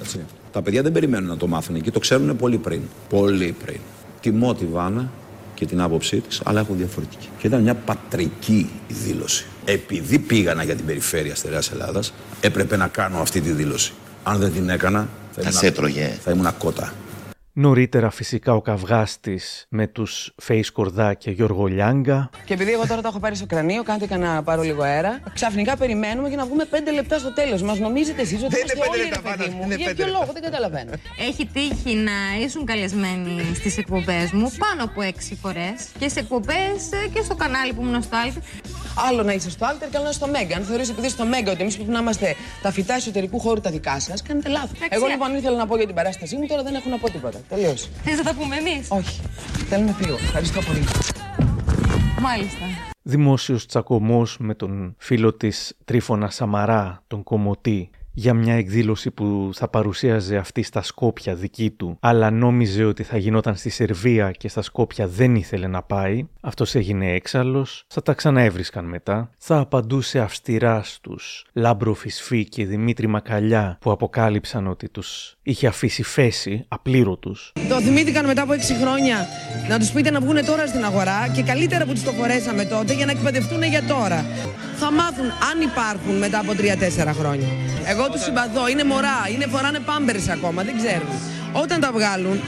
Έτσι. 0.00 0.20
Τα 0.52 0.62
παιδιά 0.62 0.82
δεν 0.82 0.92
περιμένουν 0.92 1.28
να 1.28 1.36
το 1.36 1.46
μάθουν 1.46 1.74
εκεί, 1.74 1.90
το 1.90 1.98
ξέρουν 1.98 2.36
πολύ 2.36 2.58
πριν. 2.58 2.80
Πολύ 3.08 3.54
πριν. 3.64 3.80
Τιμώ 4.20 4.54
τη 4.54 4.66
Βάνα 4.66 5.10
και 5.60 5.66
την 5.66 5.80
άποψή 5.80 6.16
της, 6.20 6.40
αλλά 6.44 6.60
έχω 6.60 6.74
διαφορετική. 6.74 7.28
Και 7.38 7.46
ήταν 7.46 7.62
μια 7.62 7.74
πατρική 7.74 8.70
δήλωση. 8.88 9.46
Επειδή 9.64 10.18
πήγανα 10.18 10.62
για 10.62 10.74
την 10.76 10.86
περιφέρεια 10.86 11.34
στερεάς 11.34 11.70
Ελλάδας, 11.70 12.12
έπρεπε 12.40 12.76
να 12.76 12.86
κάνω 12.88 13.18
αυτή 13.20 13.40
τη 13.40 13.50
δήλωση. 13.50 13.92
Αν 14.22 14.38
δεν 14.38 14.52
την 14.52 14.68
έκανα, 14.68 15.08
θα, 15.34 15.40
ήμουν- 15.40 15.54
σε 15.56 15.66
έτρωγε. 15.66 16.18
θα 16.24 16.30
ήμουν 16.30 16.48
κότα. 16.58 16.92
Νωρίτερα 17.52 18.10
φυσικά 18.10 18.54
ο 18.54 18.60
καυγάς 18.60 19.20
της 19.20 19.66
με 19.68 19.86
τους 19.86 20.34
Face 20.48 20.66
Κορδά 20.72 21.14
και 21.14 21.30
Γιώργο 21.30 21.66
Λιάγκα. 21.66 22.30
Και 22.44 22.54
επειδή 22.54 22.72
εγώ 22.72 22.86
τώρα 22.86 23.00
το 23.00 23.08
έχω 23.08 23.18
πάρει 23.18 23.34
στο 23.34 23.46
κρανίο, 23.46 23.82
κάντε 23.82 24.16
να 24.16 24.42
πάρω 24.42 24.62
λίγο 24.62 24.82
αέρα. 24.82 25.20
Ξαφνικά 25.34 25.76
περιμένουμε 25.76 26.28
για 26.28 26.36
να 26.36 26.46
βγούμε 26.46 26.64
πέντε 26.64 26.92
λεπτά 26.92 27.18
στο 27.18 27.32
τέλος. 27.32 27.62
Μας 27.62 27.78
νομίζετε 27.78 28.22
εσείς 28.22 28.42
ότι 28.42 28.56
είμαστε 28.56 28.88
όλοι 28.90 29.02
ρε 29.14 29.36
παιδί 29.36 29.54
μου; 29.54 29.70
Για 29.76 29.94
ποιο 29.94 30.06
λόγο, 30.06 30.28
δεν 30.32 30.42
καταλαβαίνω. 30.42 30.90
Έχει 31.28 31.46
τύχει 31.46 31.94
να 31.94 32.44
ήσουν 32.44 32.64
καλεσμένοι 32.64 33.54
στις 33.54 33.78
εκπομπές 33.78 34.32
μου 34.32 34.52
πάνω 34.58 34.84
από 34.84 35.02
έξι 35.02 35.34
φορές 35.42 35.88
και 35.98 36.08
σε 36.08 36.20
εκπομπές 36.20 36.92
ε, 37.04 37.08
και 37.12 37.22
στο 37.22 37.34
κανάλι 37.34 37.72
που 37.72 37.82
ήμουν 37.82 38.02
στο 38.02 38.16
Alter. 38.26 38.42
Άλλο 39.08 39.22
να 39.22 39.32
είσαι 39.32 39.50
στο 39.50 39.66
Alter 39.66 39.86
και 39.90 39.96
άλλο 39.96 40.04
να 40.04 40.10
είσαι 40.10 40.18
στο 40.18 40.26
Μέγκα. 40.26 40.56
Αν 40.56 40.62
θεωρείς 40.62 40.88
επειδή 40.90 41.08
στο 41.08 41.24
Μέγκα 41.24 41.50
ότι 41.52 41.60
εμείς 41.60 41.74
πρέπει 41.76 41.90
να 41.90 41.98
είμαστε 41.98 42.34
τα 42.62 42.70
φυτά 42.70 42.94
εσωτερικού 42.94 43.38
χώρου 43.40 43.60
τα 43.60 43.70
δικά 43.70 44.00
σας, 44.00 44.22
κάνετε 44.22 44.48
λάθος. 44.48 44.78
Εγώ 44.88 45.06
λοιπόν 45.06 45.36
ήθελα 45.36 45.56
να 45.56 45.66
πω 45.66 45.76
για 45.76 45.86
την 45.86 45.94
παράστασή 45.94 46.36
μου, 46.36 46.46
τώρα 46.46 46.62
δεν 46.62 46.74
έχω 46.74 46.88
να 46.88 46.98
πω 46.98 47.10
τίποτα. 47.10 47.39
Τελείωσε. 47.48 47.88
Θες 48.02 48.16
να 48.16 48.22
τα 48.24 48.34
πούμε 48.34 48.56
εμείς; 48.56 48.88
Όχι. 48.90 49.20
Θέλω 49.68 49.84
να 49.84 49.92
φύγω. 49.92 50.14
Ευχαριστώ 50.14 50.60
πολύ. 50.60 50.84
Μάλιστα. 52.20 52.64
Δημόσιος 53.02 53.66
τσακωμός 53.66 54.36
με 54.40 54.54
τον 54.54 54.94
φίλο 54.98 55.34
της 55.34 55.76
Τρίφωνα 55.84 56.30
Σαμαρά, 56.30 57.02
τον 57.06 57.22
Κομωτή, 57.22 57.90
για 58.20 58.34
μια 58.34 58.54
εκδήλωση 58.54 59.10
που 59.10 59.50
θα 59.54 59.68
παρουσίαζε 59.68 60.36
αυτή 60.36 60.62
στα 60.62 60.82
Σκόπια 60.82 61.34
δική 61.34 61.70
του, 61.70 61.96
αλλά 62.00 62.30
νόμιζε 62.30 62.84
ότι 62.84 63.02
θα 63.02 63.16
γινόταν 63.16 63.56
στη 63.56 63.70
Σερβία 63.70 64.30
και 64.30 64.48
στα 64.48 64.62
Σκόπια 64.62 65.06
δεν 65.06 65.34
ήθελε 65.34 65.66
να 65.66 65.82
πάει. 65.82 66.26
Αυτός 66.40 66.74
έγινε 66.74 67.12
έξαλλος, 67.12 67.84
θα 67.86 68.02
τα 68.02 68.14
ξαναέβρισκαν 68.14 68.84
μετά. 68.84 69.30
Θα 69.38 69.58
απαντούσε 69.58 70.20
αυστηράς 70.20 70.92
στου 70.92 71.16
Λάμπρο 71.52 71.94
Φυσφή 71.94 72.44
και 72.44 72.66
Δημήτρη 72.66 73.06
Μακαλιά 73.06 73.78
που 73.80 73.90
αποκάλυψαν 73.90 74.66
ότι 74.66 74.88
τους 74.88 75.36
είχε 75.42 75.66
αφήσει 75.66 76.02
φέσι 76.02 76.64
απλήρωτους. 76.68 77.52
Το 77.68 77.80
θυμήθηκαν 77.80 78.26
μετά 78.26 78.42
από 78.42 78.52
6 78.52 78.56
χρόνια 78.82 79.26
να 79.68 79.78
τους 79.78 79.90
πείτε 79.90 80.10
να 80.10 80.20
βγουν 80.20 80.44
τώρα 80.44 80.66
στην 80.66 80.84
αγορά 80.84 81.28
και 81.34 81.42
καλύτερα 81.42 81.84
που 81.84 81.92
του 81.92 82.02
το 82.04 82.12
φορέσαμε 82.12 82.64
τότε 82.64 82.94
για 82.94 83.06
να 83.06 83.12
εκπαιδευτούν 83.12 83.62
για 83.62 83.82
τώρα. 83.82 84.24
Θα 84.82 84.92
μάθουν 84.92 85.28
αν 85.50 85.60
υπάρχουν 85.60 86.14
μετά 86.24 86.38
από 86.38 86.52
3-4 86.52 87.14
χρόνια. 87.18 87.48
Εγώ 87.86 88.10
τους 88.10 88.22
συμπαθώ, 88.22 88.68
είναι 88.68 88.84
μωρά, 88.84 89.18
είναι 89.34 89.46
φοράνε 89.46 89.78
πάμπερς 89.78 90.28
ακόμα, 90.28 90.62
δεν 90.62 90.76
ξέρουν. 90.76 91.08
Όταν 91.52 91.80
τα 91.80 91.92
βγάλουν, 91.92 92.40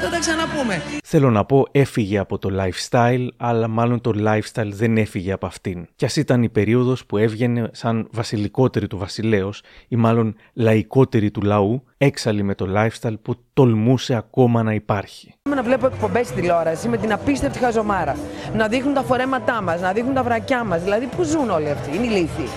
θα 0.00 0.10
τα 0.10 0.18
ξαναπούμε. 0.18 0.82
Θέλω 1.04 1.30
να 1.30 1.44
πω 1.44 1.66
έφυγε 1.70 2.18
από 2.18 2.38
το 2.38 2.48
lifestyle, 2.52 3.28
αλλά 3.36 3.68
μάλλον 3.68 4.00
το 4.00 4.12
lifestyle 4.16 4.70
δεν 4.72 4.96
έφυγε 4.96 5.32
από 5.32 5.46
αυτήν. 5.46 5.86
Κι 5.96 6.04
ας 6.04 6.16
ήταν 6.16 6.42
η 6.42 6.48
περίοδος 6.48 7.06
που 7.06 7.16
έβγαινε 7.16 7.70
σαν 7.72 8.08
βασιλικότερη 8.10 8.86
του 8.86 8.98
βασιλέως 8.98 9.62
ή 9.88 9.96
μάλλον 9.96 10.34
λαϊκότερη 10.52 11.30
του 11.30 11.42
λαού, 11.42 11.82
έξαλλη 11.98 12.42
με 12.42 12.54
το 12.54 12.66
lifestyle 12.76 13.16
που 13.22 13.34
τολμούσε 13.52 14.14
ακόμα 14.14 14.62
να 14.62 14.74
υπάρχει. 14.74 15.34
Να 15.48 15.62
βλέπω 15.62 15.86
εκπομπές 15.86 16.26
στη 16.26 16.40
τηλεόραση 16.40 16.88
με 16.88 16.96
την 16.96 17.12
απίστευτη 17.12 17.58
χαζομάρα. 17.58 18.16
Να 18.56 18.68
δείχνουν 18.68 18.94
τα 18.94 19.02
φορέματά 19.02 19.62
μας, 19.62 19.80
να 19.80 19.92
δείχνουν 19.92 20.14
τα 20.14 20.22
βρακιά 20.22 20.64
μας. 20.64 20.82
Δηλαδή, 20.82 21.06
πού 21.16 21.22
ζουν 21.22 21.50
όλοι 21.50 21.70
αυτοί, 21.70 21.96
είναι 21.96 22.06
ηλίθιοι. 22.06 22.48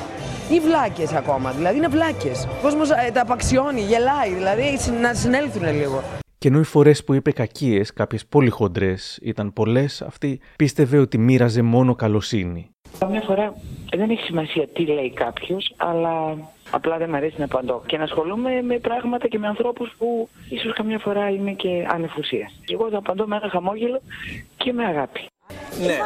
Ή 0.51 0.59
βλάκες 0.59 1.13
ακόμα, 1.13 1.51
δηλαδή 1.51 1.77
είναι 1.77 1.87
βλάκες. 1.87 2.45
Ο 2.45 2.61
κόσμος 2.61 2.89
ε, 2.89 3.11
τα 3.13 3.21
απαξιώνει, 3.21 3.81
γελάει, 3.81 4.33
δηλαδή 4.33 4.63
να 5.01 5.13
συνέλθουν 5.13 5.63
λίγο. 5.63 6.03
Και 6.37 6.47
ενώ 6.47 6.59
οι 6.59 6.63
φορές 6.63 7.03
που 7.03 7.13
είπε 7.13 7.31
κακίες, 7.31 7.93
κάποιες 7.93 8.25
πολύ 8.25 8.49
χοντρές, 8.49 9.19
ήταν 9.21 9.53
πολλές, 9.53 10.01
αυτή 10.01 10.39
πίστευε 10.55 10.97
ότι 10.97 11.17
μοίραζε 11.17 11.61
μόνο 11.61 11.95
καλοσύνη. 11.95 12.69
Καμιά 12.99 13.21
φορά 13.21 13.53
δεν 13.95 14.09
έχει 14.09 14.23
σημασία 14.23 14.67
τι 14.67 14.85
λέει 14.85 15.11
κάποιος, 15.13 15.73
αλλά 15.77 16.37
απλά 16.71 16.97
δεν 16.97 17.07
μου 17.09 17.15
αρέσει 17.15 17.35
να 17.37 17.45
απαντώ. 17.45 17.83
Και 17.85 17.97
να 17.97 18.03
ασχολούμαι 18.03 18.61
με 18.61 18.77
πράγματα 18.77 19.27
και 19.27 19.39
με 19.39 19.47
ανθρώπους 19.47 19.95
που 19.97 20.29
ίσως 20.49 20.73
καμιά 20.73 20.99
φορά 20.99 21.29
είναι 21.29 21.51
και 21.51 21.85
ανεφουσία. 21.89 22.51
Εγώ 22.71 22.89
θα 22.89 22.97
απαντώ 22.97 23.27
με 23.27 23.35
ένα 23.35 23.49
χαμόγελο 23.49 24.01
και 24.57 24.73
με 24.73 24.85
αγάπη. 24.85 25.21
Ναι. 25.85 25.97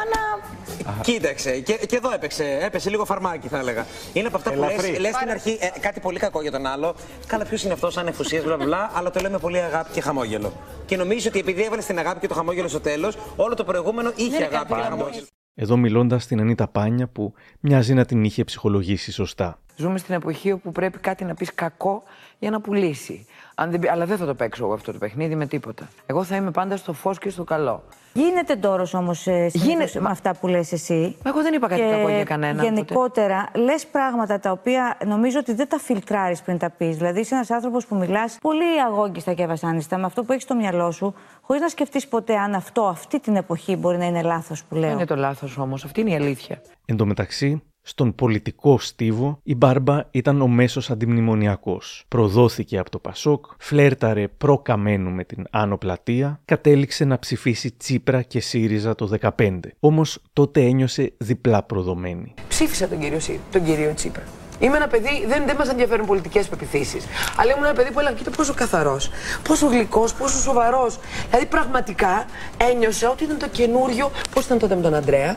Κοίταξε, 1.02 1.60
και, 1.60 1.72
και 1.72 1.96
εδώ 1.96 2.12
έπαιξε, 2.12 2.58
έπεσε 2.62 2.90
λίγο 2.90 3.04
φαρμάκι 3.04 3.48
θα 3.48 3.58
έλεγα. 3.58 3.86
Είναι 4.12 4.26
από 4.26 4.36
αυτά 4.36 4.50
που 4.52 4.62
Ελαφρύ. 4.62 4.90
λες, 4.90 4.98
λες 4.98 5.14
στην 5.14 5.30
αρχή 5.30 5.58
ε, 5.60 5.78
κάτι 5.80 6.00
πολύ 6.00 6.18
κακό 6.18 6.42
για 6.42 6.50
τον 6.50 6.66
άλλο. 6.66 6.94
Καλά, 7.26 7.44
ποιος 7.44 7.62
είναι 7.62 7.72
αυτός, 7.72 7.92
σαν 7.92 8.06
εφουσία, 8.06 8.42
μπλα 8.42 8.56
μπλα, 8.56 8.90
αλλά 8.94 9.10
το 9.10 9.20
λέμε 9.20 9.38
πολύ 9.38 9.58
αγάπη 9.58 9.92
και 9.92 10.00
χαμόγελο. 10.00 10.52
Και 10.86 10.96
νομίζει 10.96 11.28
ότι 11.28 11.38
επειδή 11.38 11.62
έβαλες 11.64 11.84
την 11.86 11.98
αγάπη 11.98 12.20
και 12.20 12.26
το 12.26 12.34
χαμόγελο 12.34 12.68
στο 12.68 12.80
τέλος, 12.80 13.16
όλο 13.36 13.54
το 13.54 13.64
προηγούμενο 13.64 14.12
είχε 14.16 14.44
αγάπη 14.44 14.74
και 14.74 14.80
χαμόγελο. 14.80 15.26
Εδώ 15.54 15.76
μιλώντας 15.76 16.22
στην 16.22 16.40
Ανίτα 16.40 16.68
Πάνια 16.68 17.06
που 17.06 17.34
μοιάζει 17.60 17.94
να 17.94 18.04
την 18.04 18.24
είχε 18.24 18.44
ψυχολογήσει 18.44 19.12
σωστά. 19.12 19.58
Ζούμε 19.76 19.98
στην 19.98 20.14
εποχή 20.14 20.52
όπου 20.52 20.72
πρέπει 20.72 20.98
κάτι 20.98 21.24
να 21.24 21.34
πεις 21.34 21.54
κακό 21.54 22.02
για 22.38 22.50
να 22.50 22.60
πουλήσει. 22.60 23.26
Αν 23.54 23.70
δεν, 23.70 23.80
πει- 23.80 23.88
αλλά 23.88 24.06
δεν 24.06 24.16
θα 24.16 24.26
το 24.26 24.34
παίξω 24.34 24.64
εγώ 24.64 24.72
αυτό 24.74 24.92
το 24.92 24.98
παιχνίδι 24.98 25.34
με 25.34 25.46
τίποτα. 25.46 25.88
Εγώ 26.06 26.24
θα 26.24 26.36
είμαι 26.36 26.50
πάντα 26.50 26.76
στο 26.76 26.92
φως 26.92 27.18
και 27.18 27.30
στο 27.30 27.44
καλό. 27.44 27.84
Γίνεται 28.16 28.56
τώρα 28.56 28.86
όμως 28.92 29.26
Γίνεται, 29.52 30.00
με 30.00 30.08
αυτά 30.10 30.34
που 30.40 30.46
λες 30.46 30.72
εσύ. 30.72 31.16
Μα 31.24 31.30
εγώ 31.30 31.42
δεν 31.42 31.54
είπα 31.54 31.68
κάτι 31.68 31.80
Και 31.80 31.88
κακό 31.88 32.08
για 32.08 32.24
κανέναν. 32.24 32.64
Γενικότερα, 32.64 33.48
λες 33.54 33.86
πράγματα 33.86 34.38
τα 34.38 34.50
οποία 34.50 34.96
νομίζω 35.06 35.38
ότι 35.38 35.54
δεν 35.54 35.68
τα 35.68 35.78
φιλτράρεις 35.78 36.42
πριν 36.42 36.58
τα 36.58 36.70
πεις. 36.70 36.96
Δηλαδή, 36.96 37.20
είσαι 37.20 37.34
ένας 37.34 37.50
άνθρωπος 37.50 37.86
που 37.86 37.96
μιλάς 37.96 38.38
πολύ 38.40 38.80
αγόγγιστα 38.86 39.32
και 39.32 39.46
βασάνιστα 39.46 39.98
με 39.98 40.04
αυτό 40.06 40.24
που 40.24 40.32
έχεις 40.32 40.44
στο 40.44 40.54
μυαλό 40.54 40.90
σου, 40.90 41.14
χωρίς 41.40 41.62
να 41.62 41.68
σκεφτείς 41.68 42.08
ποτέ 42.08 42.36
αν 42.36 42.54
αυτό 42.54 42.82
αυτή 42.82 43.20
την 43.20 43.36
εποχή 43.36 43.76
μπορεί 43.76 43.98
να 43.98 44.04
είναι 44.04 44.22
λάθος 44.22 44.64
που 44.64 44.74
λέω. 44.74 44.88
Δεν 44.88 44.92
είναι 44.92 45.04
το 45.04 45.16
λάθος 45.16 45.58
όμως, 45.58 45.84
αυτή 45.84 46.00
είναι 46.00 46.10
η 46.10 46.14
αλήθεια. 46.14 46.62
Εν 46.84 46.96
τω 46.96 47.06
μεταξύ, 47.06 47.62
στον 47.88 48.14
πολιτικό 48.14 48.78
στίβο, 48.78 49.38
η 49.42 49.54
Μπάρμπα 49.54 50.02
ήταν 50.10 50.40
ο 50.40 50.46
μέσος 50.46 50.90
αντιμνημονιακός. 50.90 52.04
Προδόθηκε 52.08 52.78
από 52.78 52.90
το 52.90 52.98
Πασόκ, 52.98 53.44
φλέρταρε 53.58 54.28
προκαμένου 54.28 55.10
με 55.10 55.24
την 55.24 55.46
Άνω 55.50 55.78
Πλατεία, 55.78 56.40
κατέληξε 56.44 57.04
να 57.04 57.18
ψηφίσει 57.18 57.74
Τσίπρα 57.76 58.22
και 58.22 58.40
ΣΥΡΙΖΑ 58.40 58.94
το 58.94 59.10
15. 59.38 59.58
Όμως 59.80 60.22
τότε 60.32 60.60
ένιωσε 60.60 61.12
διπλά 61.16 61.62
προδομένη. 61.62 62.34
Ψήφισα 62.48 62.88
τον 62.88 62.98
κύριο, 62.98 63.20
Σι- 63.20 63.40
τον 63.52 63.64
κύριο 63.64 63.94
Τσίπρα. 63.94 64.22
Είμαι 64.58 64.76
ένα 64.76 64.86
παιδί, 64.86 65.24
δεν, 65.26 65.46
δεν 65.46 65.56
μας 65.56 65.68
ενδιαφέρουν 65.68 66.06
πολιτικές 66.06 66.48
πεπιθήσεις. 66.48 67.04
Αλλά 67.36 67.52
ήμουν 67.52 67.64
ένα 67.64 67.74
παιδί 67.74 67.92
που 67.92 68.00
έλεγα: 68.00 68.14
Κοίτα 68.14 68.30
πόσο 68.30 68.54
καθαρός, 68.54 69.10
πόσο 69.48 69.66
γλυκός, 69.66 70.14
πόσο 70.14 70.38
σοβαρός. 70.38 70.98
Δηλαδή 71.28 71.46
πραγματικά 71.46 72.26
ένιωσα 72.56 73.10
ότι 73.10 73.24
ήταν 73.24 73.38
το 73.38 73.48
καινούριο. 73.48 74.10
Πώς 74.34 74.44
ήταν 74.44 74.58
τότε 74.58 74.74
με 74.74 74.82
τον 74.82 74.94
Αντρέα; 74.94 75.36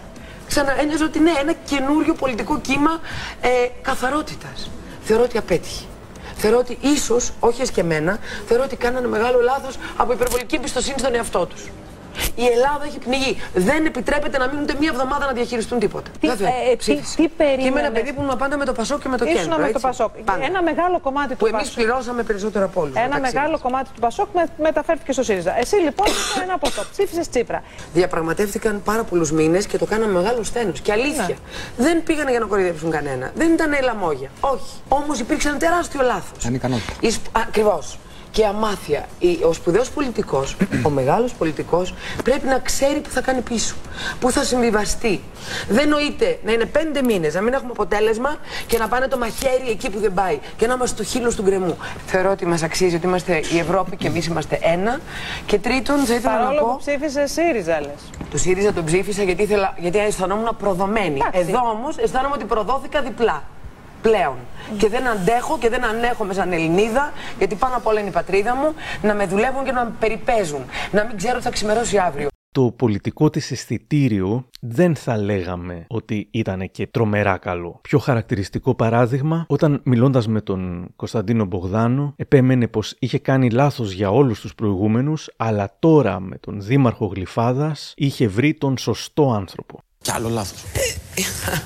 Ξανά 0.50 0.80
ένιωσα 0.82 1.06
ότι 1.06 1.20
ναι, 1.20 1.32
ένα 1.40 1.54
καινούριο 1.54 2.14
πολιτικό 2.14 2.60
κύμα 2.60 3.00
ε, 3.42 3.50
καθαρότητας. 3.82 4.70
Θεωρώ 5.04 5.24
ότι 5.24 5.38
απέτυχε. 5.38 5.84
Θεωρώ 6.36 6.58
ότι 6.58 6.78
ίσως, 6.82 7.32
όχι 7.40 7.62
εσκεμένα, 7.62 8.18
θεωρώ 8.48 8.64
ότι 8.64 8.76
κάνανε 8.76 9.08
μεγάλο 9.08 9.42
λάθος 9.42 9.76
από 9.98 10.14
υπερβολική 10.14 10.56
εμπιστοσύνη 10.56 11.00
στον 11.00 11.16
εαυτό 11.16 11.46
τους. 11.46 11.62
Η 12.44 12.46
Ελλάδα 12.56 12.84
έχει 12.86 12.98
πνιγεί. 13.00 13.42
Δεν 13.54 13.86
επιτρέπεται 13.86 14.38
να 14.38 14.48
μείνουν 14.48 14.64
ούτε 14.64 14.76
μία 14.80 14.90
εβδομάδα 14.94 15.26
να 15.26 15.32
διαχειριστούν 15.32 15.80
τίποτα. 15.80 16.10
Τι- 16.20 16.28
Βέβαια, 16.28 16.48
ε, 16.50 16.70
τι- 16.70 16.76
ψήφισα. 16.78 17.16
τι 17.16 17.24
Και 17.24 17.32
είμαι 17.38 17.46
ένα 17.48 17.58
περίμενες; 17.58 17.92
παιδί 17.92 18.14
που 18.14 18.22
ήμουν 18.22 18.38
πάντα 18.38 18.58
με 18.58 18.66
το 18.66 18.74
Πασόκ 18.74 19.02
και 19.02 19.08
με 19.10 19.18
το 19.18 19.26
Ήσουν 19.26 19.38
Κέντρο. 19.38 19.56
με 19.56 19.62
το 19.62 19.68
έτσι. 19.70 19.82
Πασόκ. 19.82 20.12
Πάντα. 20.26 20.46
Ένα 20.46 20.62
μεγάλο 20.64 21.00
κομμάτι 21.00 21.30
του 21.30 21.36
Που 21.38 21.46
εμείς 21.46 21.60
Πασόκ. 21.60 21.74
πληρώσαμε 21.76 22.24
περισσότερο 22.24 22.66
από 22.66 22.82
όλους. 22.82 22.96
Ένα 22.96 23.20
μεγάλο 23.20 23.60
κομμάτι 23.60 23.90
του 23.94 24.00
Πασόκ 24.00 24.28
με, 24.34 24.44
μεταφέρθηκε 24.62 25.12
στο 25.12 25.24
ΣΥΡΙΖΑ. 25.24 25.58
Εσύ 25.60 25.76
λοιπόν 25.76 26.08
είσαι 26.16 26.42
ένα 26.44 26.54
από 26.54 26.70
το. 26.70 26.84
Ψήφισες 26.92 27.30
Τσίπρα. 27.30 27.64
Διαπραγματεύτηκαν 27.94 28.82
πάρα 28.84 29.04
πολλούς 29.04 29.32
μήνες 29.32 29.66
και 29.66 29.78
το 29.78 29.86
κάναμε 29.86 30.14
μεγάλο 30.22 30.44
στένος. 30.44 30.80
Και 30.82 30.92
αλήθεια. 30.92 31.28
Ναι. 31.28 31.36
Δεν 31.86 32.04
πήγανε 32.04 32.30
για 32.32 32.40
να 32.40 32.46
κοροϊδέψουν 32.46 32.92
κανένα. 32.92 33.32
Δεν 33.36 33.54
ήταν 33.54 33.72
λαμόγια. 33.84 34.30
Όχι. 34.40 34.74
Όμως 34.88 35.20
υπήρξε 35.20 35.48
ένα 35.50 35.58
τεράστιο 35.58 36.02
λάθος. 36.02 36.46
Ανικανότητα. 36.46 36.94
Ακριβώς. 37.32 37.98
Και 38.32 38.46
αμάθεια. 38.46 39.06
Η- 39.20 39.40
Ο 39.44 39.54
σπουδαίος 39.54 39.90
πολιτικός, 39.90 40.56
ο 40.88 40.90
μεγάλος 40.90 41.34
πολιτικός, 41.34 41.94
πρέπει 42.24 42.48
να 42.48 42.60
ξέρει 42.60 43.00
που 43.00 43.10
θα 43.10 43.22
κάνει 43.22 43.42
πίσω. 43.42 43.76
Που 44.20 44.32
θα 44.32 44.44
συμβιβαστεί. 44.44 45.22
Δεν 45.70 45.90
νοείται 45.90 46.40
να 46.46 46.52
είναι 46.52 46.66
πέντε 46.66 47.02
μήνες, 47.02 47.34
να 47.34 47.42
μην 47.42 47.54
έχουμε 47.54 47.72
αποτέλεσμα 47.72 48.36
και 48.68 48.78
να 48.78 48.88
πάνε 48.88 49.08
το 49.08 49.18
μαχαίρι 49.18 49.70
εκεί 49.70 49.90
που 49.90 50.00
δεν 50.00 50.14
πάει. 50.14 50.40
Και 50.58 50.68
να 50.68 50.74
είμαστε 50.74 51.04
στο 51.04 51.12
χείλος 51.18 51.36
του 51.36 51.42
γκρεμού. 51.44 51.78
Θεωρώ 52.06 52.32
ότι 52.32 52.46
μας 52.46 52.64
αξίζει 52.64 52.96
ότι 52.96 53.06
είμαστε 53.08 53.42
η 53.54 53.58
Ευρώπη 53.60 53.96
και 53.96 54.08
εμείς 54.08 54.26
είμαστε 54.26 54.60
ένα. 54.62 55.00
Και 55.46 55.60
τρίτον, 55.60 55.98
θα 55.98 56.14
ήθελα 56.14 56.34
να 56.38 56.40
Παρόλο 56.44 56.60
πω. 56.62 56.68
που 56.72 56.78
ψήφισε 56.78 57.28
ΣΥΡΙΖΑ, 57.28 57.82
λες. 57.82 57.92
Το 58.32 58.38
ΣΥΡΙΖΑ 58.38 58.74
τον 58.74 58.86
ψήφισα 58.86 59.24
γιατί, 59.24 59.42
ήθελα, 59.44 59.74
γιατί 59.78 59.98
αισθανόμουν 60.00 60.56
προδομένη. 60.60 61.20
Εντάξει. 61.28 61.40
Εδώ 61.50 61.70
όμως 61.70 61.98
αισθάνομαι 61.98 62.36
ότι 62.36 62.46
προδόθηκα 62.46 63.02
διπλά. 63.02 63.44
Πλέον. 64.02 64.36
Και 64.78 64.90
δεν 64.90 65.08
αντέχω 65.08 65.58
και 65.58 65.70
δεν 65.70 65.86
ανέχομαι 65.86 66.34
σαν 66.34 66.52
Ελληνίδα, 66.52 67.14
γιατί 67.38 67.56
πάνω 67.56 67.76
απ' 67.76 67.88
όλα 67.88 68.00
είναι 68.00 68.10
η 68.10 68.12
πατρίδα 68.12 68.56
μου, 68.56 68.74
να 69.02 69.14
με 69.14 69.26
δουλεύουν 69.26 69.64
και 69.64 69.72
να 69.72 69.84
με 69.86 69.92
περιπέζουν. 70.00 70.62
Να 70.92 71.06
μην 71.06 71.18
ξέρω 71.18 71.38
τι 71.38 71.44
θα 71.44 71.50
ξημερώσει 71.50 71.98
αύριο. 71.98 72.28
Το 72.52 72.72
πολιτικό 72.76 73.30
της 73.30 73.52
αισθητήριο 73.52 74.46
δεν 74.62 74.96
θα 74.96 75.18
λέγαμε 75.18 75.86
ότι 75.88 76.28
ήταν 76.32 76.72
και 76.72 76.88
τρομερά 76.88 77.38
καλό. 77.38 77.80
Πιο 77.82 78.00
χαρακτηριστικό 78.00 78.76
παράδειγμα, 78.76 79.46
όταν 79.48 79.82
μιλώντας 79.84 80.28
με 80.28 80.42
τον 80.42 80.88
Κωνσταντίνο 80.96 81.46
Μπογδάνο, 81.46 82.14
επέμενε 82.16 82.68
πως 82.68 82.96
είχε 83.00 83.20
κάνει 83.20 83.50
λάθος 83.50 83.92
για 83.92 84.12
όλους 84.12 84.40
τους 84.40 84.56
προηγούμενους, 84.56 85.30
αλλά 85.38 85.76
τώρα 85.80 86.20
με 86.20 86.38
τον 86.38 86.62
Δήμαρχο 86.62 87.06
Γλυφάδας 87.06 87.94
είχε 87.98 88.28
βρει 88.28 88.54
τον 88.54 88.78
σωστό 88.78 89.32
άνθρωπο. 89.32 89.80
Κι 90.02 90.12
άλλο 90.12 90.30
λάθος. 90.30 90.64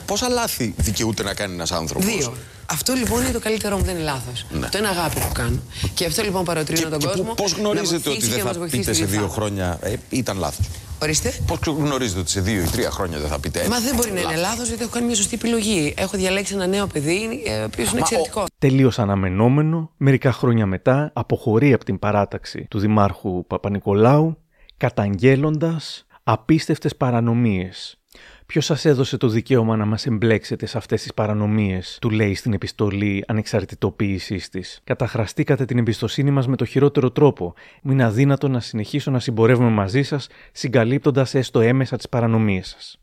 Πόσα 0.05 0.29
λάθη 0.29 0.73
δικαιούται 0.77 1.23
να 1.23 1.33
κάνει 1.33 1.53
ένας 1.53 1.71
άνθρωπος; 1.71 2.05
Δύο. 2.05 2.33
Αυτό 2.65 2.93
λοιπόν 2.93 3.21
είναι 3.21 3.31
το 3.31 3.39
καλύτερό 3.39 3.77
μου, 3.77 3.83
δεν 3.83 3.95
είναι 3.95 4.03
λάθος. 4.03 4.45
Ναι. 4.51 4.67
Το 4.67 4.77
είναι 4.77 4.87
αγάπη 4.87 5.19
που 5.19 5.31
κάνω. 5.33 5.59
Και 5.93 6.05
αυτό 6.05 6.23
λοιπόν 6.23 6.43
παροτρύνω 6.43 6.89
τον 6.89 7.01
κόσμο. 7.01 7.33
Πώς 7.33 7.51
γνωρίζετε 7.53 7.91
να 7.91 7.97
ότι 7.97 8.09
βοηθήσει 8.09 8.29
δεν 8.29 8.37
και 8.37 8.43
να 8.43 8.43
μας 8.43 8.53
θα 8.53 8.59
βοηθήσει 8.59 8.79
πείτε 8.79 8.93
στη 8.93 9.03
σε 9.03 9.09
δύο 9.09 9.19
Γλυφάδα. 9.19 9.41
χρόνια 9.41 9.79
ε, 9.81 9.95
ήταν 10.09 10.37
λάθος; 10.37 10.65
Ορίστε. 11.01 11.33
Πώς 11.47 11.59
γνωρίζετε 11.65 12.19
ότι 12.19 12.29
σε 12.29 12.41
δύο 12.41 12.61
ή 12.61 12.65
τρία 12.65 12.91
χρόνια 12.91 13.19
δεν 13.19 13.27
θα 13.29 13.39
πείτε 13.39 13.59
έτσι. 13.59 13.71
Μα 13.71 13.79
δεν 13.79 13.95
μπορεί 13.95 14.11
να 14.11 14.21
είναι 14.21 14.35
λάθος; 14.35 14.67
γιατί 14.67 14.81
έχω 14.81 14.91
κάνει 14.91 15.05
μια 15.05 15.15
σωστή 15.15 15.35
επιλογή. 15.35 15.93
Έχω 15.97 16.17
διαλέξει 16.17 16.53
ένα 16.53 16.67
νέο 16.67 16.87
παιδί, 16.87 17.43
ε, 17.45 17.59
ο 17.61 17.63
οποίος 17.63 17.87
είναι 17.91 17.99
Μα, 17.99 18.05
εξαιρετικό. 18.05 18.45
Τελείως 18.57 18.99
αναμενόμενο, 18.99 19.91
μερικά 19.97 20.31
χρόνια 20.31 20.65
μετά 20.65 21.11
αποχωρεί 21.13 21.73
από 21.73 21.85
την 21.85 21.99
παράταξη 21.99 22.65
του 22.69 22.79
Δημάρχου 22.79 23.45
Παπα-Νικολάου, 23.47 24.37
καταγγέλλοντας 24.77 26.05
απίστευτες 26.23 26.95
παρανομίες. 26.95 27.97
Ποιος 28.45 28.65
σας 28.65 28.85
έδωσε 28.85 29.17
το 29.17 29.27
δικαίωμα 29.27 29.77
να 29.77 29.85
μας 29.85 30.05
εμπλέξετε 30.05 30.65
σε 30.65 30.77
αυτές 30.77 31.01
τις 31.01 31.13
παρανομίες, 31.13 31.97
του 32.01 32.09
λέει 32.09 32.35
στην 32.35 32.53
επιστολή 32.53 33.23
ανεξαρτητοποίησής 33.27 34.49
της. 34.49 34.81
Καταχραστήκατε 34.83 35.65
την 35.65 35.77
εμπιστοσύνη 35.77 36.31
μας 36.31 36.47
με 36.47 36.55
το 36.55 36.65
χειρότερο 36.65 37.11
τρόπο. 37.11 37.53
Μου 37.81 37.91
είναι 37.91 38.03
αδύνατο 38.03 38.47
να 38.47 38.59
συνεχίσω 38.59 39.11
να 39.11 39.19
συμπορεύομαι 39.19 39.69
μαζί 39.69 40.03
σας, 40.03 40.27
συγκαλύπτοντας 40.51 41.35
έστω 41.35 41.59
έμεσα 41.59 41.97
τις 41.97 42.09
παρανομίες 42.09 42.67
σας. 42.67 42.99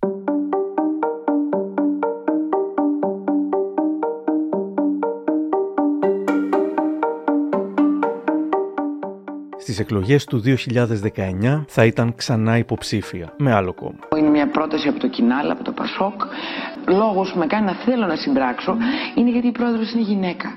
Στις 9.70 9.82
εκλογές 9.82 10.24
του 10.24 10.42
2019 10.44 11.64
θα 11.68 11.84
ήταν 11.84 12.14
ξανά 12.14 12.56
υποψήφια 12.56 13.34
με 13.38 13.52
άλλο 13.52 13.72
κόμμα. 13.72 13.98
Είναι 14.18 14.28
μια 14.28 14.50
πρόταση 14.50 14.88
από 14.88 14.98
το 14.98 15.08
Κινάλ, 15.08 15.50
από 15.50 15.64
το 15.64 15.72
Πασόκ. 15.72 16.22
Λόγος 16.88 17.32
που 17.32 17.38
με 17.38 17.46
κάνει 17.46 17.66
να 17.66 17.74
θέλω 17.74 18.06
να 18.06 18.16
συμπράξω 18.16 18.76
είναι 19.14 19.30
γιατί 19.30 19.46
η 19.46 19.52
πρόεδρος 19.52 19.92
είναι 19.92 20.02
γυναίκα. 20.02 20.48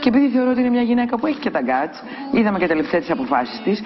Και 0.00 0.08
επειδή 0.08 0.28
θεωρώ 0.28 0.50
ότι 0.50 0.60
είναι 0.60 0.70
μια 0.70 0.82
γυναίκα 0.82 1.18
που 1.18 1.26
έχει 1.26 1.38
και 1.38 1.50
τα 1.50 1.60
γκάτ, 1.60 1.94
είδαμε 2.32 2.58
και 2.58 2.66
τελευταία 2.66 3.00
τι 3.00 3.12
αποφάσεις 3.12 3.60
της, 3.64 3.80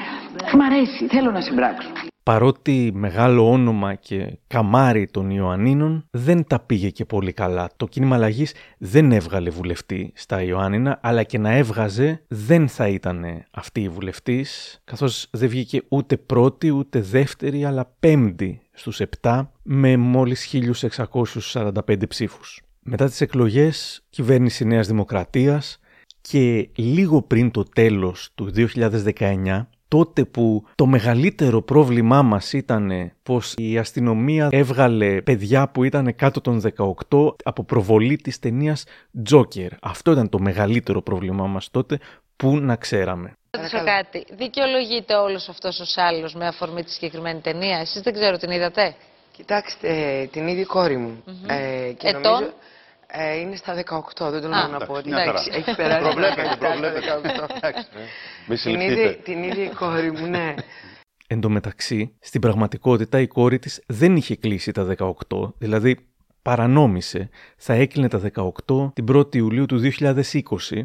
μ' 0.57 0.61
αρέσει, 0.61 1.07
θέλω 1.07 1.31
να 1.31 1.41
συμπράξω. 1.41 1.89
Παρότι 2.25 2.91
μεγάλο 2.95 3.51
όνομα 3.51 3.95
και 3.95 4.39
καμάρι 4.47 5.07
των 5.07 5.31
Ιωαννίνων 5.31 6.07
δεν 6.11 6.45
τα 6.47 6.61
πήγε 6.61 6.91
και 6.91 7.05
πολύ 7.05 7.33
καλά. 7.33 7.70
Το 7.77 7.87
κίνημα 7.87 8.14
αλλαγής 8.16 8.55
δεν 8.79 9.12
έβγαλε 9.12 9.51
βουλευτή 9.51 10.12
στα 10.14 10.43
Ιωάννινα, 10.43 10.99
αλλά 11.03 11.22
και 11.22 11.39
να 11.39 11.51
έβγαζε 11.51 12.22
δεν 12.29 12.68
θα 12.68 12.89
ήταν 12.89 13.25
αυτή 13.51 13.81
η 13.83 13.89
βουλευτής, 13.89 14.81
καθώς 14.85 15.29
δεν 15.31 15.49
βγήκε 15.49 15.83
ούτε 15.89 16.16
πρώτη 16.16 16.70
ούτε 16.70 17.01
δεύτερη, 17.01 17.64
αλλά 17.64 17.95
πέμπτη 18.01 18.61
στους 18.72 19.01
7 19.20 19.47
με 19.62 19.97
μόλις 19.97 20.47
1645 20.47 22.07
ψήφους. 22.09 22.62
Μετά 22.83 23.07
τις 23.07 23.20
εκλογές, 23.20 24.05
κυβέρνηση 24.11 24.64
Νέας 24.64 24.87
Δημοκρατίας 24.87 25.79
και 26.20 26.68
λίγο 26.75 27.22
πριν 27.22 27.51
το 27.51 27.62
τέλος 27.62 28.31
του 28.35 28.51
2019 28.51 29.68
τότε 29.97 30.24
που 30.24 30.64
το 30.74 30.86
μεγαλύτερο 30.86 31.62
πρόβλημά 31.62 32.22
μας 32.22 32.53
ήταν 32.53 33.12
πως 33.22 33.55
η 33.57 33.78
αστυνομία 33.78 34.49
έβγαλε 34.51 35.22
παιδιά 35.22 35.68
που 35.68 35.84
ήταν 35.84 36.14
κάτω 36.16 36.40
των 36.40 36.62
18 37.11 37.34
από 37.45 37.64
προβολή 37.64 38.16
της 38.16 38.38
ταινίας 38.38 38.84
Joker. 39.30 39.68
Αυτό 39.82 40.12
ήταν 40.12 40.28
το 40.28 40.38
μεγαλύτερο 40.38 41.03
πρόβλημά 41.03 41.47
μας 41.47 41.70
τότε 41.70 41.99
που 42.36 42.57
να 42.57 42.76
ξέραμε. 42.76 43.32
ρωτήσω 43.51 43.84
κάτι. 43.84 44.26
Δικαιολογείται 44.36 45.14
όλος 45.14 45.49
αυτός 45.49 45.80
ο 45.80 45.84
σάλο 45.84 46.30
με 46.34 46.47
αφορμή 46.47 46.82
τη 46.82 46.90
συγκεκριμένη 46.90 47.40
ταινία; 47.40 47.78
Εσείς 47.78 48.01
δεν 48.03 48.12
ξέρω, 48.12 48.36
την 48.36 48.51
είδατε; 48.51 48.95
Κοιτάξτε, 49.36 50.28
την 50.32 50.47
είδε 50.47 50.61
η 50.61 50.64
κόρη 50.64 50.97
μου. 50.97 51.24
ε, 51.47 51.92
και 51.99 52.09
Ετών; 52.09 52.22
νομίζω, 52.32 52.53
ε, 53.17 53.37
είναι 53.39 53.57
στα 53.57 53.75
18, 53.75 54.31
δεν 54.31 54.41
τολμώ 54.41 54.57
Α, 54.57 54.69
να 54.69 54.79
πω. 54.87 55.01
μια 55.05 55.23
Εντάξει, 55.23 55.51
χαρά. 55.51 55.57
έχει 55.67 55.77
περάσει. 55.81 56.03
Προβλέπετε, 56.03 56.57
προβλέπετε. 56.59 57.07
Εντάξει. 57.57 57.87
Μη 58.47 58.57
Την 58.57 58.81
είδε, 58.81 58.95
συλληφθείτε. 58.95 59.21
την 59.23 59.43
είδε 59.43 59.61
η 59.62 59.69
κόρη 59.69 60.12
μου, 60.12 60.27
ναι. 60.27 60.55
Εν 61.27 61.41
τω 61.41 61.49
μεταξύ, 61.49 62.17
στην 62.21 62.41
πραγματικότητα 62.41 63.21
η 63.21 63.27
κόρη 63.27 63.59
της 63.59 63.83
δεν 63.87 64.17
είχε 64.17 64.37
κλείσει 64.37 64.73
τα 64.73 64.95
18, 64.99 65.53
δηλαδή 65.59 66.09
παρανόμησε, 66.45 67.28
θα 67.57 67.72
έκλεινε 67.72 68.09
τα 68.09 68.20
18 68.66 68.92
την 68.92 69.07
1η 69.12 69.34
Ιουλίου 69.34 69.66
του 69.66 69.80
2020, 70.01 70.12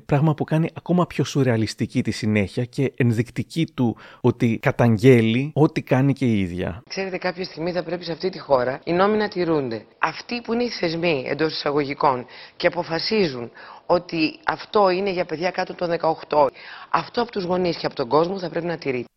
πράγμα 0.06 0.34
που 0.34 0.44
κάνει 0.44 0.70
ακόμα 0.74 1.08
πιο 1.08 1.24
σουρεαλιστική 1.24 2.02
τη 2.04 2.12
συνέχεια 2.12 2.66
και 2.66 2.94
ενδεικτική 2.96 3.68
του 3.74 3.98
ότι 4.22 4.60
καταγγέλει 4.62 5.52
ό,τι 5.56 5.82
κάνει 5.82 6.14
και 6.14 6.26
η 6.26 6.40
ίδια. 6.40 6.84
Ξέρετε, 6.90 7.18
κάποια 7.18 7.44
στιγμή 7.44 7.72
θα 7.72 7.84
πρέπει 7.84 8.04
σε 8.04 8.12
αυτή 8.12 8.30
τη 8.30 8.40
χώρα 8.40 8.80
οι 8.84 8.92
νόμοι 8.94 9.18
να 9.18 9.28
τηρούνται. 9.28 9.86
Αυτοί 10.00 10.42
που 10.42 10.54
είναι 10.54 10.64
οι 10.64 10.70
θεσμοί 10.70 11.26
εντός 11.28 11.54
εισαγωγικών 11.54 12.26
και 12.58 12.68
αποφασίζουν 12.68 13.52
ότι 13.86 14.40
αυτό 14.46 14.90
είναι 14.90 15.12
για 15.12 15.26
παιδιά 15.26 15.52
κάτω 15.52 15.74
των 15.74 15.90
18, 16.30 16.48
αυτό 16.90 17.22
από 17.22 17.32
τους 17.32 17.44
γονείς 17.44 17.78
και 17.78 17.86
από 17.86 17.96
τον 17.96 18.08
κόσμο 18.08 18.40
θα 18.40 18.50
πρέπει 18.50 18.66
να 18.66 18.78
τηρείται. 18.78 19.08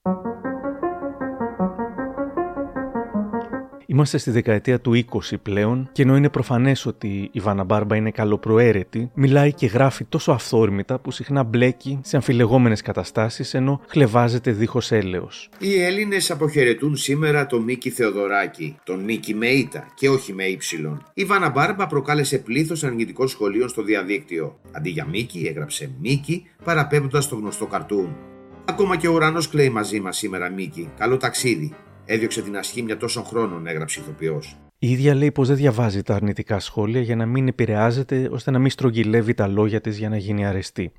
Είμαστε 3.92 4.18
στη 4.18 4.30
δεκαετία 4.30 4.80
του 4.80 5.04
20 5.10 5.18
πλέον 5.42 5.88
και 5.92 6.02
ενώ 6.02 6.16
είναι 6.16 6.28
προφανές 6.28 6.86
ότι 6.86 7.28
η 7.32 7.40
Βάνα 7.40 7.64
Μπάρμπα 7.64 7.96
είναι 7.96 8.10
καλοπροαίρετη, 8.10 9.10
μιλάει 9.14 9.52
και 9.52 9.66
γράφει 9.66 10.04
τόσο 10.04 10.32
αυθόρμητα 10.32 10.98
που 10.98 11.10
συχνά 11.10 11.42
μπλέκει 11.42 12.00
σε 12.02 12.16
αμφιλεγόμενες 12.16 12.82
καταστάσεις 12.82 13.54
ενώ 13.54 13.80
χλεβάζεται 13.88 14.50
δίχως 14.50 14.92
έλεος. 14.92 15.48
Οι 15.58 15.82
Έλληνες 15.82 16.30
αποχαιρετούν 16.30 16.96
σήμερα 16.96 17.46
τον 17.46 17.62
Μίκη 17.62 17.90
Θεοδωράκη, 17.90 18.76
τον 18.84 19.04
Νίκη 19.04 19.34
με 19.34 19.46
ήττα 19.46 19.86
και 19.94 20.08
όχι 20.08 20.32
με 20.32 20.44
ύψιλον. 20.44 21.02
Η 21.14 21.24
Βάνα 21.24 21.50
Μπάρμπα 21.50 21.86
προκάλεσε 21.86 22.38
πλήθος 22.38 22.84
αρνητικών 22.84 23.28
σχολείων 23.28 23.68
στο 23.68 23.82
διαδίκτυο. 23.82 24.58
Αντί 24.72 24.90
για 24.90 25.04
Μίκη, 25.04 25.46
έγραψε 25.48 25.90
Μίκη, 26.00 26.46
παραπέμποντας 26.64 27.28
το 27.28 27.36
γνωστό 27.36 27.66
καρτούν. 27.66 28.16
Ακόμα 28.64 28.96
και 28.96 29.08
ο 29.08 29.12
ουρανός 29.12 29.48
κλαίει 29.48 29.70
μαζί 29.70 30.00
μας 30.00 30.16
σήμερα, 30.16 30.50
Μίκη. 30.50 30.90
Καλό 30.98 31.16
ταξίδι. 31.16 31.74
Έδιωξε 32.04 32.42
την 32.42 32.56
ασχήμια 32.56 32.96
τόσων 32.96 33.24
χρόνων, 33.24 33.66
έγραψε 33.66 34.00
ηθοποιός. 34.00 34.56
Η 34.78 34.90
ίδια 34.90 35.14
λέει 35.14 35.32
πως 35.32 35.48
δεν 35.48 35.56
διαβάζει 35.56 36.02
τα 36.02 36.14
αρνητικά 36.14 36.58
σχόλια 36.58 37.00
για 37.00 37.16
να 37.16 37.26
μην 37.26 37.48
επηρεάζεται 37.48 38.28
ώστε 38.32 38.50
να 38.50 38.58
μην 38.58 38.70
στρογγυλεύει 38.70 39.34
τα 39.34 39.46
λόγια 39.46 39.80
της 39.80 39.98
για 39.98 40.08
να 40.08 40.16
γίνει 40.16 40.46
αρεστή. 40.46 40.92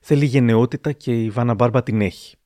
Θέλει 0.00 0.24
γενναιότητα 0.24 0.92
και 0.92 1.22
η 1.22 1.30
Βάνα 1.30 1.54
Μπάρμπα 1.54 1.82
την 1.82 2.00
έχει. 2.00 2.36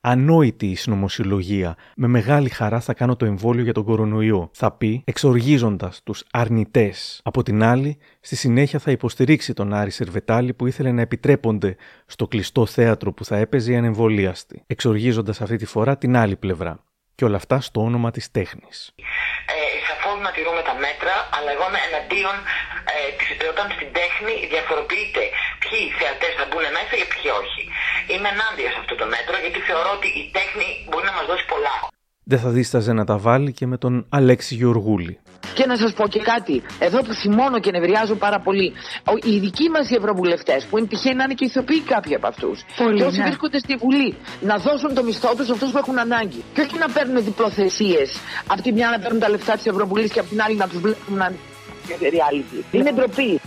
Ανόητη 0.00 0.66
η 0.66 0.74
συνωμοσιολογία. 0.74 1.76
Με 1.96 2.06
μεγάλη 2.06 2.48
χαρά 2.48 2.80
θα 2.80 2.94
κάνω 2.94 3.16
το 3.16 3.24
εμβόλιο 3.24 3.62
για 3.62 3.72
τον 3.72 3.84
κορονοϊό, 3.84 4.50
θα 4.52 4.72
πει, 4.72 5.02
εξοργίζοντας 5.06 6.02
τους 6.02 6.24
αρνητές. 6.30 7.20
Από 7.24 7.42
την 7.42 7.62
άλλη, 7.62 7.96
στη 8.20 8.36
συνέχεια 8.36 8.78
θα 8.78 8.90
υποστηρίξει 8.90 9.52
τον 9.52 9.72
Άρη 9.72 9.90
Σερβετάλη 9.90 10.54
που 10.54 10.66
ήθελε 10.66 10.92
να 10.92 11.00
επιτρέπονται 11.00 11.76
στο 12.06 12.28
κλειστό 12.28 12.66
θέατρο 12.66 13.12
που 13.12 13.24
θα 13.24 13.36
έπαιζε 13.36 13.72
η 13.72 13.76
ανεμβολίαστη, 13.76 14.62
εξοργίζοντας 14.66 15.40
αυτή 15.40 15.56
τη 15.56 15.66
φορά 15.66 15.98
την 15.98 16.16
άλλη 16.16 16.36
πλευρά. 16.36 16.84
Και 17.16 17.24
όλα 17.28 17.38
αυτά 17.42 17.56
στο 17.68 17.78
όνομα 17.88 18.10
της 18.16 18.26
τέχνης. 18.36 18.78
Ε, 19.54 19.60
Σαφώς 19.88 20.16
να 20.26 20.30
τηρούμε 20.36 20.62
τα 20.70 20.74
μέτρα, 20.86 21.14
αλλά 21.36 21.50
εγώ 21.56 21.64
είμαι 21.68 21.80
εναντίον 21.88 22.36
ε, 22.94 22.98
της- 23.18 23.48
όταν 23.52 23.66
στην 23.76 23.88
τέχνη 23.98 24.34
διαφοροποιείται 24.52 25.22
ποιοι 25.62 25.80
θεατές 26.00 26.32
θα 26.38 26.44
μπουν 26.48 26.64
μέσα 26.76 26.94
και 27.00 27.06
ποιοι 27.12 27.28
όχι. 27.42 27.62
Είμαι 28.12 28.28
ενάντια 28.34 28.68
σε 28.74 28.78
αυτό 28.82 28.94
το 29.00 29.06
μέτρο 29.14 29.34
γιατί 29.44 29.58
θεωρώ 29.68 29.90
ότι 29.98 30.08
η 30.22 30.24
τέχνη 30.38 30.66
μπορεί 30.88 31.04
να 31.10 31.14
μας 31.18 31.26
δώσει 31.30 31.44
πολλά. 31.52 31.74
Δεν 32.32 32.38
θα 32.44 32.50
δίσταζε 32.58 32.92
να 33.00 33.04
τα 33.10 33.16
βάλει 33.26 33.50
και 33.58 33.66
με 33.72 33.76
τον 33.84 33.94
Αλέξη 34.18 34.52
Γεωργούλη. 34.60 35.14
Και 35.54 35.66
να 35.66 35.76
σας 35.76 35.92
πω 35.92 36.08
και 36.08 36.18
κάτι, 36.20 36.62
εδώ 36.78 36.98
που 37.02 37.12
θυμώνω 37.14 37.58
και 37.60 37.70
νευριάζω 37.70 38.14
πάρα 38.14 38.38
πολύ. 38.40 38.72
Ο- 39.12 39.18
Οι 39.30 39.38
δικοί 39.38 39.68
μας 39.68 39.90
οι 39.90 39.94
ευρωβουλευτές, 39.94 40.64
που 40.64 40.78
είναι 40.78 40.86
τυχαίνει 40.86 41.16
να 41.16 41.24
είναι 41.24 41.34
και 41.34 41.44
ηθοποιοί 41.44 41.80
κάποιοι 41.80 42.14
από 42.14 42.26
αυτούς, 42.26 42.64
Πολύ, 42.76 42.96
και 42.96 43.04
όσοι 43.04 43.18
ναι. 43.18 43.24
βρίσκονται 43.24 43.58
στη 43.58 43.74
Βουλή, 43.76 44.16
να 44.40 44.56
δώσουν 44.56 44.94
το 44.94 45.02
μισθό 45.02 45.34
τους 45.36 45.46
σε 45.46 45.52
αυτούς 45.52 45.70
που 45.70 45.78
έχουν 45.78 45.98
ανάγκη. 45.98 46.42
Και 46.54 46.60
όχι 46.60 46.78
να 46.78 46.88
παίρνουν 46.88 47.24
διπλοθεσίες. 47.24 48.08
Από 48.46 48.62
τη 48.62 48.72
μια 48.72 48.88
να 48.90 48.98
παίρνουν 48.98 49.20
τα 49.20 49.28
λεφτά 49.28 49.52
της 49.52 49.66
Ευρωβουλής 49.66 50.10
και 50.12 50.18
από 50.20 50.28
την 50.28 50.42
άλλη 50.42 50.56
να 50.56 50.68
τους 50.68 50.78
βλέπουν 50.80 51.16
να 51.16 51.26
είναι 51.26 52.10
reality. 52.16 52.64
Είναι 52.74 52.92
ντροπή. 52.92 53.40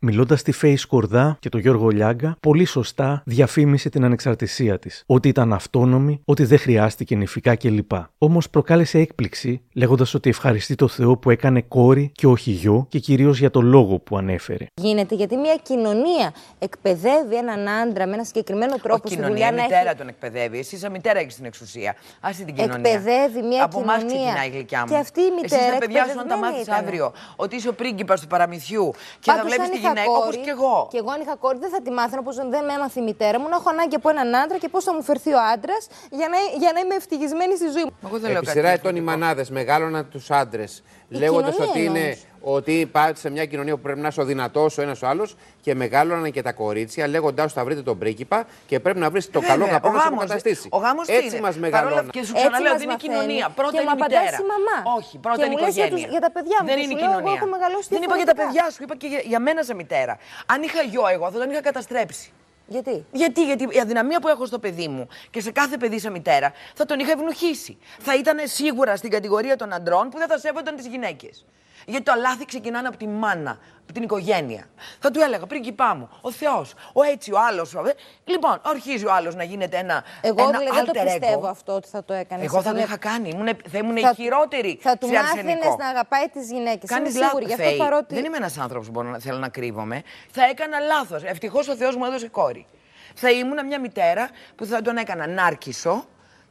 Μιλώντας 0.00 0.40
στη 0.40 0.52
Φέη 0.52 0.76
Σκορδά 0.76 1.36
και 1.40 1.48
τον 1.48 1.60
Γιώργο 1.60 1.88
Λιάγκα, 1.88 2.36
πολύ 2.40 2.64
σωστά 2.64 3.22
διαφήμισε 3.26 3.88
την 3.88 4.04
ανεξαρτησία 4.04 4.78
της. 4.78 5.02
Ότι 5.06 5.28
ήταν 5.28 5.52
αυτόνομη, 5.52 6.20
ότι 6.24 6.44
δεν 6.44 6.58
χρειάστηκε 6.58 7.16
νηφικά 7.16 7.54
κλπ. 7.56 7.90
Όμως 8.18 8.50
προκάλεσε 8.50 8.98
έκπληξη, 8.98 9.62
λέγοντας 9.72 10.14
ότι 10.14 10.28
ευχαριστεί 10.28 10.74
το 10.74 10.88
Θεό 10.88 11.16
που 11.16 11.30
έκανε 11.30 11.60
κόρη 11.62 12.10
και 12.14 12.26
όχι 12.26 12.50
γιο 12.50 12.86
και 12.88 12.98
κυρίως 12.98 13.38
για 13.38 13.50
το 13.50 13.60
λόγο 13.60 13.98
που 13.98 14.16
ανέφερε. 14.16 14.66
Γίνεται 14.74 15.14
γιατί 15.14 15.36
μια 15.36 15.56
κοινωνία 15.62 16.32
εκπαιδεύει 16.58 17.36
έναν 17.36 17.68
άντρα 17.68 18.06
με 18.06 18.14
ένα 18.14 18.24
συγκεκριμένο 18.24 18.76
τρόπο 18.76 19.00
Όχι 19.04 19.06
στη 19.06 19.14
κοινωνία, 19.14 19.30
δουλειά 19.34 19.48
η 19.48 19.54
να 19.56 19.62
μητέρα 19.62 19.88
έχει. 19.88 19.98
τον 19.98 20.08
εκπαιδεύει. 20.08 20.58
Εσύ 20.58 20.76
σαν 20.78 20.90
μητέρα 20.90 21.18
έχεις 21.18 21.34
την 21.34 21.44
εξουσία. 21.44 21.94
Άσε 22.20 22.44
την 22.44 22.54
κοινωνία. 22.54 22.90
Εκπαιδεύει 22.90 23.42
μια 23.46 23.64
Από 23.64 23.80
εμάς 23.80 23.96
κοινωνία. 23.96 24.18
ξεκινάει 24.22 24.46
η 24.48 24.50
γλυκιά 24.50 24.80
μου. 24.80 24.86
Και 24.92 24.96
αυτή 24.96 25.20
η 25.20 25.30
μητέρα 25.42 25.62
Εσύ 25.62 25.70
στα 25.70 25.78
παιδιά 25.78 26.04
σου, 26.04 26.10
αν 26.10 26.16
τα 26.16 26.22
εκπαιδευμένη 26.22 26.52
μάθεις 26.52 26.66
ήταν. 26.66 26.78
αύριο, 26.84 27.12
ότι 27.36 27.56
είσαι 27.56 27.68
ο 27.68 27.72
πρίγκιπας 27.74 28.20
του 28.20 28.26
παραμυθιού 28.26 28.90
και 29.20 29.30
θα 29.30 29.36
Πάντως, 29.36 29.46
βλέπεις 29.46 29.64
αν 29.66 29.70
τη 29.72 29.78
είχα 29.78 29.87
γυναίκα 29.88 30.10
όπως 30.10 30.24
κόρη, 30.24 30.38
και 30.38 30.50
εγώ. 30.50 30.88
Και 30.90 30.98
εγώ 30.98 31.10
αν 31.10 31.20
είχα 31.20 31.36
κόρη 31.36 31.58
δεν 31.58 31.70
θα 31.70 31.80
τη 31.82 31.90
μάθαινα 31.90 32.20
όπως 32.20 32.36
δεν 32.36 32.64
με 32.64 32.72
έμαθε 32.72 33.00
η 33.00 33.02
μητέρα 33.02 33.40
μου 33.40 33.48
να 33.48 33.56
έχω 33.56 33.68
ανάγκη 33.68 33.94
από 33.94 34.08
έναν 34.08 34.34
άντρα 34.34 34.58
και 34.58 34.68
πώς 34.68 34.84
θα 34.84 34.94
μου 34.94 35.02
φερθεί 35.02 35.32
ο 35.32 35.40
άντρας 35.54 35.86
για 36.10 36.28
να, 36.32 36.36
για 36.58 36.70
να 36.74 36.80
είμαι 36.80 36.94
ευτυχισμένη 36.94 37.56
στη 37.56 37.68
ζωή 37.74 37.84
μου. 37.84 37.92
Εγώ 38.04 38.36
Επί 38.38 38.46
σειρά 38.46 38.68
ετών 38.68 38.96
οι 38.96 39.00
μανάδες 39.00 39.50
μεγάλωναν 39.50 40.08
τους 40.08 40.30
άντρες, 40.30 40.82
λέγοντας 41.08 41.54
κοινωνία 41.54 41.70
ότι 41.70 41.84
είναι 41.84 41.98
εννοείς. 41.98 42.26
Ότι 42.40 42.72
υπάρχει 42.80 43.18
σε 43.18 43.30
μια 43.30 43.44
κοινωνία 43.46 43.74
που 43.74 43.80
πρέπει 43.80 44.00
να 44.00 44.08
είσαι 44.08 44.20
ο 44.20 44.24
δυνατός 44.24 44.78
ο 44.78 44.82
ένας 44.82 45.02
ο 45.02 45.06
άλλος 45.06 45.36
και 45.60 45.74
μεγάλωναν 45.74 46.30
και 46.32 46.42
τα 46.42 46.52
κορίτσια 46.52 47.06
λέγοντάς 47.08 47.44
ότι 47.44 47.54
θα 47.54 47.64
βρείτε 47.64 47.82
τον 47.82 47.98
πρίγκιπα 47.98 48.46
και 48.66 48.80
πρέπει 48.80 48.98
να 48.98 49.10
βρεις 49.10 49.30
το 49.30 49.40
καλό 49.40 49.64
Βέβαια, 49.64 49.72
καπρό 49.72 49.90
ο 49.90 49.92
να 49.92 49.98
σε 50.00 50.04
γάμος, 50.04 50.22
αποκαταστήσει. 50.22 50.68
Ο 50.70 50.78
γάμος 50.78 51.06
τι 51.06 51.14
Έτσι 51.14 51.26
είναι; 51.28 51.40
μας 51.40 51.54
Παρόλα- 51.56 51.70
μεγαλώναν. 51.80 52.10
Και 52.10 52.22
σου 52.24 52.32
Έτσι 52.34 52.40
ξαναλέω, 52.46 52.72
μας 52.72 52.80
δεν 52.80 52.88
είναι 52.90 52.92
η 52.92 53.06
μαθαίνει. 53.08 53.14
κοινωνία. 53.26 53.48
Πρώτα 53.58 53.70
Και 53.72 53.80
είναι 53.80 53.90
μου 53.90 53.96
η 53.98 54.00
απαντάς 54.00 54.22
μητέρα. 54.24 54.38
η 54.42 54.46
μαμά. 54.52 54.76
Όχι, 54.98 55.14
πρώτα 55.24 55.36
Και 55.38 55.44
είναι 55.44 55.54
η 55.54 55.56
μου 55.58 55.64
λες 55.64 55.74
για 55.74 55.84
τους- 55.84 56.00
οικογένεια. 56.00 56.10
για 56.14 56.20
τα 56.26 56.30
παιδιά 56.36 56.56
μου 56.60 56.66
Δεν 56.68 56.76
και 56.76 56.82
είναι 56.84 56.92
η 56.92 56.96
σου 56.96 57.00
λέω, 57.02 57.10
εγώ 57.10 57.18
κοινωνία. 57.18 57.38
έχω 57.40 57.48
μεγαλώσει 57.56 57.86
Δεν 57.94 58.02
είπα 58.04 58.14
για 58.20 58.26
τα 58.30 58.32
διαφορετικά. 58.32 58.62
παιδιά 58.62 58.64
σου, 58.74 58.80
είπα 58.84 58.94
και 59.00 59.08
για, 59.12 59.20
για 59.32 59.40
μένα 59.46 59.60
σε 59.68 59.74
μητέρα. 59.80 60.14
Αν 60.52 60.58
είχα 60.66 60.80
γιο 60.92 61.04
εγώ, 61.14 61.26
θα 61.32 61.38
τον 61.42 61.48
είχα 61.52 61.62
καταστρέψει. 61.70 62.28
Γιατί; 62.74 62.96
Γιατί, 63.20 63.40
γιατί 63.50 63.64
η 63.76 63.80
αδυναμία 63.84 64.18
που 64.22 64.28
έχω 64.34 64.44
στο 64.52 64.58
παιδί 64.64 64.88
μου 64.94 65.04
και 65.30 65.40
σε 65.46 65.50
κάθε 65.60 65.76
παιδί 65.82 65.98
σε 66.04 66.10
μητέρα 66.16 66.48
θα 66.78 66.84
τον 66.90 66.96
είχα 67.02 67.12
ευνοχήσει. 67.16 67.72
Θα 68.06 68.12
ήταν 68.22 68.36
σίγουρα 68.44 68.92
στην 68.96 69.10
κατηγορία 69.16 69.56
των 69.56 69.68
αντρών 69.78 70.04
που 70.10 70.18
δεν 70.18 70.28
θα 70.32 70.38
σέβονταν 70.38 70.76
τις 70.76 70.86
γυναίκες. 70.86 71.44
Γιατί 71.88 72.04
τα 72.04 72.16
λάθη 72.16 72.44
ξεκινάνε 72.44 72.88
από 72.88 72.96
τη 72.96 73.06
μάνα, 73.06 73.58
από 73.82 73.92
την 73.92 74.02
οικογένεια. 74.02 74.64
Θα 75.00 75.10
του 75.10 75.20
έλεγα, 75.20 75.46
πρίγκιπά 75.46 75.94
μου, 75.94 76.08
ο 76.20 76.30
Θεός, 76.32 76.74
ο 76.92 77.02
έτσι, 77.02 77.32
ο 77.32 77.36
άλλος. 77.48 77.76
Λοιπόν, 78.24 78.60
αρχίζει 78.64 79.06
ο 79.06 79.12
άλλος 79.12 79.34
να 79.34 79.42
γίνεται 79.42 79.76
ένα. 79.76 80.04
Εγώ 80.20 80.48
ένα 80.48 80.58
δηλαδή, 80.58 80.76
δεν 80.76 80.84
το 80.84 80.92
alter 81.00 81.02
ego. 81.02 81.18
πιστεύω 81.20 81.46
αυτό 81.46 81.72
ότι 81.72 81.88
θα 81.88 82.04
το 82.04 82.12
έκανε. 82.14 82.44
Εγώ 82.44 82.62
θα 82.62 82.72
το 82.72 82.78
είχα 82.78 82.96
κάνει. 82.96 83.28
Ήμουν, 83.28 83.48
θα 83.70 83.78
ήμουν 83.78 83.98
Θα- 83.98 84.10
η 84.10 84.14
χειρότερη 84.14 84.78
Θα 84.82 84.98
του 84.98 85.06
σε 85.06 85.12
μάθαινες 85.12 85.38
αρσενικό. 85.54 85.76
να 85.78 85.86
αγαπάει 85.88 86.28
τις 86.28 86.50
γυναίκες. 86.50 86.90
Κάνεις 86.90 87.14
Είμαι 87.14 87.24
σίγουρη. 87.24 87.44
Γι' 87.44 87.52
αυτό 87.52 87.64
λάθο. 87.64 87.76
παρότι. 87.76 88.14
Δεν 88.14 88.24
είμαι 88.24 88.36
ένας 88.36 88.58
άνθρωπος 88.58 88.86
που 88.86 88.92
μπορώ 88.92 89.08
να 89.08 89.18
θέλω 89.18 89.38
να 89.38 89.48
κρύβομαι. 89.48 90.02
Θα 90.30 90.44
έκανα 90.44 90.78
λάθος. 90.78 91.22
Ευτυχώς 91.22 91.68
ο 91.68 91.76
Θεός 91.76 91.96
μου 91.96 92.04
έδωσε 92.04 92.28
κόρη. 92.28 92.66
Θα 93.14 93.30
ήμουν 93.30 93.66
μια 93.66 93.80
μητέρα 93.80 94.28
που 94.56 94.64
θα 94.64 94.82
τον 94.82 94.96
έκανα 94.96 95.26
νάρκισο 95.26 96.04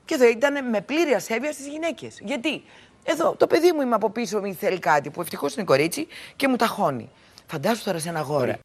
Και 0.06 0.18
θα 0.18 0.28
ήταν 0.30 0.70
με 0.70 0.82
πλήρη 0.82 1.14
ασέβεια 1.14 1.52
στις 1.52 1.68
γυναίκες. 1.68 2.20
Γιατί; 2.22 2.64
Εδώ 3.10 3.36
το 3.36 3.48
παιδί 3.48 3.72
μου 3.72 3.82
είμαι 3.82 3.96
από 3.96 4.10
πίσω, 4.10 4.40
μην 4.42 4.56
θέλει 4.56 4.80
κάτι 4.80 5.10
που 5.10 5.22
ευτυχώς 5.22 5.56
είναι 5.56 5.66
κορίτσι 5.66 6.08
και 6.36 6.48
μου 6.48 6.56
ταχώνει. 6.56 7.10
Φαντάσου 7.46 7.84
τώρα 7.84 8.00
σε 8.00 8.10
ένα 8.10 8.22
γόρι. 8.22 8.56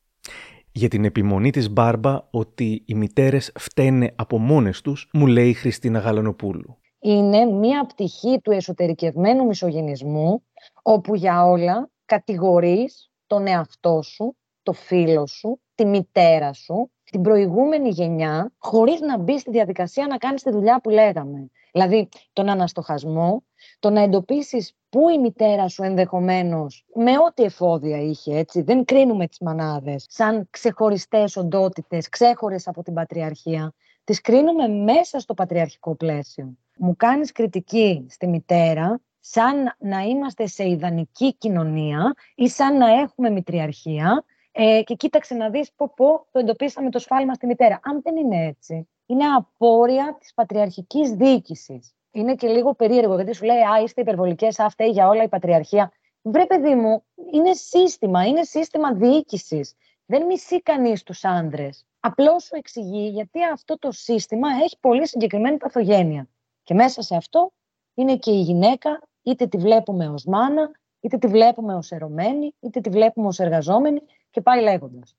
Για 0.73 0.89
την 0.89 1.05
επιμονή 1.05 1.51
της 1.51 1.71
Μπάρμπα 1.71 2.21
ότι 2.31 2.83
οι 2.87 2.95
μητέρες 2.95 3.53
φταίνε 3.59 4.13
από 4.17 4.39
μόνες 4.39 4.81
τους, 4.81 5.09
μου 5.13 5.27
λέει 5.27 5.49
η 5.49 5.53
Χριστίνα 5.53 5.99
Γαλανοπούλου. 5.99 6.79
είναι 6.99 7.45
μία 7.45 7.87
πτυχή 7.87 8.41
του 8.43 8.51
εσωτερικευμένου 8.51 9.47
μισογενισμού, 9.47 10.43
όπου 10.83 11.15
για 11.15 11.45
όλα 11.45 11.91
κατηγορείς 12.05 13.11
τον 13.27 13.47
εαυτό 13.47 14.03
σου, 14.03 14.37
το 14.63 14.73
φίλο 14.73 15.27
σου, 15.27 15.61
τη 15.75 15.85
μητέρα 15.85 16.53
σου, 16.53 16.91
την 17.13 17.23
προηγούμενη 17.23 17.89
γενιά, 17.89 18.53
χωρίς 18.59 19.01
να 19.01 19.19
μπει 19.19 19.39
στη 19.39 19.51
διαδικασία 19.51 20.07
να 20.07 20.17
κάνεις 20.17 20.43
τη 20.43 20.51
δουλειά 20.51 20.81
που 20.81 20.91
λέγαμε. 20.91 21.51
Δηλαδή, 21.73 22.09
τον 22.33 22.49
αναστοχασμό, 22.49 23.43
το 23.79 23.91
να 23.91 24.01
εντοπίσεις 24.01 24.77
πού 24.89 25.09
η 25.09 25.19
μητέρα 25.19 25.69
σου 25.69 25.83
ενδεχομένως, 25.83 26.85
με 26.95 27.11
ό,τι 27.11 27.43
εφόδια 27.43 27.99
είχε, 27.99 28.37
έτσι, 28.37 28.63
δεν 28.63 28.85
κρίνουμε 28.85 29.27
τις 29.27 29.39
μανάδες, 29.41 30.07
σαν 30.09 30.47
ξεχωριστές 30.51 31.37
οντότητες, 31.37 32.09
ξέχωρες 32.09 32.69
από 32.69 32.83
την 32.83 32.95
πατριαρχία, 32.95 33.75
τις 34.05 34.21
κρίνουμε 34.21 34.69
μέσα 34.69 35.19
στο 35.19 35.35
πατριαρχικό 35.35 35.95
πλαίσιο. 35.95 36.57
Μου 36.77 36.97
κάνεις 36.97 37.33
κριτική 37.33 38.07
στη 38.09 38.27
μητέρα, 38.27 39.01
σαν 39.21 39.77
να 39.79 40.01
είμαστε 40.01 40.47
σε 40.47 40.69
ιδανική 40.69 41.35
κοινωνία 41.35 42.15
ή 42.35 42.49
σαν 42.49 42.77
να 42.77 42.87
έχουμε 43.01 43.31
μητριαρχία 43.31 44.25
ε, 44.53 44.83
και 44.83 44.95
κοίταξε 44.95 45.35
να 45.35 45.51
δεις 45.51 45.73
πω 45.77 45.93
πω 45.97 46.27
το 46.31 46.39
εντοπίσαμε 46.39 46.91
το 46.91 46.99
σφάλμα 46.99 47.35
στη 47.35 47.47
μητέρα. 47.47 47.81
Αν 47.83 48.03
δεν 48.03 48.17
είναι 48.17 48.47
έτσι, 48.47 48.89
είναι 49.07 49.25
απόρρια 49.25 50.17
της 50.21 50.35
πατριαρχικής 50.35 51.11
διοίκησης. 51.11 51.95
Είναι 52.11 52.35
και 52.35 52.49
λίγο 52.49 52.75
περίεργο 52.75 53.15
γιατί 53.15 53.35
σου 53.35 53.45
λέει 53.45 53.57
«Α, 53.57 53.83
είστε 53.83 54.01
υπερβολικές, 54.01 54.59
α, 54.59 54.69
φταίει 54.69 54.91
για 54.91 55.09
όλα 55.09 55.23
η 55.23 55.29
πατριαρχία». 55.29 55.93
Βρε 56.23 56.47
παιδί 56.47 56.75
μου, 56.75 57.05
είναι 57.33 57.53
σύστημα, 57.53 58.27
είναι 58.27 58.43
σύστημα 58.43 58.95
διοίκησης. 58.95 59.75
Δεν 60.07 60.27
μισεί 60.27 60.63
κανείς 60.63 61.03
τους 61.03 61.25
άντρες. 61.25 61.87
Απλώς 62.01 62.45
σου 62.45 62.57
εξηγεί 62.57 63.09
γιατί 63.09 63.45
αυτό 63.53 63.79
το 63.79 63.91
σύστημα 63.93 64.49
έχει 64.63 64.79
πολύ 64.81 65.09
συγκεκριμένη 65.09 65.57
παθογένεια. 65.57 66.29
Και 66.63 66.75
μέσα 66.75 67.03
σε 67.03 67.17
αυτό 67.17 67.53
είναι 67.95 68.17
και 68.17 68.31
η 68.31 68.41
γυναίκα, 68.41 69.01
είτε 69.23 69.47
τη 69.47 69.57
βλέπουμε 69.57 70.09
ως 70.09 70.25
μάνα, 70.25 70.71
είτε 71.01 71.19
τη 71.19 71.27
βλέπουμε 71.27 71.75
ως 71.75 71.91
ερωμένη, 71.91 72.55
είτε 72.61 72.81
τη 72.81 72.91
βλέπουμε 72.91 73.27
ως 73.27 73.39
εργαζόμενη 73.39 74.03
και 74.33 74.41
πάει 74.41 74.63
λέγοντας. 74.63 75.17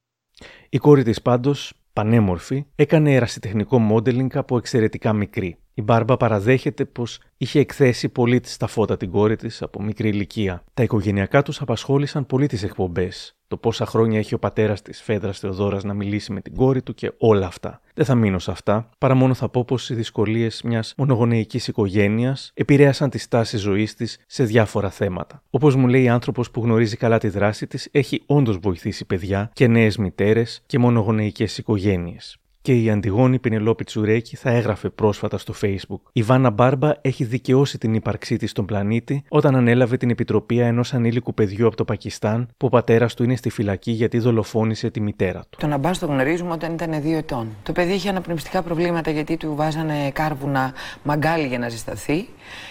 Η 0.69 0.77
κόρη 0.77 1.03
της 1.03 1.21
πάντως, 1.21 1.73
πανέμορφη, 1.93 2.65
έκανε 2.75 3.13
ερασιτεχνικό 3.13 3.79
μόντελινγκ 3.79 4.37
από 4.37 4.57
εξαιρετικά 4.57 5.13
μικρή. 5.13 5.57
Η 5.73 5.81
Μπάρμπα 5.81 6.17
παραδέχεται 6.17 6.85
πως 6.85 7.19
είχε 7.37 7.59
εκθέσει 7.59 8.09
πολύ 8.09 8.39
της 8.39 8.53
στα 8.53 8.67
φώτα 8.67 8.97
την 8.97 9.11
κόρη 9.11 9.35
της 9.35 9.61
από 9.61 9.81
μικρή 9.81 10.09
ηλικία. 10.09 10.63
Τα 10.73 10.83
οικογενειακά 10.83 11.41
τους 11.41 11.61
απασχόλησαν 11.61 12.25
πολύ 12.25 12.47
τις 12.47 12.63
εκπομπές. 12.63 13.35
Το 13.47 13.57
πόσα 13.57 13.85
χρόνια 13.85 14.19
έχει 14.19 14.33
ο 14.33 14.39
πατέρας 14.39 14.81
της 14.81 15.01
Φέδρας 15.01 15.39
Θεοδόρας 15.39 15.83
να 15.83 15.93
μιλήσει 15.93 16.31
με 16.31 16.41
την 16.41 16.55
κόρη 16.55 16.81
του 16.81 16.93
και 16.93 17.11
όλα 17.17 17.47
αυτά. 17.47 17.81
Δεν 17.93 18.05
θα 18.05 18.15
μείνω 18.15 18.39
σε 18.39 18.51
αυτά, 18.51 18.89
παρά 18.97 19.15
μόνο 19.15 19.33
θα 19.33 19.49
πω 19.49 19.65
πως 19.65 19.89
οι 19.89 19.93
δυσκολίες 19.93 20.61
μιας 20.61 20.93
μονογονεϊκής 20.97 21.67
οικογένειας 21.67 22.51
επηρέασαν 22.53 23.09
τη 23.09 23.17
στάση 23.17 23.57
ζωής 23.57 23.95
της 23.95 24.19
σε 24.27 24.43
διάφορα 24.43 24.89
θέματα. 24.89 25.43
Όπως 25.49 25.75
μου 25.75 25.87
λέει 25.87 26.09
άνθρωπος 26.09 26.51
που 26.51 26.61
γνωρίζει 26.61 26.97
καλά 26.97 27.17
τη 27.17 27.27
δράση 27.27 27.67
της, 27.67 27.87
έχει 27.91 28.23
όντως 28.25 28.57
βοηθήσει 28.57 29.05
παιδιά 29.05 29.51
και 29.53 29.67
νέες 29.67 29.97
μητέρες 29.97 30.61
και 30.65 30.79
μονογονεϊκές 30.79 31.57
οικογένειες 31.57 32.37
και 32.63 32.73
η 32.73 32.89
Αντιγόνη 32.89 33.39
Πινελόπη 33.39 33.83
Τσουρέκη 33.83 34.35
θα 34.35 34.49
έγραφε 34.49 34.89
πρόσφατα 34.89 35.37
στο 35.37 35.53
Facebook. 35.61 35.99
Η 36.13 36.21
Βάνα 36.21 36.49
Μπάρμπα 36.49 36.91
έχει 37.01 37.23
δικαιώσει 37.23 37.77
την 37.77 37.93
ύπαρξή 37.93 38.37
της 38.37 38.49
στον 38.49 38.65
πλανήτη 38.65 39.23
όταν 39.29 39.55
ανέλαβε 39.55 39.97
την 39.97 40.09
επιτροπή 40.09 40.59
ενός 40.59 40.93
ανήλικου 40.93 41.33
παιδιού 41.33 41.67
από 41.67 41.75
το 41.75 41.85
Πακιστάν 41.85 42.47
που 42.57 42.65
ο 42.65 42.69
πατέρας 42.69 43.13
του 43.13 43.23
είναι 43.23 43.35
στη 43.35 43.49
φυλακή 43.49 43.91
γιατί 43.91 44.19
δολοφόνησε 44.19 44.89
τη 44.89 44.99
μητέρα 45.01 45.39
του. 45.49 45.57
Τον 45.57 45.73
Αμπάς 45.73 45.99
το 45.99 46.05
γνωρίζουμε 46.05 46.51
όταν 46.51 46.73
ήταν 46.73 47.01
δύο 47.01 47.17
ετών. 47.17 47.47
Το 47.63 47.71
παιδί 47.71 47.93
είχε 47.93 48.09
αναπνευστικά 48.09 48.61
προβλήματα 48.61 49.11
γιατί 49.11 49.37
του 49.37 49.55
βάζανε 49.55 50.11
κάρβουνα 50.13 50.73
μαγκάλι 51.03 51.47
για 51.47 51.59
να 51.59 51.69
ζεσταθεί. 51.69 52.27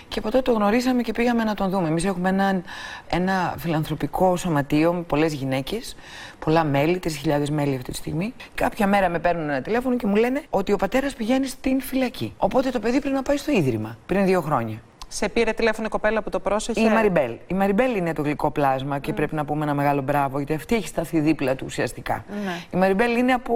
Και 0.09 0.19
από 0.19 0.31
τότε 0.31 0.43
το 0.43 0.53
γνωρίσαμε 0.53 1.03
και 1.03 1.13
πήγαμε 1.13 1.45
να 1.45 1.55
τον 1.55 1.71
δούμε. 1.71 1.89
Εμείς 1.89 2.05
έχουμε 2.05 2.29
ένα, 2.29 2.63
ένα 3.09 3.55
φιλανθρωπικό 3.59 4.37
σωματείο 4.37 4.93
με 4.93 5.03
πολλές 5.03 5.33
γυναίκες, 5.33 5.97
πολλά 6.45 6.65
μέλη, 6.65 7.01
3.000 7.05 7.49
μέλη 7.51 7.75
αυτή 7.75 7.91
τη 7.91 7.97
στιγμή. 7.97 8.35
Κάποια 8.55 8.87
μέρα 8.87 9.09
με 9.09 9.19
παίρνουν 9.19 9.49
ένα 9.49 9.63
τηλέφωνο 9.63 9.97
και 9.97 10.07
μου 10.07 10.17
λένε 10.17 10.43
ότι 10.51 10.73
ο 10.73 10.77
πατέρας 10.77 11.15
πηγαίνει 11.15 11.47
στην 11.47 11.81
φυλακή. 11.81 12.35
Οπότε 12.37 12.71
το 12.71 12.79
παιδί 12.79 13.01
πρέπει 13.01 13.15
να 13.15 13.23
πάει 13.23 13.37
στο 13.37 13.53
ίδρυμα 13.53 13.99
πριν 14.07 14.25
δύο 14.25 14.41
χρόνια. 14.41 14.83
Σε 15.15 15.29
πήρε 15.29 15.53
τηλέφωνο 15.53 15.87
η 15.87 15.91
κοπέλα 15.91 16.23
που 16.23 16.31
το 16.31 16.41
πρόσεχε; 16.41 16.81
Η 16.81 16.89
Μαριμπέλ. 16.89 17.37
Η 17.47 17.55
Μαριμπέλ 17.55 17.97
είναι 17.97 18.13
το 18.13 18.23
γλυκό 18.23 18.51
πλάσμα 18.51 18.99
και 18.99 19.13
πρέπει 19.13 19.35
να 19.35 19.45
πούμε 19.45 19.65
ένα 19.65 19.75
μεγάλο 19.75 20.03
μπράβο, 20.03 20.37
γιατί 20.39 20.55
αυτή 20.55 20.75
έχει 20.75 20.87
σταθεί 20.87 21.21
δίπλα 21.21 21.55
του 21.55 21.65
ουσιαστικά. 21.69 22.25
Ναι. 22.45 22.53
Η 22.71 22.77
Μαριμπέλ 22.77 23.17
είναι 23.17 23.33
από. 23.33 23.55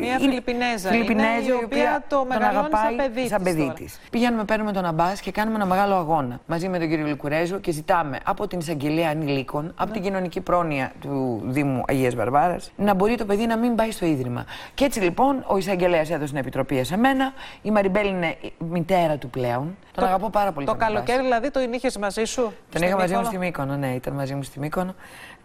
Μια 0.00 0.18
Φιλιππινέζα. 0.18 0.88
Φιλιππινέζα, 0.90 1.28
είναι, 1.28 1.58
η 1.60 1.64
οποία 1.64 2.04
το 2.08 2.16
τον 2.16 2.26
μεγαλώνει 2.26 2.56
αγαπάει 2.56 2.82
σαν 2.82 2.96
παιδί 2.96 3.28
σαν 3.28 3.42
της 3.42 3.46
παιδί 3.52 3.62
τώρα. 3.62 3.72
της. 3.72 4.00
Πηγαίνουμε, 4.10 4.44
παίρνουμε 4.44 4.72
τον 4.72 4.84
Αμπά 4.84 5.12
και 5.20 5.30
κάνουμε 5.30 5.56
ένα 5.56 5.66
μεγάλο 5.66 5.94
αγώνα 5.94 6.40
μαζί 6.46 6.68
με 6.68 6.78
τον 6.78 6.88
κύριο 6.88 7.06
Λικουρέζο 7.06 7.58
και 7.58 7.70
ζητάμε 7.70 8.18
από 8.24 8.46
την 8.46 8.58
εισαγγελέα 8.58 9.10
ανηλίκων, 9.10 9.72
από 9.76 9.92
την 9.92 10.02
κοινωνική 10.02 10.40
πρόνοια 10.40 10.92
του 11.00 11.42
Δήμου 11.44 11.82
Αγίας 11.86 12.14
Βαρβάρας, 12.14 12.72
να 12.76 12.94
μπορεί 12.94 13.14
το 13.14 13.24
παιδί 13.24 13.46
να 13.46 13.56
μην 13.56 13.74
πάει 13.74 13.90
στο 13.90 14.06
ίδρυμα. 14.06 14.44
Και 14.74 14.84
έτσι 14.84 15.00
λοιπόν 15.00 15.44
ο 15.46 15.56
εισαγγελέας 15.56 16.10
έδωσε 16.10 16.30
την 16.30 16.40
επιτροπή 16.40 16.84
σε 16.84 16.96
μένα. 16.96 17.32
Η 17.62 17.70
Μαριμπέλ 17.70 18.06
είναι 18.06 18.36
η 18.40 18.52
μητέρα 18.58 19.16
του 19.16 19.30
πλέον. 19.30 19.76
Τον 19.94 20.04
αγαπώ 20.04 20.30
πάρα 20.30 20.52
πολύ. 20.52 20.66
Το 20.66 20.72
τον 20.72 20.82
Αμπάς. 20.82 20.94
καλοκαίρι 20.94 21.22
δηλαδή 21.22 21.50
τον 21.50 21.72
είχε 21.72 21.90
μαζί 22.00 22.24
σου. 22.24 22.42
Τον 22.42 22.52
στη 22.70 22.84
είχα 22.84 22.96
μαζί 22.96 23.14
μου 23.14 23.18
Μύκονο; 23.18 23.26
στη 23.26 23.38
Μύκονο, 23.38 23.76
ναι, 23.76 23.94
ήταν 23.94 24.14
μαζί 24.14 24.34
μου 24.34 24.42
στη 24.42 24.58
Μύκονο. 24.58 24.94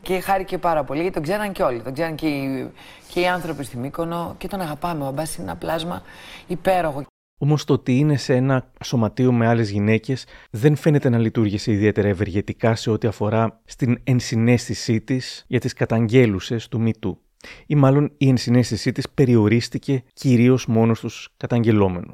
Και 0.02 0.20
χάρηκε 0.20 0.58
πάρα 0.58 0.84
πολύ, 0.84 1.00
γιατί 1.00 1.14
τον 1.14 1.24
ξέραν 1.24 1.52
και 1.52 1.64
όλοι. 1.64 1.82
Τον 1.82 1.94
ξέραν 1.94 2.16
και 2.16 2.28
οι, 2.28 2.72
και 3.08 3.20
οι 3.20 3.28
άνθρωποι 3.28 3.64
στη 3.64 3.78
Μύκονο 3.78 4.36
και 4.38 4.48
τον 4.48 4.62
αγαπάμε. 4.62 5.04
Ο 5.04 5.08
Αμπάς 5.08 5.36
είναι 5.36 5.44
ένα 5.44 5.56
πλάσμα 5.56 6.02
υπέροχο. 6.48 7.04
Όμως 7.42 7.66
το 7.66 7.74
ότι 7.74 7.98
είναι 7.98 8.18
σε 8.18 8.36
ένα 8.36 8.72
σωματείο 8.84 9.32
με 9.32 9.48
άλλες 9.48 9.70
γυναίκες 9.70 10.26
δεν 10.50 10.76
φαίνεται 10.76 11.10
να 11.10 11.18
λειτουργήσε 11.18 11.72
ιδιαίτερα 11.72 12.08
ευεργετικά 12.08 12.76
σε 12.76 12.90
ό,τι 12.92 13.08
αφορά 13.08 13.62
στην 13.66 14.02
ενσυναίσθησή 14.04 15.02
της 15.02 15.46
για 15.48 15.60
τις 15.60 15.74
καταγγέλουσες 15.74 16.68
του 16.68 16.84
MeToo. 16.86 17.18
Ή 17.66 17.76
μάλλον 17.76 18.12
η 18.18 18.28
ενσυναίσθησή 18.28 18.92
της 18.92 19.10
περιορίστηκε 19.10 20.04
κυρίως 20.14 20.66
μόνος 20.66 20.98
στου 20.98 21.32
καταγγελόμενου. 21.38 22.14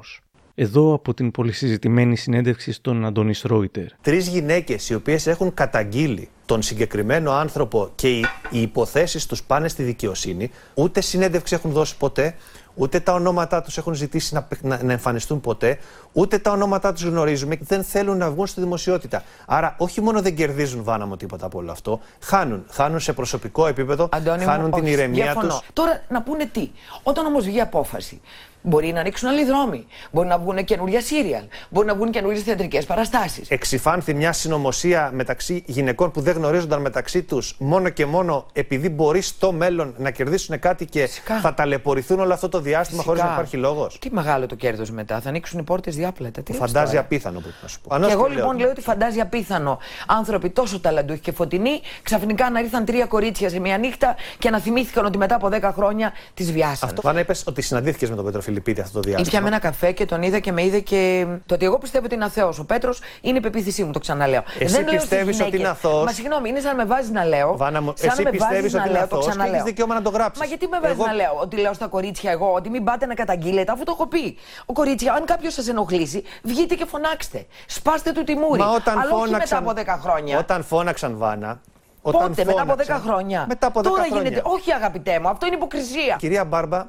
Εδώ 0.58 0.94
από 0.94 1.14
την 1.14 1.30
πολυσυζητημένη 1.30 2.16
συνέντευξη 2.16 2.72
στον 2.72 3.04
Αντώνης 3.04 3.42
Ρόιτερ. 3.42 3.84
Τρεις 4.00 4.28
γυναίκες 4.28 4.88
οι 4.88 4.94
οποίες 4.94 5.26
έχουν 5.26 5.54
καταγγείλει 5.54 6.28
τον 6.46 6.62
συγκεκριμένο 6.62 7.32
άνθρωπο 7.32 7.90
και 7.94 8.08
οι, 8.08 8.24
οι 8.50 8.60
υποθέσεις 8.60 9.26
τους 9.26 9.42
πάνε 9.42 9.68
στη 9.68 9.82
δικαιοσύνη, 9.82 10.50
ούτε 10.74 11.00
συνέντευξη 11.00 11.54
έχουν 11.54 11.70
δώσει 11.70 11.96
ποτέ, 11.96 12.34
ούτε 12.76 13.00
τα 13.00 13.12
ονόματά 13.12 13.62
τους 13.62 13.78
έχουν 13.78 13.94
ζητήσει 13.94 14.34
να, 14.34 14.48
να, 14.60 14.82
να 14.82 14.92
εμφανιστούν 14.92 15.40
ποτέ, 15.40 15.78
ούτε 16.12 16.38
τα 16.38 16.50
ονόματά 16.50 16.92
τους 16.92 17.02
γνωρίζουμε, 17.02 17.58
δεν 17.60 17.84
θέλουν 17.84 18.16
να 18.16 18.30
βγουν 18.30 18.46
στη 18.46 18.60
δημοσιότητα. 18.60 19.22
Άρα, 19.46 19.74
όχι 19.78 20.00
μόνο 20.00 20.22
δεν 20.22 20.34
κερδίζουν 20.34 20.84
βάνα 20.84 21.06
μου 21.06 21.16
τίποτα 21.16 21.46
από 21.46 21.58
όλο 21.58 21.70
αυτό, 21.70 22.00
χάνουν. 22.20 22.64
Χάνουν 22.70 23.00
σε 23.00 23.12
προσωπικό 23.12 23.66
επίπεδο, 23.66 24.08
Αντώνη 24.12 24.44
μου, 24.44 24.50
χάνουν 24.50 24.70
την 24.70 24.82
όχι, 24.82 24.92
ηρεμία 24.92 25.24
διαφωνώ. 25.24 25.48
τους. 25.48 25.60
Τώρα 25.72 26.02
να 26.08 26.22
πούνε 26.22 26.44
τι. 26.52 26.70
Όταν 27.02 27.26
όμως 27.26 27.44
βγει 27.44 27.60
απόφαση, 27.60 28.20
μπορεί 28.66 28.92
να 28.92 29.00
ανοίξουν 29.00 29.28
άλλοι 29.28 29.44
δρόμοι. 29.44 29.86
Μπορεί 30.12 30.28
να 30.28 30.38
βγουν 30.38 30.64
καινούργια 30.64 31.00
σύριαλ. 31.00 31.42
Μπορεί 31.68 31.86
να 31.86 31.94
βγουν 31.94 32.10
καινούργιες 32.10 32.42
θεατρικές 32.42 32.84
παραστάσεις. 32.84 33.50
Εξυφάνθη 33.50 34.14
μια 34.14 34.32
συνωμοσία 34.32 35.10
μεταξύ 35.14 35.62
γυναικών 35.66 36.10
που 36.10 36.20
δεν 36.20 36.36
γνωρίζονταν 36.36 36.80
μεταξύ 36.80 37.22
τους 37.22 37.56
μόνο 37.58 37.88
και 37.88 38.06
μόνο 38.06 38.46
επειδή 38.52 38.88
μπορεί 38.88 39.20
στο 39.20 39.52
μέλλον 39.52 39.94
να 39.98 40.10
κερδίσουν 40.10 40.58
κάτι 40.58 40.84
και 40.86 41.08
θα 41.42 41.54
ταλαιπωρηθούν 41.54 42.20
όλο 42.20 42.32
αυτό 42.32 42.48
το 42.48 42.60
διάστημα 42.66 43.02
χωρίς 43.02 43.22
να 43.22 43.32
υπάρχει 43.32 43.56
λόγος. 43.56 43.98
Τι 43.98 44.08
μεγάλο 44.12 44.46
το 44.46 44.54
κέρδος 44.54 44.90
μετά. 44.90 45.20
Θα 45.20 45.28
ανοίξουν 45.28 45.58
οι 45.58 45.62
πόρτες 45.62 45.96
διάπλατα. 45.96 46.42
Τι 46.42 46.50
λες 46.52 46.60
Φαντάζει 46.60 46.90
τώρα. 46.90 47.00
απίθανο 47.04 47.38
πρέπει 47.40 47.56
να 47.62 47.68
σου 47.68 47.80
πω. 47.80 47.88
Και 47.88 47.94
Ανώς 47.94 48.12
εγώ 48.12 48.22
το 48.22 48.28
λέω. 48.28 48.36
λοιπόν 48.36 48.58
λέω 48.58 48.70
ότι 48.70 48.80
φαντάζει 48.80 49.20
απίθανο 49.20 49.78
άνθρωποι 50.06 50.50
τόσο 50.50 50.80
ταλαντούχοι 50.80 51.20
και 51.20 51.32
φωτεινοί 51.32 51.80
ξαφνικά 52.02 52.50
να 52.50 52.60
ήρθαν 52.60 52.84
τρία 52.84 53.06
κορίτσια 53.06 53.48
σε 53.48 53.58
μια 53.60 53.78
νύχτα 53.78 54.16
και 54.38 54.50
να 54.50 54.58
θυμήθηκαν 54.60 55.04
ότι 55.04 55.18
μετά 55.18 55.34
από 55.34 55.48
10 55.52 55.60
χρόνια 55.74 56.12
τις 56.34 56.52
βιάσαν. 56.52 56.88
Αυτό 56.88 57.02
Βάνα 57.02 57.20
είπες 57.20 57.44
ότι 57.46 57.62
συναντήθηκες 57.62 58.10
με 58.10 58.16
τον 58.16 58.24
Πέτρο 58.24 58.40
Φιλιππίδη 58.40 58.80
αυτό 58.80 58.92
το 58.92 59.00
διάστημα. 59.00 59.26
Ήπιαμε 59.28 59.48
ένα 59.48 59.58
καφέ 59.58 59.92
και 59.92 60.04
τον 60.04 60.22
είδα 60.22 60.38
και 60.38 60.52
με 60.52 60.64
είδε 60.64 60.80
και. 60.80 61.26
Το 61.46 61.54
ότι 61.54 61.64
εγώ 61.64 61.78
πιστεύω 61.78 62.04
ότι 62.04 62.14
είναι 62.14 62.24
αθώο. 62.24 62.52
Ο 62.60 62.64
Πέτρος 62.64 63.00
είναι 63.20 63.38
η 63.38 63.40
πεποίθησή 63.40 63.84
μου, 63.84 63.92
το 63.92 63.98
ξαναλέω. 63.98 64.42
Εσύ 64.58 64.72
Δεν 64.72 64.80
λέω 64.80 64.88
στις 64.88 65.00
πιστεύεις 65.00 65.24
ότι 65.34 65.34
γυναίκες. 65.36 65.58
είναι 65.60 65.68
αθώος; 65.68 66.04
Μα 66.04 66.10
συγγνώμη, 66.12 66.48
είναι 66.48 66.60
σαν 66.60 66.76
να 66.76 66.84
με 66.84 66.88
βάζεις 66.94 67.10
να 67.10 67.24
λέω. 67.24 67.56
Βάνα 67.56 67.80
μου, 67.82 67.92
σαν 67.96 68.08
εσύ 68.08 68.16
να 68.22 68.24
με 68.24 68.30
πιστεύεις 68.30 68.60
βάζεις 68.62 68.74
ότι 68.74 68.82
να 68.82 68.84
είναι 68.90 68.98
λέω, 68.98 69.00
το 69.08 69.16
αθώος 69.16 69.24
και 69.24 69.30
ξαναλέω. 69.30 69.54
έχεις 69.54 69.64
δικαίωμα 69.66 69.94
να 69.94 70.02
το 70.02 70.10
γράψεις. 70.10 70.40
Μα 70.42 70.46
γιατί 70.46 70.66
με 70.68 70.78
βάζεις 70.80 70.96
Εγώ- 70.96 71.06
να 71.06 71.12
λέω 71.12 71.38
ότι 71.42 71.56
λέω 71.56 71.72
στα 71.72 71.86
κορίτσια 71.86 72.30
εγώ 72.30 72.52
ότι 72.56 72.70
μην 72.70 72.84
πάτε 72.84 73.06
να 73.06 73.14
καταγγείλετε, 73.14 73.72
αφού 73.72 73.84
το 73.84 73.92
έχω 73.94 74.06
πει. 74.06 74.36
Ο 74.66 74.72
κορίτσια, 74.72 75.12
αν 75.12 75.24
κάποιος 75.24 75.52
σας 75.54 75.68
ενοχλήσει, 75.68 76.22
βγείτε 76.42 76.74
και 76.74 76.84
φωνάξτε. 76.84 77.46
Σπάστε 77.66 78.12
του 78.12 78.24
τη 78.24 78.34
μούρη. 78.34 78.60
Μα 78.60 78.68
όταν 78.70 78.98
Αλλά 78.98 79.10
όχι 79.14 79.24
φώναξαν, 79.24 79.62
μετά 79.64 79.70
από 79.90 79.98
10 79.98 80.02
χρόνια. 80.02 80.38
Όταν 80.38 80.62
φώναξαν 80.64 81.16
Βάνα. 81.16 81.60
Όταν 82.02 82.28
Πότε, 82.28 82.44
μετά 82.44 82.62
από 82.62 82.72
10 82.72 82.76
φώναξαν- 82.84 83.02
χρόνια. 83.02 83.44
Μετά 83.48 83.66
από 83.66 83.80
10 83.80 83.82
Τώρα 83.82 84.02
χρόνια. 84.02 84.22
γίνεται. 84.22 84.42
Όχι, 84.44 84.72
αγαπητέ 84.72 85.18
μου, 85.20 85.28
αυτό 85.28 85.46
είναι 85.46 85.54
υποκρισία. 85.56 86.16
Κυρία 86.18 86.44
Μπάρμπα, 86.44 86.86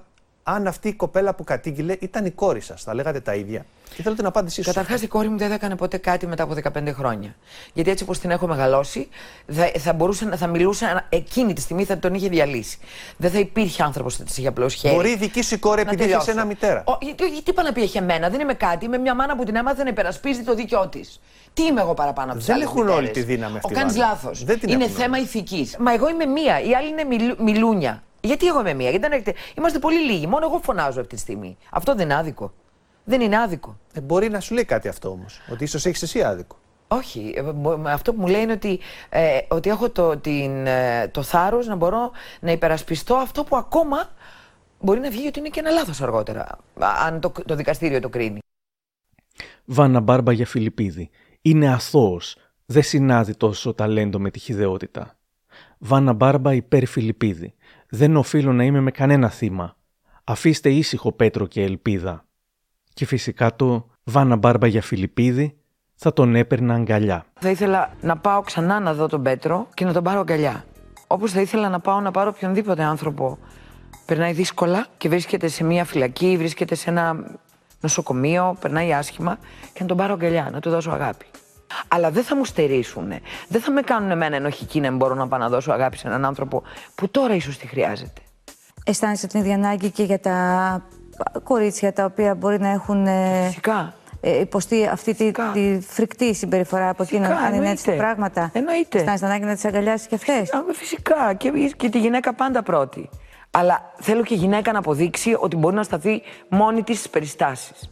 αν 0.49 0.67
αυτή 0.67 0.87
η 0.87 0.93
κοπέλα 0.93 1.33
που 1.33 1.43
κατήγγειλε 1.43 1.95
ήταν 1.99 2.25
η 2.25 2.31
κόρη 2.31 2.59
σας. 2.61 2.83
Θα 2.83 2.93
λέγατε 2.93 3.19
τα 3.19 3.35
ίδια. 3.35 3.65
Και 3.95 4.03
θέλω 4.03 4.15
την 4.15 4.25
απάντησή 4.25 4.61
σου. 4.61 4.67
Καταρχάς, 4.67 5.01
η 5.01 5.07
κόρη 5.07 5.27
μου 5.29 5.37
δεν 5.37 5.47
θα 5.47 5.53
έκανε 5.53 5.75
ποτέ 5.75 5.97
κάτι 5.97 6.27
μετά 6.27 6.43
από 6.43 6.53
15 6.53 6.93
χρόνια. 6.93 7.35
Γιατί 7.73 7.89
έτσι 7.91 8.03
όπως 8.03 8.19
την 8.19 8.31
έχω 8.31 8.47
μεγαλώσει, 8.47 9.07
θα, 9.47 9.71
θα, 9.77 9.93
μπορούσε, 9.93 10.25
να- 10.25 10.35
θα 10.37 10.47
μιλούσε 10.47 11.05
εκείνη 11.09 11.53
τη 11.53 11.61
στιγμή, 11.61 11.83
θα 11.83 11.97
τον 11.97 12.13
είχε 12.13 12.27
διαλύσει. 12.29 12.77
Δεν 13.17 13.31
θα 13.31 13.39
υπήρχε 13.39 13.83
άνθρωπος 13.83 14.13
που 14.13 14.19
θα 14.19 14.25
της 14.25 14.37
είχε 14.37 14.47
απλώς 14.47 14.73
χέρι. 14.73 14.95
Μπορεί 14.95 15.09
η 15.09 15.15
δική 15.15 15.41
σου 15.41 15.53
η 15.55 15.57
κόρη, 15.57 15.75
Να 15.75 15.81
επειδή 15.81 16.01
έχει 16.03 16.09
τελειώσω. 16.11 16.31
ένα 16.31 16.45
μητέρα. 16.45 16.83
Ο, 16.87 16.97
γιατί, 17.01 17.27
γιατί 17.27 17.49
είπα 17.49 17.63
να 17.63 17.71
πει 17.73 17.81
έχει 17.81 17.97
εμένα, 17.97 18.29
δεν 18.29 18.39
είμαι 18.39 18.53
κάτι. 18.53 18.85
Είμαι 18.85 18.97
μια 18.97 19.15
μάνα 19.15 19.35
που 19.35 19.43
την 19.43 19.55
έμαθε 19.55 19.83
να 19.83 19.89
υπερασπίζει 19.89 20.43
το 20.43 20.55
δίκαιό 20.55 20.87
της. 20.87 21.19
Τι 21.53 21.63
είμαι 21.63 21.81
εγώ 21.81 21.93
παραπάνω 21.93 22.27
από 22.29 22.37
τις 22.37 22.47
Δεν 22.47 22.55
άλλες 22.55 22.67
έχουν 22.67 22.87
όλοι 22.89 23.09
τη 23.09 23.21
δύναμη 23.21 23.57
αυτή, 23.57 23.73
Ο 23.73 23.75
κάνεις 23.75 23.93
Βάνα. 23.97 24.07
λάθος. 24.09 24.43
Δεν 24.43 24.59
την 24.59 24.69
Είναι 24.69 24.83
έχουν 24.83 24.95
θέμα 24.95 25.17
ηθικής. 25.17 25.75
Μα 25.79 25.93
εγώ 25.93 26.09
είμαι 26.09 26.25
μία. 26.25 26.61
Οι 26.61 26.73
άλλοι 26.75 26.87
είναι 26.89 27.03
μιλου, 27.03 27.35
μιλούνια. 27.43 28.03
Γιατί 28.21 28.47
εγώ 28.47 28.59
είμαι 28.59 28.73
μία. 28.73 28.89
Γιατί 28.89 29.07
δεν 29.07 29.11
έχετε... 29.11 29.33
Είμαστε 29.57 29.79
πολύ 29.79 29.99
λίγοι. 30.11 30.27
Μόνο 30.27 30.45
εγώ 30.45 30.59
φωνάζω 30.63 30.99
αυτή 31.01 31.15
τη 31.15 31.21
στιγμή. 31.21 31.57
Αυτό 31.71 31.95
δεν 31.95 32.05
είναι 32.05 32.15
άδικο. 32.15 32.53
Δεν 33.03 33.21
είναι 33.21 33.37
άδικο. 33.37 33.77
Ε, 33.93 34.01
μπορεί 34.01 34.29
να 34.29 34.39
σου 34.39 34.53
λέει 34.53 34.65
κάτι 34.65 34.87
αυτό 34.87 35.09
όμως. 35.09 35.39
Ότι 35.51 35.63
ίσως 35.63 35.85
έχεις 35.85 36.01
εσύ 36.01 36.23
άδικο. 36.23 36.57
Όχι. 36.87 37.33
Ε, 37.37 37.41
μπο- 37.41 37.81
Αυτό 37.87 38.13
που 38.13 38.21
μου 38.21 38.27
λέει 38.27 38.41
είναι 38.41 38.51
ότι, 38.51 38.79
ε, 39.09 39.37
ότι 39.47 39.69
έχω 39.69 39.89
το, 39.89 40.17
την, 40.17 40.67
ε, 40.67 41.07
το 41.07 41.21
θάρρος 41.23 41.67
να 41.67 41.75
μπορώ 41.75 42.11
να 42.39 42.51
υπερασπιστώ 42.51 43.15
αυτό 43.15 43.43
που 43.43 43.55
ακόμα 43.57 44.09
μπορεί 44.79 44.99
να 44.99 45.09
βγει 45.09 45.27
ότι 45.27 45.39
είναι 45.39 45.49
και 45.49 45.59
ένα 45.59 45.69
λάθος 45.69 46.01
αργότερα. 46.01 46.41
α, 46.79 46.87
Αν 47.05 47.19
το, 47.19 47.31
το 47.45 47.55
δικαστήριο 47.55 47.99
το 47.99 48.09
κρίνει. 48.09 48.39
Βάνα 49.65 49.99
Μπάρμπα 49.99 50.31
για 50.31 50.45
Φιλιππίδη. 50.45 51.09
Είναι 51.41 51.73
αθώος. 51.73 52.37
Δεν 52.65 52.83
συνάδει 52.83 53.35
τόσο 53.35 53.73
ταλέντο 53.73 54.19
με 54.19 54.29
τη 54.31 54.39
χιδεότητα. 54.39 55.17
Βάνα 55.77 56.13
Μπάρμπα 56.13 56.53
υπέρ 56.53 56.85
Φιλιππίδη. 56.85 57.53
Δεν 57.89 58.15
οφείλω 58.15 58.53
να 58.53 58.63
είμαι 58.63 58.79
με 58.79 58.91
κανένα 58.91 59.29
θύμα. 59.29 59.75
Αφήστε 60.23 60.69
ήσυχο 60.69 61.11
Πέτρο 61.11 61.45
και 61.45 61.63
Ελπίδα. 61.63 62.25
Και 62.93 63.05
φυσικά 63.05 63.55
το 63.55 63.89
Βάνα 64.03 64.35
Μπάρμπα 64.35 64.67
για 64.67 64.81
Φιλιππίδη 64.81 65.57
θα 65.95 66.13
τον 66.13 66.35
έπαιρνα 66.35 66.73
αγκαλιά. 66.73 67.25
Θα 67.39 67.49
ήθελα 67.49 67.93
να 68.01 68.17
πάω 68.17 68.41
ξανά 68.41 68.79
να 68.79 68.93
δω 68.93 69.07
τον 69.07 69.23
Πέτρο 69.23 69.67
και 69.73 69.85
να 69.85 69.93
τον 69.93 70.03
πάρω 70.03 70.19
αγκαλιά. 70.19 70.65
Όπως 71.07 71.31
θα 71.31 71.41
ήθελα 71.41 71.69
να 71.69 71.79
πάω 71.79 71.99
να 71.99 72.11
πάρω 72.11 72.29
οποιονδήποτε 72.35 72.83
άνθρωπο 72.83 73.37
περνάει 74.05 74.33
δύσκολα 74.33 74.85
και 74.97 75.09
βρίσκεται 75.09 75.47
σε 75.47 75.63
μια 75.63 75.85
φυλακή, 75.85 76.37
βρίσκεται 76.37 76.75
σε 76.75 76.89
ένα 76.89 77.15
νοσοκομείο, 77.81 78.57
περνάει 78.59 78.93
άσχημα 78.93 79.37
και 79.73 79.79
να 79.81 79.85
τον 79.85 79.97
πάρω 79.97 80.13
αγκαλιά, 80.13 80.49
να 80.51 80.59
του 80.59 80.69
δώσω 80.69 80.91
αγάπη. 80.91 81.25
Αλλά 81.87 82.11
δεν 82.11 82.23
θα 82.23 82.35
μου 82.35 82.45
στερήσουν. 82.45 83.13
Δεν 83.47 83.61
θα 83.61 83.71
με 83.71 83.81
κάνουν 83.81 84.11
εμένα 84.11 84.35
ενοχική 84.35 84.79
να 84.79 84.89
μην 84.89 84.97
μπορώ 84.97 85.15
να 85.15 85.27
πάω 85.27 85.39
να 85.39 85.49
δώσω 85.49 85.71
αγάπη 85.71 85.97
σε 85.97 86.07
έναν 86.07 86.25
άνθρωπο 86.25 86.63
που 86.95 87.09
τώρα 87.09 87.33
ίσως 87.33 87.57
τη 87.57 87.67
χρειάζεται. 87.67 88.21
Αισθάνεσαι 88.85 89.27
την 89.27 89.39
ίδια 89.39 89.55
ανάγκη 89.55 89.89
και 89.91 90.03
για 90.03 90.19
τα 90.19 90.87
κορίτσια 91.43 91.93
τα 91.93 92.05
οποία 92.05 92.35
μπορεί 92.35 92.59
να 92.59 92.69
έχουν 92.69 93.07
ε, 93.07 93.43
Φυσικά. 93.47 93.93
ε, 94.21 94.39
υποστεί 94.39 94.87
αυτή 94.87 95.13
τη, 95.13 95.31
τη 95.53 95.79
φρικτή 95.87 96.33
συμπεριφορά 96.35 96.89
από 96.89 97.03
εκείνον, 97.03 97.27
Φυσικά, 97.27 97.45
αν 97.45 97.53
είναι 97.53 97.69
έτσι 97.69 97.85
τα 97.85 97.91
εννοείται. 97.91 98.13
πράγματα. 98.13 98.49
Εννοείται. 98.53 98.97
Αισθάνεσαι 98.97 99.25
ανάγκη 99.25 99.43
να 99.45 99.53
τις 99.53 99.65
αγκαλιάσεις 99.65 100.07
και 100.07 100.15
αυτές; 100.15 100.49
Φυσικά. 100.73 101.33
Και, 101.33 101.49
και 101.77 101.89
τη 101.89 101.99
γυναίκα 101.99 102.33
πάντα 102.33 102.63
πρώτη. 102.63 103.09
Αλλά 103.51 103.93
θέλω 103.99 104.23
και 104.23 104.33
η 104.33 104.37
γυναίκα 104.37 104.71
να 104.71 104.79
αποδείξει 104.79 105.35
ότι 105.39 105.55
μπορεί 105.55 105.75
να 105.75 105.83
σταθεί 105.83 106.21
μόνη 106.49 106.83
της 106.83 106.97
στις 106.97 107.09
περιστάσεις. 107.09 107.89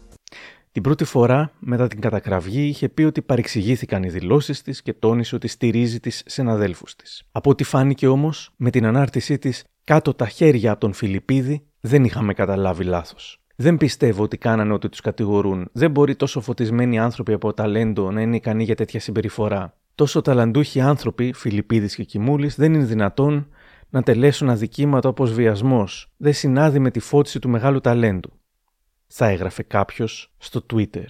Την 0.75 0.83
πρώτη 0.83 1.03
φορά, 1.03 1.51
μετά 1.59 1.87
την 1.87 2.01
κατακραυγή, 2.01 2.67
είχε 2.67 2.89
πει 2.89 3.03
ότι 3.03 3.21
παρεξηγήθηκαν 3.21 4.03
οι 4.03 4.09
δηλώσεις 4.09 4.61
της 4.61 4.81
και 4.81 4.93
τόνισε 4.93 5.35
ότι 5.35 5.47
στηρίζει 5.47 5.99
τις 5.99 6.23
συναδέλφους 6.25 6.95
της. 6.95 7.23
Από 7.31 7.49
ό,τι 7.49 7.63
φάνηκε 7.63 8.07
όμως, 8.07 8.51
με 8.55 8.69
την 8.69 8.85
ανάρτησή 8.85 9.37
της 9.37 9.63
κάτω 9.83 10.13
τα 10.13 10.27
χέρια 10.27 10.71
από 10.71 10.79
τον 10.79 10.93
Φιλιππίδη, 10.93 11.65
δεν 11.79 12.03
είχαμε 12.03 12.33
καταλάβει 12.33 12.83
λάθος. 12.83 13.41
Δεν 13.55 13.77
πιστεύω 13.77 14.23
ότι 14.23 14.37
κάνανε 14.37 14.73
ό,τι 14.73 14.89
τους 14.89 15.01
κατηγορούν. 15.01 15.69
Δεν 15.71 15.91
μπορεί 15.91 16.15
τόσο 16.15 16.41
φωτισμένοι 16.41 16.99
άνθρωποι 16.99 17.33
από 17.33 17.53
ταλέντο 17.53 18.11
να 18.11 18.21
είναι 18.21 18.35
ικανοί 18.35 18.63
για 18.63 18.75
τέτοια 18.75 18.99
συμπεριφορά. 18.99 19.77
Τόσο 19.95 20.21
ταλαντούχοι 20.21 20.81
άνθρωποι, 20.81 21.33
Φιλιππίδης 21.33 21.95
και 21.95 22.03
Κιμούλης, 22.03 22.55
δεν 22.55 22.73
είναι 22.73 22.85
δυνατόν 22.85 23.47
να 23.89 24.03
τελέσουν 24.03 24.49
αδικήματα 24.49 25.09
όπως 25.09 25.33
βιασμός. 25.33 26.11
Δεν 26.17 26.33
συνάδει 26.33 26.79
με 26.79 26.91
τη 26.91 26.99
φώτιση 26.99 27.39
του 27.39 27.49
μεγάλου 27.49 27.81
ταλέντου 27.81 28.29
θα 29.07 29.27
έγραφε 29.27 29.63
κάποιος 29.63 30.33
στο 30.37 30.65
Twitter. 30.73 31.05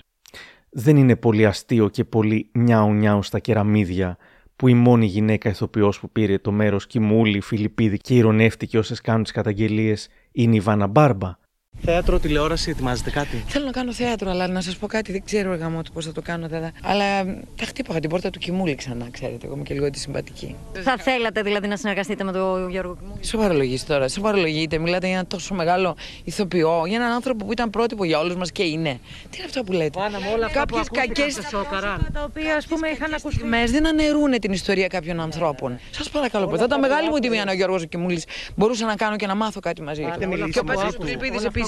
Δεν 0.70 0.98
είναι 0.98 1.16
πολύ 1.16 1.46
αστείο 1.46 1.90
και 1.90 2.04
πολύ 2.04 2.50
νιάου 2.54 2.94
νιάου 2.94 3.24
στα 3.24 3.40
κεραμίδια 3.40 4.18
που 4.56 4.68
η 4.68 4.74
μόνη 4.74 5.06
γυναίκα 5.06 5.50
ηθοποιός 5.50 6.00
που 6.00 6.10
πήρε 6.10 6.38
το 6.38 6.52
μέρος 6.52 6.88
Κιμούλη, 6.88 7.42
Φιλιππίδη 7.42 7.98
και 7.98 8.16
ηρωνεύτηκε 8.16 8.78
όσες 8.78 9.02
κάνουν 9.02 9.24
τις 9.24 9.32
καταγγελίες 9.32 10.10
είναι 10.32 10.56
η 10.56 10.60
Βάνα 10.60 10.88
Μπάρμπα. 10.88 11.38
Θέατρο, 11.82 12.20
τηλεόραση, 12.20 12.70
ετοιμάζετε 12.70 13.10
κάτι; 13.10 13.44
Θέλω 13.48 13.66
να 13.66 13.72
κάνω 13.72 13.94
θέατρο, 13.94 14.30
αλλά 14.30 14.48
να 14.48 14.62
σας 14.62 14.78
πω 14.78 14.88
κάτι, 14.88 15.12
δεν 15.12 15.24
ξέρω 15.26 15.54
εγώ 15.54 15.82
πώς 15.94 16.06
θα 16.06 16.12
το 16.12 16.22
κάνω. 16.22 16.48
Θα... 16.48 16.72
Αλλά 16.84 17.26
τα 17.56 17.66
χτύπαγα 17.66 18.00
την 18.00 18.10
πόρτα 18.10 18.30
του 18.30 18.40
Κιμούλη 18.40 18.76
ξανά, 18.76 19.08
ξέρετε. 19.12 19.46
Εγώ 19.46 19.56
είμαι 19.56 19.64
και 19.64 19.74
λίγο 19.74 19.90
τη 19.90 20.00
συμπατική. 20.00 20.56
Θα 20.74 20.98
θέλατε 20.98 21.42
δηλαδή 21.42 21.68
να 21.68 21.78
συνεργαστείτε 21.78 22.24
με 22.24 22.32
τον 22.32 22.70
Γιώργο 22.70 22.98
Κιμούλη; 23.00 23.26
Σοβαρολογείς 23.26 23.86
τώρα, 23.86 24.08
σοβαρολογείτε. 24.08 24.78
Μιλάτε 24.78 25.08
για 25.08 25.16
ένα 25.16 25.26
τόσο 25.26 25.54
μεγάλο 25.54 25.96
ηθοποιό, 26.24 26.84
για 26.88 26.98
έναν 26.98 27.12
άνθρωπο 27.12 27.46
που 27.46 27.52
ήταν 27.52 27.70
πρότυπο 27.70 28.04
για 28.04 28.20
όλους 28.20 28.36
μας 28.36 28.52
και 28.52 28.64
είναι. 28.64 29.00
Τι 29.30 29.38
είναι 29.38 29.46
αυτά 29.46 29.64
που 29.64 29.72
λέτε; 29.72 30.00
όλα 30.00 30.46
αυτά 30.46 30.66
που 30.66 30.76
Κάποιες 30.76 30.80
ακούστηκαν 30.80 31.08
κακές 31.08 31.34
σε 31.34 31.42
σόκαραν. 31.42 32.10
τα 32.14 32.24
οποία 32.24 32.56
ας 32.56 32.66
πούμε 32.66 32.88
είχαν 32.88 33.14
ακουστεί. 33.14 33.44
δεν 33.72 33.88
αναιρούν 33.88 34.40
την 34.40 34.52
ιστορία 34.52 34.88
κάποιων 34.88 35.20
ανθρώπων. 35.20 35.80
Σας 35.92 36.10
παρακαλώ, 36.10 36.46
πολύ. 36.46 36.58
θα 36.58 36.64
ήταν 36.64 36.80
μεγάλη 36.80 37.10
μου 37.10 37.20
τιμή 37.20 37.40
αν 37.40 37.48
ο 37.48 37.54
Γιώργος 37.54 37.88
Κιμούλης 37.88 38.26
μπορούσα 38.56 38.86
να 38.86 38.96
κάνω 38.96 39.16
και 39.16 39.28
να 39.28 39.36
μάθω 39.36 39.60
κάτι 39.60 39.82
μαζί 39.82 40.02
του. 40.02 40.50
Και 40.50 40.60
ο 40.60 40.64
Πατρί 40.64 40.98
Φιλιππίδη 41.02 41.46
επίσης. 41.46 41.65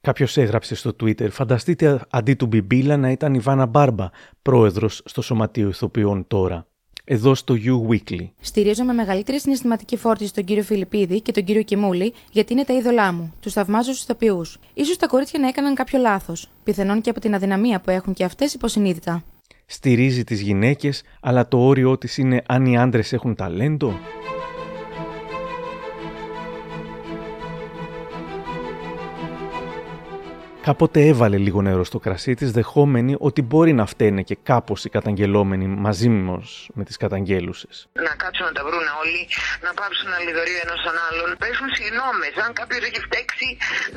Κάποιος 0.00 0.36
έγραψε 0.36 0.74
στο 0.74 0.96
Twitter: 1.00 1.30
Φανταστείτε 1.30 2.00
αντί 2.10 2.34
του 2.34 2.46
Μπιμπίλα 2.46 2.96
να 2.96 3.10
ήταν 3.10 3.34
η 3.34 3.38
Βάνα 3.38 3.66
Μπάρμπα, 3.66 4.10
πρόεδρος 4.42 5.02
στο 5.04 5.22
Σωματείο 5.22 5.68
Ηθοποιών 5.68 6.26
τώρα. 6.26 6.66
Εδώ 7.08 7.34
στο 7.34 7.54
You 7.58 7.92
Weekly. 7.92 8.28
Στηρίζω 8.40 8.84
με 8.84 8.92
μεγαλύτερη 8.92 9.40
συναισθηματική 9.40 9.96
φόρτιση 9.96 10.34
τον 10.34 10.44
κύριο 10.44 10.62
Φιλιππίδη 10.62 11.20
και 11.20 11.32
τον 11.32 11.44
κύριο 11.44 11.62
Κιμούλη, 11.62 12.12
γιατί 12.30 12.52
είναι 12.52 12.64
τα 12.64 12.74
είδωλά 12.74 13.12
μου. 13.12 13.34
Τους 13.40 13.52
θαυμάζω 13.52 13.92
στους 13.92 14.02
ηθοποιούς. 14.02 14.58
σω 14.84 14.96
τα 14.96 15.06
κορίτσια 15.06 15.38
να 15.38 15.48
έκαναν 15.48 15.74
κάποιο 15.74 15.98
λάθος. 15.98 16.48
Πιθανόν 16.64 17.00
και 17.00 17.10
από 17.10 17.20
την 17.20 17.34
αδυναμία 17.34 17.80
που 17.80 17.90
έχουν 17.90 18.12
και 18.12 18.24
αυτές 18.24 18.54
υποσυνείδητα. 18.54 19.22
Στηρίζει 19.66 20.24
τις 20.24 20.40
γυναίκες, 20.40 21.02
αλλά 21.20 21.48
το 21.48 21.58
όριό 21.58 21.98
της 21.98 22.18
είναι 22.18 22.42
αν 22.46 22.66
οι 22.66 22.78
άντρες 22.78 23.12
έχουν 23.12 23.34
ταλέντο. 23.34 23.98
Κάποτε 30.66 31.00
έβαλε 31.12 31.38
λίγο 31.46 31.60
νερό 31.62 31.84
στο 31.90 31.98
κρασί 32.04 32.34
της, 32.34 32.50
δεχόμενη 32.58 33.12
ότι 33.28 33.40
μπορεί 33.48 33.72
να 33.80 33.86
φταίνε 33.92 34.22
και 34.28 34.36
κάπως 34.50 34.78
οι 34.84 34.88
καταγγελόμενοι 34.96 35.66
μαζί 35.86 36.08
μας 36.08 36.46
με 36.78 36.82
τις 36.84 36.96
καταγγέλουσες. 37.02 37.74
να 38.08 38.14
κάτσουν 38.22 38.44
να 38.50 38.54
τα 38.56 38.62
βρουν 38.68 38.86
όλοι, 39.02 39.22
να 39.66 39.70
πάψουν 39.78 40.08
να 40.14 40.18
λιδωρεί 40.24 40.54
ένας 40.64 40.78
τον 40.86 40.96
άλλον. 41.06 41.28
Πέσουν 41.42 41.68
συγγνώμες. 41.78 42.32
Αν 42.44 42.50
κάποιος 42.60 42.82
έχει 42.88 43.00
φταίξει, 43.06 43.48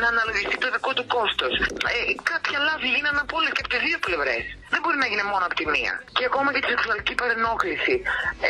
να 0.01 0.05
αναλογιστεί 0.13 0.55
το 0.63 0.69
δικό 0.75 0.91
του 0.97 1.05
κόστος. 1.15 1.53
Ε, 1.93 1.99
κάποια 2.31 2.57
λάθη 2.67 2.87
γίνανε 2.95 3.21
από 3.25 3.33
όλες 3.39 3.51
και 3.55 3.61
από 3.63 3.69
τις 3.73 3.81
δύο 3.87 3.99
πλευρές. 4.05 4.43
Δεν 4.73 4.79
μπορεί 4.81 4.97
να 5.03 5.07
γίνει 5.11 5.25
μόνο 5.33 5.43
από 5.49 5.55
τη 5.59 5.65
μία. 5.75 5.93
Και 6.17 6.23
ακόμα 6.29 6.49
και 6.53 6.61
τη 6.63 6.67
σεξουαλική 6.73 7.13
παρενόχληση. 7.21 7.95
Ε, 8.47 8.49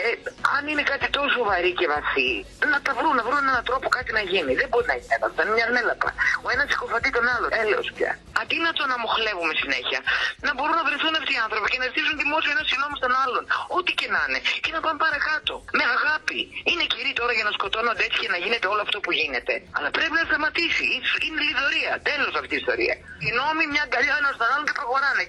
αν 0.55 0.63
είναι 0.71 0.83
κάτι 0.91 1.07
τόσο 1.17 1.39
βαρύ 1.49 1.71
και 1.79 1.87
βαθύ, 1.93 2.31
να 2.73 2.77
τα 2.85 2.91
βρουν, 2.97 3.13
να 3.19 3.23
βρουν 3.27 3.41
έναν 3.53 3.63
τρόπο 3.69 3.87
κάτι 3.97 4.11
να 4.17 4.21
γίνει. 4.31 4.51
Δεν 4.61 4.67
μπορεί 4.71 4.85
να 4.93 4.95
γίνει 4.99 5.13
αυτό. 5.17 5.27
Θα 5.37 5.41
είναι 5.43 5.53
μια 5.57 5.67
νέλαπα. 5.75 6.09
Ο 6.45 6.47
ένας 6.53 6.67
συκοφατεί 6.71 7.09
τον 7.17 7.25
άλλο. 7.33 7.47
Έλεος 7.61 7.87
πια. 7.95 8.08
Αντί 8.41 8.57
να 8.67 8.71
τον 8.79 8.87
αμοχλεύουμε 8.95 9.53
συνέχεια, 9.61 9.99
να 10.47 10.51
μπορούν 10.55 10.75
να 10.81 10.85
βρεθούν 10.87 11.13
αυτοί 11.19 11.31
οι 11.37 11.41
άνθρωποι 11.45 11.67
και 11.73 11.79
να 11.83 11.87
ζητήσουν 11.91 12.15
δημόσιο 12.23 12.51
ένα 12.55 12.63
συγγνώμη 12.69 12.95
στον 13.01 13.13
άλλον. 13.23 13.43
Ό,τι 13.77 13.91
και 13.99 14.07
να 14.15 14.21
είναι. 14.25 14.39
Και 14.63 14.71
να 14.75 14.79
πάνε 14.85 14.97
παρακάτω. 15.05 15.53
Με 15.79 15.85
αγάπη. 15.95 16.39
Είναι 16.71 16.85
καιροί 16.93 17.11
τώρα 17.19 17.33
για 17.37 17.45
να 17.47 17.51
σκοτώνονται 17.57 18.03
έτσι 18.07 18.17
και 18.23 18.29
να 18.33 18.37
γίνεται 18.43 18.67
όλο 18.73 18.81
αυτό 18.87 18.97
που 19.03 19.11
γίνεται. 19.19 19.53
Αλλά 19.75 19.89
πρέπει 19.97 20.15
να 20.21 20.25
σταματήσει. 20.29 20.87
Είναι 21.25 21.39
λιδωρία. 21.47 21.93
Τέλος 22.09 22.33
αυτή 22.41 22.53
η 22.57 22.59
ιστορία. 22.63 22.95
Συγγνώμη, 23.23 23.63
μια 23.73 23.83
αγκαλιά 23.87 24.15
ένα 24.21 24.29
στον 24.37 24.47
άλλον 24.53 24.65
και 24.69 24.75
προχωράνε. 24.79 25.23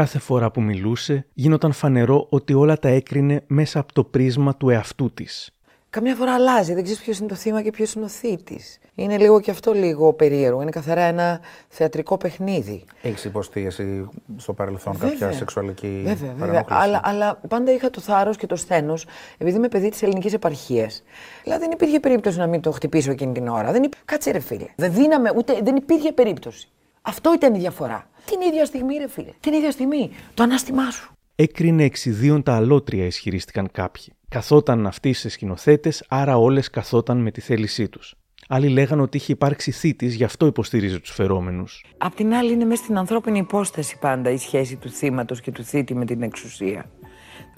Κάθε 0.00 0.18
φορά 0.18 0.50
που 0.50 0.60
μιλούσε, 0.62 1.26
γίνονταν 1.42 1.72
φανερό 1.72 2.26
ότι 2.30 2.52
όλα 2.62 2.76
τα 2.78 2.88
έκρινε 2.88 3.36
μέσα 3.46 3.76
από 3.82 3.92
το 3.92 4.04
πρίσμα 4.04 4.56
του 4.56 4.68
εαυτού 4.70 5.12
της. 5.12 5.50
Καμιά 5.92 6.14
φορά 6.14 6.34
αλλάζει, 6.34 6.74
δεν 6.74 6.82
ξέρεις 6.82 7.02
ποιος 7.02 7.18
είναι 7.18 7.28
το 7.28 7.34
θύμα 7.34 7.62
και 7.62 7.70
ποιος 7.70 7.92
είναι 7.92 8.04
ο 8.04 8.08
θήτης. 8.08 8.78
Είναι 8.94 9.18
λίγο 9.18 9.40
και 9.40 9.50
αυτό 9.50 9.72
λίγο 9.72 10.12
περίεργο. 10.12 10.62
Είναι 10.62 10.70
καθαρά 10.70 11.00
ένα 11.00 11.40
θεατρικό 11.68 12.16
παιχνίδι. 12.16 12.84
Έχεις 13.02 13.24
υποστεί 13.24 13.66
εσύ 13.66 14.08
στο 14.36 14.52
παρελθόν 14.52 14.92
Βέβαια. 14.92 15.10
κάποια 15.10 15.32
σεξουαλική 15.32 16.02
Βέβαια, 16.04 16.14
βέβαια. 16.14 16.34
παρενόχληση; 16.38 16.80
Αλλά, 16.82 17.00
αλλά 17.04 17.40
πάντα 17.48 17.72
είχα 17.72 17.90
το 17.90 18.00
θάρρος 18.00 18.36
και 18.36 18.46
το 18.46 18.56
σθένος, 18.56 19.06
επειδή 19.38 19.56
είμαι 19.56 19.68
παιδί 19.68 19.88
της 19.88 20.02
ελληνικής 20.02 20.32
επαρχίας. 20.32 21.02
Δηλαδή 21.42 21.60
δεν 21.62 21.70
υπήρχε 21.70 22.00
περίπτωση 22.00 22.38
να 22.38 22.46
μην 22.46 22.60
το 22.60 22.70
χτυπήσω 22.70 23.10
εκείνη 23.10 23.32
την 23.32 23.48
ώρα. 23.48 23.72
Δεν 23.72 23.82
υπ... 23.82 23.92
Κάτσε 24.04 24.30
ρε 24.30 24.40
φίλε. 24.40 24.66
Δεν 24.76 24.92
δίναμε, 24.92 25.32
ούτε, 25.36 25.58
δεν 25.62 25.76
υπήρχε 25.76 26.12
περίπτωση. 26.12 26.68
Αυτό 27.02 27.32
ήταν 27.34 27.54
η 27.54 27.58
διαφορά. 27.58 28.06
Την 28.24 28.40
ίδια 28.40 28.64
στιγμή, 28.64 28.96
ρε 28.96 29.08
φίλε. 29.08 29.30
Την 29.40 29.52
ίδια 29.52 29.70
στιγμή. 29.70 30.10
Το 30.34 30.42
ανάστημά 30.42 30.90
σου. 30.90 31.12
Έκρινε 31.34 31.84
εξιδίων 31.84 32.42
τα 32.42 32.54
αλότρια, 32.56 33.04
ισχυρίστηκαν 33.04 33.68
κάποιοι. 33.72 34.04
Καθόταν 34.28 34.86
αυτοί 34.86 35.12
σε 35.12 35.28
σκηνοθέτες, 35.28 36.04
άρα 36.08 36.36
όλες 36.36 36.70
καθόταν 36.70 37.18
με 37.18 37.30
τη 37.30 37.40
θέλησή 37.40 37.88
τους. 37.88 38.14
Άλλοι 38.48 38.68
λέγανε 38.68 39.02
ότι 39.02 39.16
είχε 39.16 39.32
υπάρξει 39.32 39.70
θήτης, 39.70 40.14
γι' 40.14 40.24
αυτό 40.24 40.46
υποστηρίζει 40.46 41.00
τους 41.00 41.10
φερόμενους. 41.10 41.84
Απ' 41.98 42.14
την 42.14 42.34
άλλη, 42.34 42.52
είναι 42.52 42.64
μέσα 42.64 42.82
στην 42.82 42.98
ανθρώπινη 42.98 43.38
υπόσταση 43.38 43.98
πάντα 43.98 44.30
η 44.30 44.36
σχέση 44.36 44.76
του 44.76 44.90
θύματος 44.90 45.40
και 45.40 45.50
του 45.50 45.64
θήτη 45.64 45.94
με 45.94 46.04
την 46.04 46.22
εξουσία. 46.22 46.90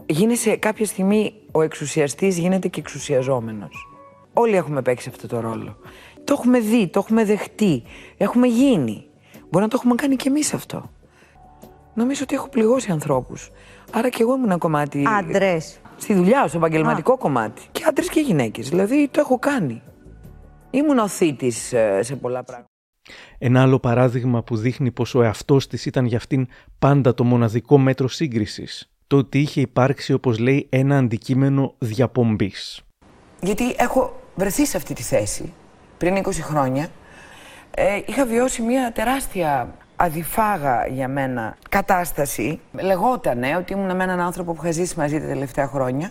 Γίνεσαι 0.07 0.57
κάποια 0.57 0.87
στιγμή 0.87 1.33
ο 1.53 1.63
εξουσιαστής, 1.63 2.39
γίνεται 2.39 2.69
και 2.69 2.81
εξουσιαζόμενος. 2.81 3.89
Όλοι 4.33 4.57
έχουμε 4.57 4.83
παίξει 4.83 5.09
αυτό 5.09 5.27
το 5.27 5.41
ρόλο. 5.41 5.77
Το 6.25 6.33
έχουμε 6.39 6.61
δει, 6.61 6.89
το 6.89 6.99
έχουμε 6.99 7.25
δεχτεί, 7.25 7.83
έχουμε 8.17 8.47
γίνει. 8.47 9.05
Μπορεί 9.51 9.65
να 9.65 9.71
το 9.71 9.77
έχουμε 9.81 9.95
κάνει 9.95 10.17
κι 10.17 10.29
εμείς 10.29 10.55
αυτό. 10.55 10.91
Νομίζω 11.95 12.21
ότι 12.23 12.35
έχω 12.35 12.49
πληγώσει 12.49 12.91
ανθρώπους. 12.91 13.51
Άρα 13.93 14.09
και 14.09 14.23
εγώ 14.23 14.35
ήμουν 14.35 14.45
ένα 14.45 14.59
κομμάτι. 14.59 15.05
Άντρες. 15.07 15.81
Στη 15.97 16.15
δουλειά, 16.15 16.47
στο 16.49 16.57
επαγγελματικό 16.57 17.19
κομμάτι. 17.19 17.63
Και 17.73 17.85
άντρες 17.89 18.09
και 18.09 18.21
γυναίκες. 18.21 18.69
Δηλαδή 18.69 19.09
το 19.11 19.21
έχω 19.21 19.39
κάνει. 19.39 19.83
Ήμουν 20.71 20.99
ο 20.99 21.09
θήτης 21.09 21.75
σε 22.01 22.17
πολλά 22.17 22.45
πράγματα. 22.45 22.69
Ένα 23.39 23.63
άλλο 23.63 23.79
παράδειγμα 23.79 24.43
που 24.43 24.57
δείχνει 24.57 24.91
πως 24.91 25.15
ο 25.15 25.23
εαυτός 25.23 25.67
της 25.67 25.87
ήταν 25.87 26.05
για 26.05 26.17
αυτήν 26.17 26.47
πάντα 26.79 27.15
το 27.15 27.25
μοναδικό 27.25 27.79
μέτρο 27.79 28.09
σύγκρισης. 28.09 28.91
Το 29.07 29.17
ότι 29.17 29.39
είχε 29.39 29.61
υπάρξει, 29.61 30.13
όπως 30.13 30.39
λέει, 30.39 30.67
ένα 30.71 30.99
αντικείμενο 30.99 31.75
διαπομπής. 31.79 32.83
Γιατί 33.41 33.75
έχω 33.79 34.21
βρεθεί 34.35 34.67
σε 34.67 34.77
αυτή 34.77 34.95
τη 34.95 35.03
θέση 35.03 35.53
πριν 35.99 36.17
20 36.17 36.31
χρόνια. 36.33 36.89
Ε, 37.71 38.01
είχα 38.07 38.27
βιώσει 38.27 38.63
μια 38.63 38.93
τεράστια 38.93 39.75
αδιφάγα 39.97 40.87
για 40.87 41.09
μένα 41.09 41.57
κατάσταση. 41.69 42.61
Λεγότανε 42.73 43.57
ότι 43.57 43.73
ήμουν 43.73 43.97
με 43.97 44.05
έναν 44.05 44.21
άνθρωπο 44.21 44.53
που 44.53 44.61
είχα 44.63 44.73
ζήσει 44.73 44.99
μαζί 44.99 45.21
τα 45.21 45.27
τελευταία 45.27 45.67
χρόνια 45.67 46.11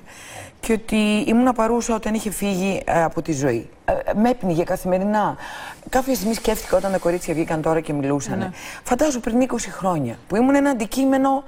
και 0.60 0.74
ότι 0.74 1.24
ήμουν 1.28 1.54
παρούσα 1.56 1.96
όταν 1.96 2.14
είχε 2.14 2.32
φύγει 2.32 2.82
ε, 2.86 3.04
από 3.04 3.22
τη 3.22 3.34
ζωή. 3.34 3.70
Ε, 3.86 3.94
με 4.16 4.30
έπνιγε 4.30 4.64
καθημερινά. 4.64 5.38
Κάποια 5.90 6.16
στιγμή 6.16 6.34
σκέφτηκα 6.34 6.78
όταν 6.78 6.92
τα 6.92 6.98
κορίτσια 6.98 7.34
βγήκαν 7.34 7.62
τώρα 7.62 7.80
και 7.80 7.94
μιλούσαν. 7.94 8.38
Ναι. 8.38 8.50
Φαντάζομαι 8.84 9.20
πριν 9.20 9.48
20 9.50 9.56
χρόνια 9.70 10.18
που 10.28 10.36
ήμουν 10.36 10.56
ένα 10.56 10.70
αντικείμενο 10.70 11.44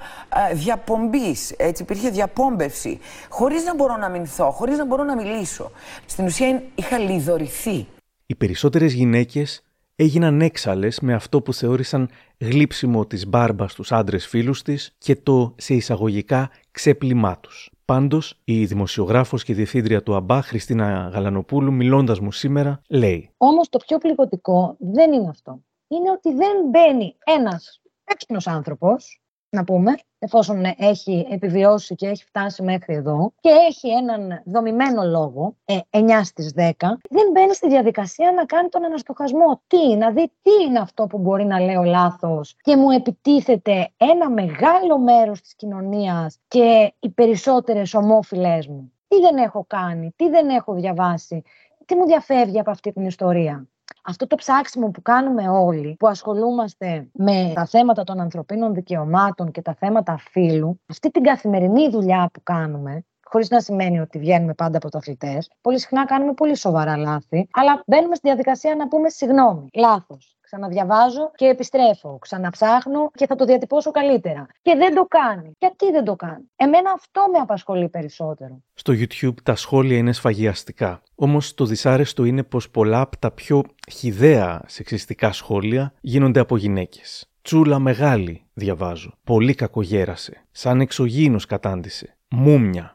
ε, 0.50 0.54
διαπομπής. 0.54 1.50
Έτσι 1.50 1.82
υπήρχε 1.82 2.10
διαπόμπευση. 2.10 2.98
Χωρίς 3.28 3.64
να 3.64 3.74
μπορώ 3.74 3.96
να 3.96 4.08
μηνθώ, 4.08 4.50
χωρίς 4.50 4.78
να 4.78 4.86
μπορώ 4.86 5.04
να 5.04 5.16
μιλήσω. 5.16 5.70
Στην 6.06 6.24
ουσία 6.24 6.62
είχα 6.74 6.98
λιδωρηθεί. 6.98 7.86
Οι 8.26 8.34
περισσότερες 8.34 8.92
γυναίκες 8.92 9.62
έγιναν 9.96 10.40
έξαλλες 10.40 11.00
με 11.00 11.14
αυτό 11.14 11.40
που 11.40 11.54
θεώρησαν 11.54 12.08
γλύψιμο 12.38 13.06
της 13.06 13.26
μπάρμπας 13.26 13.72
στους 13.72 13.92
άντρες 13.92 14.26
φίλους 14.26 14.62
της 14.62 14.94
και 14.98 15.16
το 15.16 15.54
σε 15.58 15.74
εισαγωγικά 15.74 16.50
ξέπλυμά 16.70 17.38
τους. 17.38 17.70
Πάντως, 17.84 18.40
η 18.44 18.64
δημοσιογράφος 18.64 19.44
και 19.44 19.54
διευθύντρια 19.54 20.02
του 20.02 20.14
ΑΜΠΑ, 20.14 20.42
Χριστίνα 20.42 21.10
Γαλανοπούλου, 21.12 21.72
μιλώντας 21.72 22.20
μου 22.20 22.32
σήμερα, 22.32 22.82
λέει 22.88 23.30
Όμως 23.36 23.68
το 23.68 23.78
πιο 23.86 23.98
πληγωτικό 23.98 24.76
δεν 24.78 25.12
είναι 25.12 25.28
αυτό. 25.28 25.60
Είναι 25.88 26.10
ότι 26.10 26.34
δεν 26.34 26.68
μπαίνει 26.70 27.16
ένας 27.24 27.80
έξυπνος 28.04 28.46
άνθρωπος 28.46 29.20
να 29.48 29.64
πούμε, 29.64 29.94
εφόσον 30.18 30.64
έχει 30.76 31.26
επιβιώσει 31.30 31.94
και 31.94 32.06
έχει 32.06 32.24
φτάσει 32.24 32.62
μέχρι 32.62 32.94
εδώ 32.94 33.32
και 33.40 33.50
έχει 33.68 33.88
έναν 33.88 34.42
δομημένο 34.44 35.02
λόγο, 35.02 35.56
ε, 35.64 35.78
9 35.90 36.24
στις 36.24 36.52
10, 36.56 36.98
δεν 37.10 37.30
μπαίνει 37.32 37.54
στη 37.54 37.68
διαδικασία 37.68 38.32
να 38.32 38.44
κάνει 38.44 38.68
τον 38.68 38.84
αναστοχασμό. 38.84 39.60
Τι, 39.66 39.96
να 39.96 40.10
δει 40.10 40.32
τι 40.42 40.50
είναι 40.66 40.78
αυτό 40.78 41.06
που 41.06 41.18
μπορεί 41.18 41.44
να 41.44 41.60
λέω 41.60 41.82
λάθος 41.82 42.56
και 42.60 42.76
μου 42.76 42.90
επιτίθεται 42.90 43.90
ένα 43.96 44.30
μεγάλο 44.30 44.98
μέρος 44.98 45.40
της 45.40 45.54
κοινωνίας 45.54 46.38
και 46.48 46.94
οι 47.00 47.08
περισσότερες 47.08 47.94
ομόφυλες 47.94 48.66
μου. 48.66 48.92
Τι 49.08 49.20
δεν 49.20 49.36
έχω 49.36 49.64
κάνει, 49.66 50.12
τι 50.16 50.28
δεν 50.28 50.48
έχω 50.48 50.74
διαβάσει, 50.74 51.42
τι 51.84 51.96
μου 51.96 52.06
διαφεύγει 52.06 52.58
από 52.58 52.70
αυτή 52.70 52.92
την 52.92 53.06
ιστορία 53.06 53.68
αυτό 54.06 54.26
το 54.26 54.36
ψάξιμο 54.36 54.90
που 54.90 55.02
κάνουμε 55.02 55.48
όλοι, 55.48 55.96
που 55.98 56.08
ασχολούμαστε 56.08 57.08
με 57.12 57.52
τα 57.54 57.66
θέματα 57.66 58.04
των 58.04 58.20
ανθρωπίνων 58.20 58.74
δικαιωμάτων 58.74 59.50
και 59.50 59.62
τα 59.62 59.74
θέματα 59.74 60.16
φύλου, 60.30 60.80
αυτή 60.86 61.10
την 61.10 61.22
καθημερινή 61.22 61.90
δουλειά 61.90 62.30
που 62.32 62.42
κάνουμε, 62.42 63.04
χωρίς 63.24 63.50
να 63.50 63.60
σημαίνει 63.60 64.00
ότι 64.00 64.18
βγαίνουμε 64.18 64.54
πάντα 64.54 64.78
πρωταθλητές. 64.78 65.50
Πολύ 65.60 65.78
συχνά 65.80 66.06
κάνουμε 66.06 66.32
πολύ 66.32 66.56
σοβαρά 66.56 66.96
λάθη, 66.96 67.48
αλλά 67.52 67.82
μπαίνουμε 67.86 68.14
στη 68.14 68.28
διαδικασία 68.28 68.74
να 68.74 68.88
πούμε 68.88 69.08
συγγνώμη, 69.08 69.68
λάθος. 69.74 70.35
Ξαναδιαβάζω 70.46 71.30
και 71.34 71.46
επιστρέφω. 71.46 72.18
Ξαναψάχνω 72.18 73.10
και 73.14 73.26
θα 73.26 73.34
το 73.34 73.44
διατυπώσω 73.44 73.90
καλύτερα. 73.90 74.46
Και 74.62 74.74
δεν 74.76 74.94
το 74.94 75.04
κάνει. 75.04 75.50
Γιατί 75.58 75.90
δεν 75.90 76.04
το 76.04 76.16
κάνει; 76.16 76.50
Εμένα 76.56 76.90
αυτό 76.94 77.20
με 77.32 77.38
απασχολεί 77.38 77.88
περισσότερο. 77.88 78.62
Στο 78.74 78.92
YouTube 78.92 79.40
τα 79.42 79.56
σχόλια 79.56 79.96
είναι 79.96 80.12
σφαγιαστικά. 80.12 81.02
Όμως 81.14 81.54
το 81.54 81.64
δυσάρεστο 81.64 82.24
είναι 82.24 82.42
πως 82.42 82.70
πολλά 82.70 83.00
από 83.00 83.16
τα 83.18 83.30
πιο 83.30 83.62
χιδαία 83.90 84.62
σεξιστικά 84.66 85.32
σχόλια 85.32 85.92
γίνονται 86.00 86.40
από 86.40 86.56
γυναίκες. 86.56 87.30
Τσούλα 87.42 87.78
μεγάλη, 87.78 88.46
διαβάζω. 88.54 89.12
Πολύ 89.24 89.54
κακογέρασε. 89.54 90.44
Σαν 90.50 90.80
εξωγήινος 90.80 91.46
κατάντησε. 91.46 92.16
Μούμια. 92.30 92.92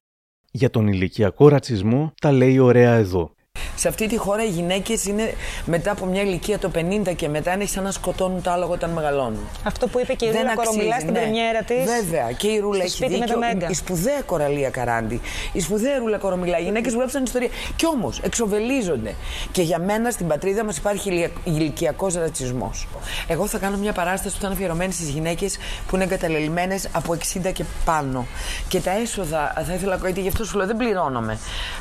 Για 0.52 0.70
τον 0.70 0.88
ηλικιακό 0.88 1.48
ρατσισμό 1.48 2.14
τα 2.22 2.32
λέει 2.32 2.60
ωραία 2.60 2.94
εδώ. 2.94 3.34
Σε 3.76 3.88
αυτή 3.88 4.08
τη 4.08 4.18
χώρα 4.18 4.44
οι 4.44 4.50
γυναίκες 4.50 5.06
είναι 5.06 5.34
μετά 5.66 5.92
από 5.92 6.06
μια 6.06 6.22
ηλικία 6.22 6.60
το 6.60 6.72
50 6.76 7.16
και 7.16 7.30
μετά 7.30 7.54
είναι 7.54 7.66
σαν 7.66 7.84
να 7.84 7.92
σκοτώνουν 7.92 8.42
το 8.42 8.52
άλογο 8.52 8.74
όταν 8.74 8.90
μεγαλώνουν. 8.90 9.48
Αυτό 9.64 9.88
που 9.88 10.00
είπε 10.00 10.14
και 10.14 10.26
η 10.26 10.32
Ρούλα 10.32 10.56
Κορομιλάς 10.56 11.02
στην 11.02 11.14
ναι. 11.14 11.20
πρεμιέρα 11.20 11.62
της. 11.64 11.84
Βέβαια. 11.84 12.32
Και 12.32 12.48
η 12.48 12.60
Ρούλα 12.60 12.84
έχει 12.84 13.08
δίκιο. 13.08 13.40
Η 13.70 13.74
σπουδαία 13.74 14.22
κοραλία 14.26 14.70
Καράντη. 14.70 15.22
Η 15.52 15.60
σπουδαία 15.60 15.98
Ρούλα 15.98 16.18
Κορομιλά. 16.18 16.60
Οι 16.60 16.64
γυναίκες 16.64 16.94
γράψαν 16.94 17.24
ιστορία. 17.24 17.50
Κι 17.76 17.86
όμως 17.88 18.20
εξοβελίζονται. 18.20 19.16
Και 19.52 19.62
για 19.62 19.80
μένα 19.80 20.12
στην 20.12 20.28
πατρίδα 20.28 20.64
μας 20.64 20.78
υπάρχει 20.78 21.32
ηλικιακός 21.44 22.16
ρατσισμός. 22.16 22.88
Εγώ 23.28 23.48
θα 23.48 23.58
κάνω 23.58 23.78
μια 23.78 23.94
παράσταση 23.94 24.36
που 24.36 24.42
θα 24.42 24.48
είναι 24.48 24.56
αφιερωμένη 24.56 24.92
στις 24.94 25.10
γυναίκες 25.10 25.58
που 25.88 25.96
είναι 25.96 26.04
εγκαταλελειμμένες 26.04 26.88
από 26.92 27.18
60 27.44 27.52
και 27.54 27.64
πάνω. 27.86 28.26
Και 28.68 28.80
τα 28.80 28.92
έσοδα, 28.92 29.54
θα 29.68 29.74
ήθελα 29.74 29.98
να 29.98 30.04
γιατί 30.04 30.22
γι' 30.22 30.28
αυτό 30.28 30.46
σου 30.46 30.58
λέω 30.58 30.68
δεν 30.68 30.78
πληρώνομαι. 30.78 31.38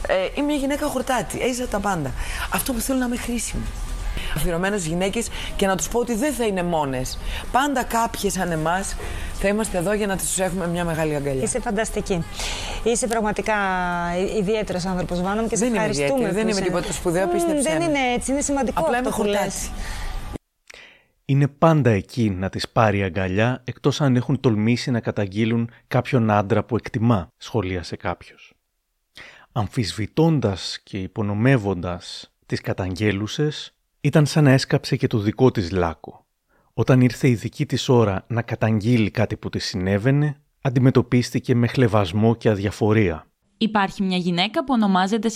Ε, 0.06 0.14
είμαι 0.34 0.46
μια 0.46 0.56
γυναίκα 0.56 0.86
χορτάτη 0.86 1.40
έζησα 1.42 1.66
τα 1.70 1.78
πάντα. 1.78 2.12
Αυτό 2.52 2.72
που 2.72 2.80
θέλω 2.80 2.98
να 2.98 3.04
είμαι 3.04 3.16
χρήσιμη. 3.16 3.62
Αφιερωμένες 4.36 4.86
γυναίκες 4.86 5.28
και 5.56 5.66
να 5.66 5.76
τους 5.76 5.88
πω 5.88 5.98
ότι 5.98 6.14
δεν 6.14 6.32
θα 6.32 6.44
είναι 6.44 6.62
μόνες. 6.62 7.18
Πάντα 7.52 7.82
κάποιες 7.82 8.32
σαν 8.32 8.50
εμάς 8.50 8.96
θα 9.40 9.48
είμαστε 9.48 9.78
εδώ 9.78 9.92
για 9.92 10.06
να 10.06 10.16
τους 10.16 10.38
έχουμε 10.38 10.66
μια 10.66 10.84
μεγάλη 10.84 11.14
αγκαλιά. 11.14 11.42
Είσαι 11.42 11.60
φανταστική. 11.60 12.24
Είσαι 12.84 13.06
πραγματικά 13.06 13.54
ιδιαίτερος 14.38 14.84
άνθρωπος, 14.84 15.20
Βάνο, 15.20 15.46
και 15.46 15.56
σε 15.56 15.64
δεν 15.64 15.74
ευχαριστούμε. 15.74 16.20
Είμαι 16.20 16.32
δεν 16.32 16.48
είμαι 16.48 16.60
τίποτα 16.60 16.92
σπουδαίο, 16.92 17.28
πίστεψε. 17.28 17.62
Δεν 17.62 17.80
είναι 17.80 17.98
έτσι, 18.14 18.32
είναι 18.32 18.40
σημαντικό 18.40 18.80
Απλά 18.80 18.98
αυτό 18.98 19.22
είμαι 19.24 19.38
που 19.38 19.70
είναι 21.30 21.48
πάντα 21.48 21.90
εκεί 21.90 22.30
να 22.30 22.48
τις 22.48 22.68
πάρει 22.68 23.02
αγκαλιά, 23.02 23.62
εκτός 23.64 24.00
αν 24.00 24.16
έχουν 24.16 24.40
τολμήσει 24.40 24.90
να 24.90 25.00
καταγγείλουν 25.00 25.70
κάποιον 25.88 26.30
άντρα 26.30 26.64
που 26.64 26.76
εκτιμά, 26.76 27.28
σχολίασε 27.36 27.96
κάποιος 27.96 28.54
αμφισβητώντας 29.52 30.80
και 30.82 30.98
υπονομεύοντας 30.98 32.32
τις 32.46 32.60
καταγγέλουσες, 32.60 33.74
ήταν 34.00 34.26
σαν 34.26 34.44
να 34.44 34.50
έσκαψε 34.50 34.96
και 34.96 35.06
το 35.06 35.18
δικό 35.18 35.50
της 35.50 35.70
λάκκο. 35.70 36.24
Όταν 36.74 37.00
ήρθε 37.00 37.28
η 37.28 37.34
δική 37.34 37.66
της 37.66 37.88
ώρα 37.88 38.24
να 38.28 38.42
καταγγείλει 38.42 39.10
κάτι 39.10 39.36
που 39.36 39.48
της 39.48 39.64
συνέβαινε, 39.64 40.40
αντιμετωπίστηκε 40.62 41.54
με 41.54 41.66
χλεβασμό 41.66 42.34
και 42.34 42.48
αδιαφορία. 42.48 43.26
Υπάρχει 43.58 44.02
μια 44.02 44.16
γυναίκα 44.16 44.64
που 44.64 44.72
ονομάζεται 44.72 45.30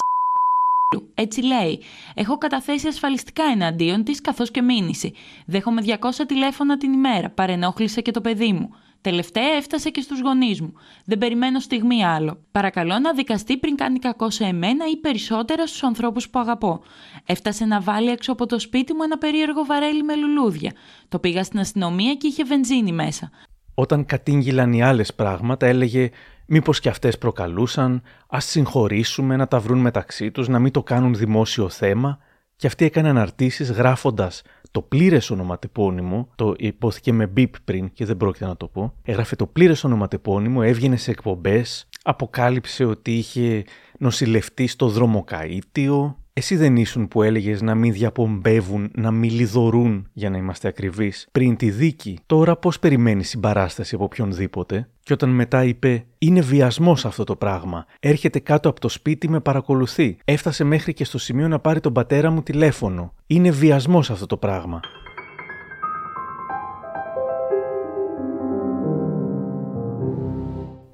έτσι 1.15 1.43
λέει. 1.43 1.81
Έχω 2.15 2.39
καταθέσει 2.39 2.89
ασφαλιστικά 2.89 3.45
εναντίον 3.45 4.05
της 4.05 4.21
καθώς 4.21 4.51
και 4.51 4.62
μήνυση. 4.62 5.12
Δέχομαι 5.47 5.83
200 5.87 6.25
τηλέφωνα 6.27 6.77
την 6.77 6.93
ημέρα. 6.93 7.31
Παρενόχλησε 7.31 8.01
και 8.01 8.11
το 8.11 8.21
παιδί 8.21 8.53
μου. 8.53 8.71
Τελευταία 9.05 9.57
έφτασε 9.57 9.91
και 9.91 10.01
στους 10.01 10.21
γονείς 10.21 10.61
μου. 10.61 10.73
Δεν 11.05 11.19
περιμένω 11.19 11.61
στιγμή 11.61 12.05
άλλο. 12.05 12.39
Παρακαλώ 12.51 12.99
να 12.99 13.15
δικαστεί 13.15 13.57
πριν 13.57 13.77
κάνει 13.77 13.99
κακό 13.99 14.31
σε 14.31 14.45
εμένα 14.45 14.85
ή 14.93 14.97
περισσότερα 14.97 15.67
στους 15.67 15.83
ανθρώπους 15.83 16.29
που 16.29 16.39
αγαπώ. 16.39 16.83
Έφτασε 17.27 17.65
να 17.65 17.81
βάλει 17.81 18.11
έξω 18.11 18.33
από 18.33 18.47
το 18.47 18.59
σπίτι 18.59 18.95
μου 18.95 19.03
ένα 19.03 19.19
περίεργο 19.19 19.65
βαρέλι 19.65 20.03
με 20.03 20.17
λουλούδια. 20.17 20.73
Το 21.09 21.19
πήγα 21.19 21.45
στην 21.45 21.59
αστυνομία 21.59 22.15
και 22.15 22.27
είχε 22.27 22.45
βενζίνη 22.45 22.93
μέσα. 22.93 23.31
Όταν 23.75 24.05
κατήγγυλαν 24.05 24.73
οι 24.73 24.83
άλλες 24.83 25.15
πράγματα, 25.15 25.67
έλεγε 25.67 26.11
Μήπως 26.47 26.81
και 26.81 26.89
αυτές 26.89 27.19
προκαλούσαν, 27.19 28.03
ας 28.29 28.45
συγχωρήσουμε 28.45 29.37
να 29.37 29.49
τα 29.49 29.61
βρουν 29.61 29.79
μεταξύ 29.79 30.31
τους, 30.31 30.49
να 30.49 30.59
μην 30.59 30.73
το 30.73 30.83
κάνουν 30.83 31.15
δημόσιο 31.15 31.69
θέμα. 31.69 32.19
Και 32.57 32.67
αυτοί 32.67 32.85
έκανε 32.85 33.09
αναρτήσεις 33.09 33.71
γράφοντας 33.71 34.43
το 34.71 34.83
πλήρες 34.83 35.31
ονοματεπώνυμο, 35.31 36.29
το 36.35 36.55
υπόθηκε 36.59 37.13
με 37.13 37.27
μπίπ 37.27 37.55
πριν 37.65 37.93
και 37.93 38.05
δεν 38.05 38.17
πρόκειται 38.17 38.47
να 38.47 38.57
το 38.57 38.69
πω. 38.69 38.95
Έγραφε 39.03 39.37
το 39.37 39.47
πλήρες 39.47 39.85
ονοματεπώνυμο, 39.85 40.61
έβγαινε 40.65 40.97
σε 40.97 41.11
εκπομπές, 41.11 41.89
αποκάλυψε 42.03 42.85
ότι 42.85 43.13
είχε 43.13 43.65
νοσηλευτεί 43.99 44.67
στο 44.67 44.89
δρομοκαΐτιο 44.89 46.15
Εσύ 46.37 46.57
δεν 46.57 46.76
ήσουν 46.76 47.09
που 47.09 47.22
έλεγες 47.22 47.62
να 47.62 47.74
μην 47.74 47.93
διαπομπεύουν, 47.93 48.91
να 48.95 49.11
μην 49.11 49.30
λιδωρούν, 49.30 50.09
για 50.12 50.30
να 50.30 50.37
είμαστε 50.37 50.68
ακριβείς, 50.68 51.28
πριν 51.32 51.57
τη 51.57 51.70
δίκη. 51.70 52.18
Τώρα 52.26 52.57
πώς 52.57 52.78
περιμένεις 52.78 53.28
συμπαράσταση 53.28 53.95
από 53.95 54.05
οποιονδήποτε; 54.05 54.89
Και 55.03 55.12
όταν 55.12 55.30
μετά 55.30 55.64
είπε: 55.64 56.05
Είναι 56.18 56.41
βιασμός 56.41 57.05
αυτό 57.05 57.24
το 57.24 57.37
πράγμα. 57.37 57.87
Έρχεται 58.01 58.39
κάτω 58.39 58.68
από 58.68 58.80
το 58.80 58.89
σπίτι, 58.89 59.28
με 59.28 59.41
παρακολουθεί. 59.41 60.16
Έφτασε 60.24 60.64
μέχρι 60.64 60.93
και 60.93 61.05
στο 61.05 61.18
σημείο 61.18 61.49
να 61.49 61.59
πάρει 61.59 61.80
τον 61.80 61.93
πατέρα 61.93 62.30
μου 62.30 62.43
τηλέφωνο. 62.43 63.14
Είναι 63.26 63.51
βιασμός 63.51 64.11
αυτό 64.11 64.26
το 64.26 64.37
πράγμα. 64.37 64.80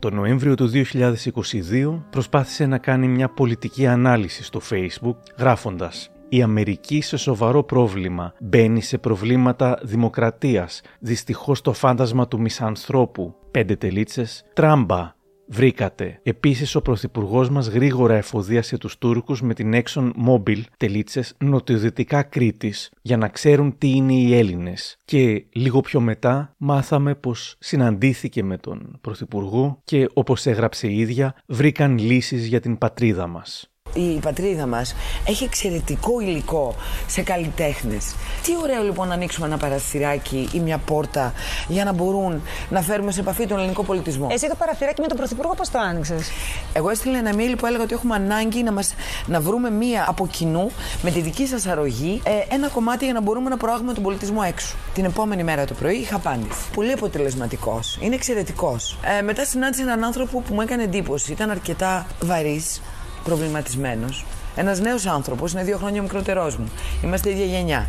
Το 0.01 0.11
Νοέμβριο 0.11 0.55
του 0.55 0.71
2022 0.73 2.03
προσπάθησε 2.11 2.67
να 2.67 2.79
κάνει 2.79 3.09
μια 3.09 3.29
πολιτική 3.29 3.87
ανάλυση 3.87 4.45
στο 4.45 4.61
Facebook 4.71 5.17
γράφοντας 5.39 6.11
«Η 6.29 6.43
Αμερική 6.43 7.01
σε 7.01 7.17
σοβαρό 7.17 7.63
πρόβλημα, 7.63 8.35
μπαίνει 8.41 8.81
σε 8.81 8.99
προβλήματα 8.99 9.79
δημοκρατίας, 9.83 10.83
δυστυχώς 10.99 11.61
το 11.61 11.73
φάντασμα 11.73 12.29
του 12.29 12.41
μισανθρώπου, 12.41 13.35
πέντε 13.51 13.77
τελίτσες, 13.77 14.45
τράμπα, 14.55 15.15
Βρήκατε. 15.53 16.21
Επίσης, 16.23 16.75
ο 16.75 16.83
Πρωθυπουργός 16.83 17.51
μας 17.51 17.69
γρήγορα 17.69 18.15
εφοδίασε 18.15 18.79
τους 18.79 18.99
Τούρκους 18.99 19.43
με 19.43 19.55
την 19.55 19.73
Exxon 19.75 20.11
Mobil 20.29 20.61
τελίτσες 20.77 21.35
νοτιοδυτικά 21.39 22.23
Κρήτης 22.23 22.91
για 23.03 23.17
να 23.17 23.29
ξέρουν 23.29 23.79
τι 23.79 23.89
είναι 23.91 24.13
οι 24.13 24.35
Έλληνες. 24.35 24.97
Και 25.05 25.45
λίγο 25.53 25.81
πιο 25.81 26.01
μετά 26.01 26.55
μάθαμε 26.57 27.15
πως 27.15 27.57
συναντήθηκε 27.59 28.43
με 28.43 28.59
τον 28.59 28.99
Πρωθυπουργό 29.01 29.81
και 29.85 30.09
όπως 30.13 30.47
έγραψε 30.47 30.87
η 30.87 30.99
ίδια, 30.99 31.35
βρήκαν 31.47 31.99
λύσεις 31.99 32.47
για 32.47 32.61
την 32.61 32.79
πατρίδα 32.79 33.27
μας 33.27 33.71
η 33.95 34.19
πατρίδα 34.23 34.67
μας 34.67 34.95
έχει 35.25 35.45
εξαιρετικό 35.45 36.21
υλικό 36.21 36.75
σε 37.07 37.23
καλλιτέχνες. 37.23 38.15
Τι 38.43 38.53
ωραίο 38.63 38.83
λοιπόν 38.83 39.09
να 39.09 39.15
ανοίξουμε 39.15 39.47
ένα 39.47 39.57
παραθυράκι 39.57 40.49
ή 40.53 40.59
μια 40.59 40.79
πόρτα 40.79 41.33
για 41.69 41.85
να 41.85 41.93
μπορούν 41.93 42.43
να 42.71 42.81
φέρουμε 42.81 43.13
σε 43.13 43.21
επαφή 43.21 43.47
τον 43.47 43.59
ελληνικό 43.59 43.83
πολιτισμό. 43.83 44.29
Εσύ 44.31 44.49
το 44.49 44.55
παραθυράκι 44.55 45.01
με 45.01 45.07
τον 45.07 45.17
Πρωθυπουργό 45.17 45.55
πώς 45.55 45.69
το 45.71 45.79
άνοιξες; 45.79 46.31
Εγώ 46.73 46.91
έστειλα 46.91 47.19
ένα 47.19 47.31
mail 47.35 47.55
που 47.59 47.67
έλεγα 47.67 47.83
ότι 47.83 47.95
έχουμε 47.95 48.15
ανάγκη 48.15 48.63
να, 48.63 48.73
μας, 48.73 48.95
να 49.27 49.41
βρούμε 49.41 49.71
μία 49.71 50.05
από 50.09 50.27
κοινού 50.27 50.71
με 51.03 51.11
τη 51.11 51.21
δική 51.21 51.47
σας 51.47 51.67
αρρωγή 51.67 52.21
ε, 52.25 52.55
ένα 52.55 52.69
κομμάτι 52.69 53.05
για 53.05 53.15
να 53.15 53.21
μπορούμε 53.21 53.49
να 53.51 53.57
προάγουμε 53.57 53.93
τον 53.93 54.03
πολιτισμό 54.03 54.41
έξω. 54.47 54.77
Την 54.95 55.05
επόμενη 55.05 55.43
μέρα 55.43 55.65
το 55.65 55.75
πρωί 55.75 55.97
είχα 55.97 56.17
απάντηση. 56.17 56.61
Πολύ 56.75 56.93
αποτελεσματικός. 56.93 57.99
Είναι 58.01 58.15
εξαιρετικός. 58.15 58.99
Ε, 59.19 59.23
μετά 59.23 59.45
συνάντησα 59.45 59.83
έναν 59.83 60.05
άνθρωπο 60.05 60.41
που 60.41 60.55
μου 60.55 60.61
έκανε 60.61 60.83
εντύπωση. 60.83 61.33
Ήταν 61.33 61.51
αρκετά 61.51 62.07
βαρύς 62.21 62.81
προβληματισμένος. 63.25 64.25
Ένας 64.57 64.81
νέος 64.81 65.07
άνθρωπος, 65.07 65.53
είναι 65.53 65.63
δύο 65.63 65.77
χρόνια 65.77 66.03
μικρότερός 66.03 66.57
μου. 66.57 66.71
Είμαστε 67.05 67.31
ίδια 67.31 67.45
γενιά. 67.45 67.87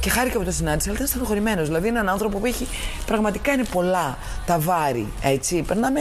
Και 0.00 0.10
χάρηκα 0.10 0.38
που 0.38 0.44
το 0.44 0.50
συνάντησα, 0.50 0.88
αλλά 0.88 0.96
ήταν 0.96 1.06
στενοχωρημένος. 1.06 1.66
Δηλαδή, 1.66 1.88
είναι 1.88 1.98
έναν 1.98 2.12
άνθρωπο 2.12 2.38
που 2.38 2.46
έχει 2.46 2.66
πραγματικά 3.06 3.52
είναι 3.52 3.64
πολλά 3.64 4.18
τα 4.46 4.58
βάρη. 4.58 5.06
Έτσι. 5.22 5.62
Περνάμε, 5.62 6.00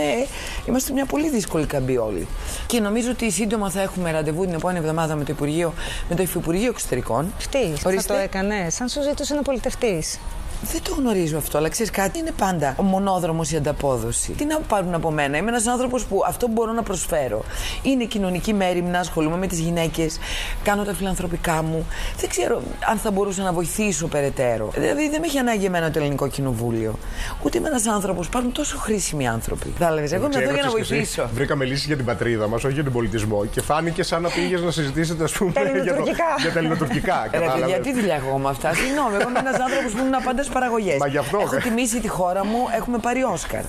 είμαστε 0.66 0.94
μια 0.94 1.06
πολύ 1.06 1.30
δύσκολη 1.30 1.66
καμπή 1.66 1.98
όλοι. 1.98 2.28
Και 2.66 2.80
νομίζω 2.80 3.12
ότι 3.12 3.32
σύντομα 3.32 3.70
θα 3.70 3.82
έχουμε 3.82 4.12
ραντεβού 4.12 4.46
την 4.46 4.54
επόμενη 4.54 4.80
εβδομάδα 4.80 5.16
με 5.16 5.24
το 5.24 5.32
Υπουργείο, 5.32 5.74
με 6.10 6.16
το 6.16 6.22
Υφυπουργείο 6.22 6.70
Εξωτερικών. 6.70 7.34
Τι, 7.50 7.60
θα 7.76 8.04
το 8.04 8.14
έκανε, 8.14 8.70
σαν 8.70 8.88
σου 8.90 9.02
ζητούσε 9.02 9.34
να 9.34 9.42
πολιτευτείς. 9.42 10.20
Δεν 10.62 10.82
το 10.84 10.96
γνωρίζω 10.98 11.38
αυτό, 11.38 11.58
αλλά 11.58 11.70
ξέρεις 11.70 11.92
κάτι, 11.92 12.20
είναι 12.20 12.32
πάντα 12.38 12.74
ο 12.78 12.84
μονόδρομος 12.84 13.52
η 13.52 13.56
ανταπόδοση. 13.56 14.32
Τι 14.32 14.46
να 14.46 14.60
πάρουν 14.60 14.94
από 14.94 15.12
μένα; 15.12 15.38
Είμαι 15.38 15.50
ένας 15.50 15.68
άνθρωπος 15.68 16.06
που 16.06 16.24
αυτό 16.28 16.46
που 16.46 16.52
μπορώ 16.52 16.72
να 16.72 16.84
προσφέρω 16.84 17.44
είναι 17.82 18.04
κοινωνική 18.04 18.54
μέρημνα, 18.54 19.00
ασχολούμαι 19.00 19.38
με 19.38 19.48
τις 19.48 19.60
γυναίκες, 19.60 20.20
κάνω 20.64 20.84
τα 20.84 20.94
φιλανθρωπικά 20.94 21.62
μου. 21.64 21.86
Δεν 22.20 22.30
ξέρω 22.30 22.62
αν 22.90 22.98
θα 22.98 23.12
μπορούσα 23.12 23.44
να 23.44 23.52
βοηθήσω 23.52 24.08
περαιτέρω. 24.08 24.70
Δηλαδή 24.74 25.10
δεν 25.10 25.20
με 25.20 25.26
έχει 25.26 25.38
ανάγκη 25.38 25.66
εμένα 25.66 25.92
το 25.92 26.00
ελληνικό 26.00 26.28
κοινοβούλιο. 26.28 27.00
Ούτε 27.44 27.58
είμαι 27.58 27.68
ένας 27.68 27.86
άνθρωπος. 27.86 28.26
Υπάρχουν 28.28 28.52
τόσο 28.52 28.78
χρήσιμοι 28.78 29.28
άνθρωποι. 29.28 29.70
Κατάλαβε, 29.80 30.16
εγώ 30.16 30.26
είμαι 30.26 30.44
εδώ 30.44 30.54
για 30.54 30.64
να 30.64 30.70
βοηθήσω. 30.70 31.30
Βρήκαμε 31.34 31.66
λύσεις 31.66 31.86
για 31.86 31.96
την 31.96 32.06
πατρίδα 32.06 32.48
μας, 32.48 32.64
όχι 32.64 32.74
για 32.74 32.84
τον 32.84 32.94
πολιτισμό. 32.94 33.46
Και 33.46 33.62
φάνηκε 33.62 34.04
σαν 34.04 34.22
να 34.22 34.30
πήγες 34.30 34.62
να 34.62 34.72
συζητήσετε, 34.72 35.24
ας 35.24 35.32
πούμε, 35.32 35.52
για, 35.84 35.96
το, 35.96 36.04
για 36.42 36.52
τα 36.54 36.60
ελληνοτουρκικά. 36.60 37.30
Γιατί 37.68 37.94
δουλειά 37.94 38.16
έχω 38.16 38.38
με 38.38 38.50
αυτά; 38.50 38.74
Συγγνώμη, 38.74 39.16
εγώ 39.20 39.30
είμαι 39.30 39.40
ένας 39.40 39.60
άνθρωπος 39.60 39.92
που 39.92 39.98
ήμουν 39.98 40.24
πάντα 40.24 40.44
παραγωγές. 40.50 40.98
Μα 40.98 41.08
γι' 41.08 41.18
αυτό. 41.18 41.38
Έχω 41.38 41.58
τιμήσει 41.58 42.02
τη 42.02 42.08
χώρα 42.08 42.46
μου, 42.46 42.58
έχουμε 42.76 42.98
πάρει 42.98 43.24
Όσκαρ. 43.24 43.64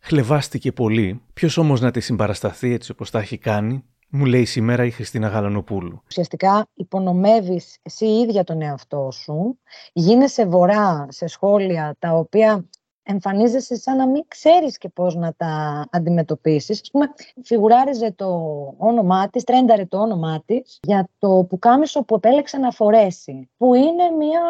Χλεβάστηκε 0.00 0.72
πολύ. 0.72 1.22
Ποιος 1.34 1.56
όμως 1.56 1.80
να 1.80 1.90
τη 1.90 2.00
συμπαρασταθεί 2.00 2.72
έτσι 2.72 2.90
όπως 2.90 3.10
τα 3.10 3.18
έχει 3.18 3.38
κάνει, 3.38 3.84
μου 4.08 4.24
λέει 4.24 4.44
σήμερα 4.44 4.84
η 4.84 4.90
Χριστίνα 4.90 5.28
Γαλανοπούλου. 5.28 6.02
Ουσιαστικά 6.06 6.66
υπονομεύεις 6.74 7.78
εσύ 7.82 8.06
ίδια 8.06 8.44
τον 8.44 8.62
εαυτό 8.62 9.08
σου, 9.12 9.58
γίνεσαι 9.92 10.46
βορρά 10.46 11.06
σε 11.10 11.26
σχόλια 11.26 11.96
τα 11.98 12.10
οποία 12.10 12.64
εμφανίζεσαι 13.02 13.76
σαν 13.76 13.96
να 13.96 14.08
μην 14.08 14.22
ξέρεις 14.28 14.78
και 14.78 14.88
πώς 14.88 15.14
να 15.14 15.34
τα 15.36 15.84
αντιμετωπίσεις. 15.90 16.80
Ας 16.80 16.90
πούμε, 16.90 17.06
φιγουράριζε 17.42 18.12
το 18.12 18.26
όνομά 18.78 19.28
της, 19.28 19.44
τρένταρε 19.44 19.84
το 19.84 19.98
όνομά 19.98 20.42
της 20.46 20.78
για 20.82 21.08
το 21.18 21.46
πουκάμισο 21.48 22.02
που 22.04 22.14
επέλεξε 22.14 22.58
να 22.58 22.70
φορέσει, 22.70 23.50
που 23.56 23.74
είναι 23.74 24.10
μια 24.18 24.40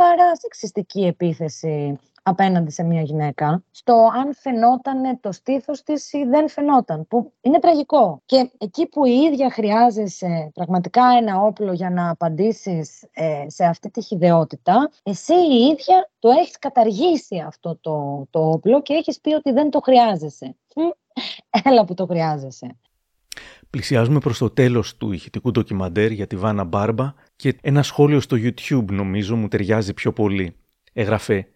παρά 0.00 0.36
σεξιστική 0.36 1.00
επίθεση 1.00 1.98
απέναντι 2.22 2.70
σε 2.70 2.82
μια 2.82 3.02
γυναίκα, 3.02 3.62
στο 3.70 4.10
αν 4.14 4.34
φαινόταν 4.34 5.20
το 5.20 5.32
στήθος 5.32 5.82
της 5.82 6.12
ή 6.12 6.24
δεν 6.24 6.48
φαινόταν, 6.48 7.06
που 7.06 7.32
είναι 7.40 7.58
τραγικό. 7.58 8.22
Και 8.26 8.50
εκεί 8.58 8.86
που 8.86 9.04
η 9.04 9.12
ίδια 9.12 9.50
χρειάζεσαι 9.50 10.50
πραγματικά 10.54 11.02
ένα 11.20 11.40
όπλο 11.40 11.72
για 11.72 11.90
να 11.90 12.10
απαντήσεις 12.10 13.02
ε, 13.12 13.44
σε 13.46 13.64
αυτή 13.64 13.90
τη 13.90 14.02
χιδεότητα, 14.02 14.90
εσύ 15.02 15.34
η 15.34 15.56
ίδια 15.56 16.10
το 16.18 16.28
έχεις 16.28 16.58
καταργήσει 16.58 17.38
αυτό 17.46 17.76
το, 17.80 18.26
το 18.30 18.50
όπλο 18.50 18.82
και 18.82 18.94
έχεις 18.94 19.20
πει 19.20 19.34
ότι 19.34 19.52
δεν 19.52 19.70
το 19.70 19.80
χρειάζεσαι. 19.80 20.56
Έλα 21.64 21.84
που 21.84 21.94
το 21.94 22.06
χρειάζεσαι. 22.06 22.76
Πλησιάζουμε 23.70 24.18
προς 24.18 24.38
το 24.38 24.50
τέλος 24.50 24.96
του 24.96 25.12
ηχητικού 25.12 25.50
ντοκιμαντέρ 25.50 26.10
για 26.10 26.26
τη 26.26 26.36
Βάνα 26.36 26.64
Μπάρμπα 26.64 27.14
και 27.36 27.56
ένα 27.60 27.82
σχόλιο 27.82 28.20
στο 28.20 28.36
YouTube 28.36 28.90
νομίζω 28.90 29.36
μου 29.36 29.48
ταιριάζει 29.48 29.94
πιο 29.94 30.12
πολύ. 30.12 30.56
Έγραφε 30.92 31.48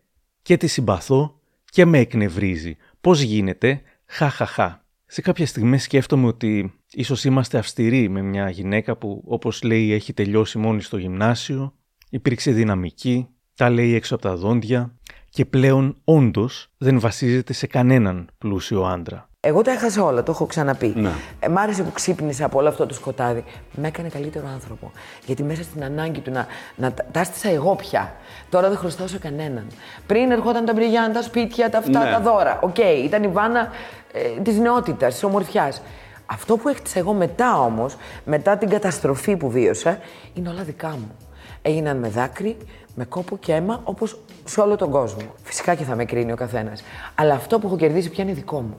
«Και 0.43 0.57
τη 0.57 0.67
συμπαθώ 0.67 1.41
και 1.65 1.85
με 1.85 1.99
εκνευρίζει. 1.99 2.77
Πώς 3.01 3.21
γίνεται, 3.21 3.83
χαχαχα». 4.07 4.85
Σε 5.07 5.21
κάποια 5.21 5.47
στιγμή 5.47 5.79
σκέφτομαι 5.79 6.27
ότι 6.27 6.75
ίσως 6.91 7.25
είμαστε 7.25 7.59
αυστηροί 7.59 8.09
με 8.09 8.23
μια 8.23 8.51
γυναίκα 8.51 8.97
που 8.97 9.23
όπως 9.27 9.63
λέει 9.63 9.93
έχει 9.93 10.13
τελειώσει 10.13 10.59
μόνη 10.59 10.83
στο 10.83 10.97
γυμνάσιο, 10.97 11.75
υπήρξε 12.11 12.51
δυναμική, 12.51 13.29
τα 13.55 13.71
λέει 13.71 13.95
έξω 13.95 14.15
από 14.15 14.23
τα 14.23 14.37
δόντια 14.37 14.99
και 15.31 15.45
πλέον 15.45 15.97
όντως 16.05 16.69
δεν 16.79 17.01
βασίζεται 17.01 17.53
σε 17.53 17.67
κανέναν 17.67 18.29
πλούσιο 18.39 18.85
άντρα. 18.85 19.29
Εγώ 19.47 19.63
τα 19.63 19.71
έχασα 19.71 20.03
όλα, 20.03 20.23
το 20.23 20.33
έχω 20.33 20.47
ξαναπεί. 20.47 20.93
Ναι. 20.97 21.11
Ε, 21.41 21.49
μ' 21.49 21.59
άρεσε 21.59 21.83
που 21.83 21.93
ξύπνησα 21.93 22.45
από 22.45 22.59
όλο 22.59 22.69
αυτό 22.69 22.87
το 22.87 22.95
σκοτάδι. 22.95 23.45
Με 23.75 23.89
έκανε 23.89 24.09
καλύτερο 24.09 24.47
άνθρωπο. 24.53 24.93
Γιατί 25.27 25.43
μέσα 25.43 25.63
στην 25.63 25.85
ανάγκη 25.85 26.21
του 26.21 26.31
να, 26.31 26.47
να 26.77 26.93
τα 27.13 27.22
'στησα 27.22 27.49
εγώ 27.49 27.77
πια. 27.77 28.15
Τώρα 28.51 28.69
δεν 28.69 28.79
χρωστάω 28.79 29.07
σε 29.07 29.19
κανέναν. 29.19 29.67
Πριν 30.07 30.31
ερχόταν 30.31 30.65
τα 30.65 30.73
μπριγιάν, 30.73 31.13
τα 31.13 31.23
σπίτια, 31.23 31.71
τα 31.71 31.79
αυτά, 31.79 32.05
ναι. 32.05 32.11
τα 32.11 32.21
δώρα. 32.21 32.59
OK, 32.63 32.75
okay, 32.75 33.03
ήταν 33.05 33.23
η 33.23 33.29
Βάνα 33.29 33.69
ε, 34.13 34.41
της 34.41 34.59
νεότητας, 34.59 35.13
της 35.13 35.23
ομορφιάς. 35.23 35.83
Αυτό 36.27 36.57
που 36.57 36.69
έχτισα 36.69 36.99
εγώ 36.99 37.13
μετά 37.13 37.61
όμως, 37.61 37.97
μετά 38.25 38.57
την 38.57 38.69
καταστροφή 38.69 39.37
που 39.37 39.51
βίωσα, 39.51 39.99
είναι 40.35 40.49
όλα 40.49 40.63
δικά 40.63 40.89
μου. 40.89 41.17
Έγιναν 41.63 41.97
με 41.97 42.09
δάκρυ, 42.09 42.57
με 42.95 43.05
κόπο 43.05 43.37
και 43.37 43.53
αίμα, 43.53 43.81
όπως 43.85 44.19
σε 44.45 44.61
όλο 44.61 44.77
τον 44.77 44.91
κόσμο. 44.91 45.35
Φυσικά 45.43 45.75
και 45.75 45.85
θα 45.85 45.95
με 45.95 46.05
κρίνει 46.05 46.33
ο 46.33 46.37
καθένας. 46.37 46.83
Αλλά 47.15 47.35
αυτό 47.35 47.59
που 47.59 47.67
έχω 47.67 47.77
κερδίσει 47.77 48.11
πια 48.11 48.25
είναι 48.25 48.33
δικό 48.33 48.61
μου 48.61 48.77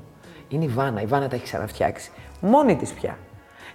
είναι 0.48 0.64
η 0.64 0.68
Βάνα. 0.68 1.02
Η 1.02 1.06
Βάνα 1.06 1.28
τα 1.28 1.36
έχει 1.36 1.43
ξαναφτιάξει. 1.43 2.12
Μόνη 2.39 2.76
της 2.76 2.93
πια. 2.93 3.18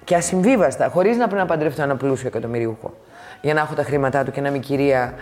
Και 0.04 0.14
ασυμβίβαστα, 0.14 0.88
χωρίς 0.88 1.16
να 1.16 1.26
πρέπει 1.26 1.40
να 1.40 1.46
παντρευτώ 1.46 1.82
ένα 1.82 1.96
πλούσιο 1.96 2.28
εκατομμυριούχο. 2.28 2.94
Για 3.42 3.54
να 3.54 3.60
έχω 3.60 3.74
τα 3.74 3.82
χρήματά 3.82 4.24
του 4.24 4.30
και 4.30 4.40
να 4.40 4.48
είμαι 4.48 4.58
κυρία 4.58 5.14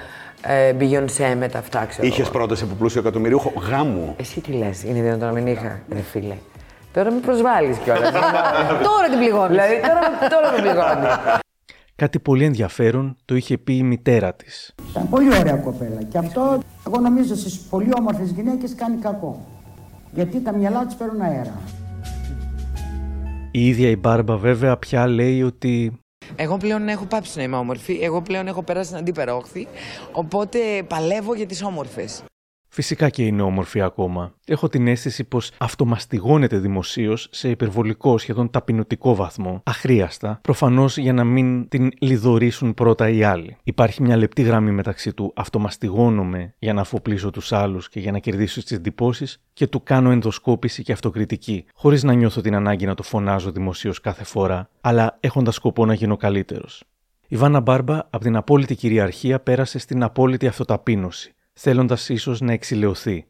ε, 0.42 0.72
Beyoncé 0.80 1.34
με 1.38 1.48
τα 1.48 1.58
αυτά, 1.58 1.84
ξέρω. 1.84 2.06
Είχες 2.06 2.30
πρόταση 2.30 2.64
από 2.64 2.74
πλούσιο 2.74 3.00
εκατομμυριούχο; 3.00 3.52
Γάμου. 3.68 4.14
Εσύ 4.18 4.40
τι 4.40 4.52
λες, 4.52 4.82
είναι 4.82 5.00
δυνατόν 5.00 5.26
να 5.26 5.32
μην 5.32 5.46
είχα, 5.46 5.80
ρε 5.92 6.00
φίλε. 6.00 6.34
Τώρα 6.92 7.10
με 7.10 7.20
προσβάλλεις 7.20 7.78
κιόλας. 7.78 8.10
τώρα 8.88 9.08
την 9.10 9.18
πληγώνεις. 9.18 9.48
Δηλαδή 9.48 9.74
τώρα, 9.80 10.30
τώρα 10.30 10.52
με 10.52 10.60
πληγώνεις. 10.60 11.40
Κάτι 11.96 12.18
πολύ 12.18 12.44
ενδιαφέρον 12.44 13.16
το 13.24 13.34
είχε 13.34 13.58
πει 13.58 13.76
η 13.76 13.82
μητέρα 13.82 14.34
της. 14.34 14.74
Ήταν 14.90 15.08
πολύ 15.08 15.38
ωραία 15.38 15.56
κοπέλα. 15.56 16.02
Και 16.02 16.18
αυτό, 16.18 16.58
εγώ 16.86 17.00
νομίζω 17.00 17.34
στις 17.34 17.58
πολύ 17.58 17.90
όμορφες 17.98 18.30
γυναίκες 18.30 18.74
κάνει 18.74 18.96
κακό 18.96 19.46
γιατί 20.12 20.40
τα 20.40 20.56
μυαλά 20.56 20.86
τους 20.86 20.94
παίρνουν 20.94 21.20
αέρα. 21.20 21.60
Η 23.50 23.66
ίδια 23.66 23.88
η 23.88 23.96
Μπάρμπα 23.96 24.36
βέβαια 24.36 24.76
πια 24.76 25.06
λέει 25.06 25.42
ότι 25.42 26.00
εγώ 26.36 26.56
πλέον 26.56 26.88
έχω 26.88 27.04
πάψει 27.04 27.36
να 27.36 27.42
είμαι 27.42 27.56
όμορφη. 27.56 27.98
Εγώ 28.02 28.22
πλέον 28.22 28.46
έχω 28.46 28.62
περάσει 28.62 28.88
την 28.88 28.98
αντίπερα 28.98 29.34
όχθη. 29.34 29.66
Οπότε 30.12 30.58
παλεύω 30.88 31.34
για 31.34 31.46
τις 31.46 31.62
όμορφες. 31.62 32.22
Φυσικά 32.78 33.08
και 33.08 33.26
είναι 33.26 33.42
όμορφη 33.42 33.80
ακόμα. 33.80 34.32
Έχω 34.46 34.68
την 34.68 34.86
αίσθηση 34.86 35.24
πως 35.24 35.50
αυτομαστιγώνεται 35.58 36.58
δημοσίως 36.58 37.28
σε 37.30 37.50
υπερβολικό, 37.50 38.18
σχεδόν 38.18 38.50
ταπεινωτικό 38.50 39.14
βαθμό, 39.14 39.62
αχρίαστα, 39.64 40.38
προφανώς 40.42 40.98
για 40.98 41.12
να 41.12 41.24
μην 41.24 41.68
την 41.68 41.90
λιδωρήσουν 42.00 42.74
πρώτα 42.74 43.08
οι 43.08 43.22
άλλοι. 43.22 43.56
Υπάρχει 43.64 44.02
μια 44.02 44.16
λεπτή 44.16 44.42
γραμμή 44.42 44.70
μεταξύ 44.70 45.12
του 45.12 45.32
αυτομαστιγώνομαι 45.36 46.54
για 46.58 46.72
να 46.72 46.80
αφοπλίσω 46.80 47.30
τους 47.30 47.52
άλλους 47.52 47.88
και 47.88 48.00
για 48.00 48.12
να 48.12 48.18
κερδίσω 48.18 48.62
τις 48.62 48.72
εντυπώσεις 48.72 49.40
και 49.52 49.66
του 49.66 49.82
κάνω 49.82 50.10
ενδοσκόπηση 50.10 50.82
και 50.82 50.92
αυτοκριτική, 50.92 51.64
χωρίς 51.74 52.02
να 52.02 52.12
νιώθω 52.12 52.40
την 52.40 52.54
ανάγκη 52.54 52.86
να 52.86 52.94
το 52.94 53.02
φωνάζω 53.02 53.50
δημοσίως 53.50 54.00
κάθε 54.00 54.24
φορά, 54.24 54.70
αλλά 54.80 55.16
έχοντας 55.20 55.54
σκοπό 55.54 55.86
να 55.86 55.94
γίνω 55.94 56.16
καλύτερος. 56.16 56.84
Η 57.28 57.36
Βάνα 57.36 57.60
Μπάρμπα 57.60 57.96
από 57.96 58.18
την 58.18 58.36
απόλυτη 58.36 58.74
κυριαρχία 58.74 59.40
πέρασε 59.40 59.78
στην 59.78 60.02
απόλυτη 60.02 60.46
αυτοταπείνωση, 60.46 61.32
θέλοντας 61.60 62.08
ίσως 62.08 62.40
να 62.40 62.52
εξηλαιωθεί. 62.52 63.26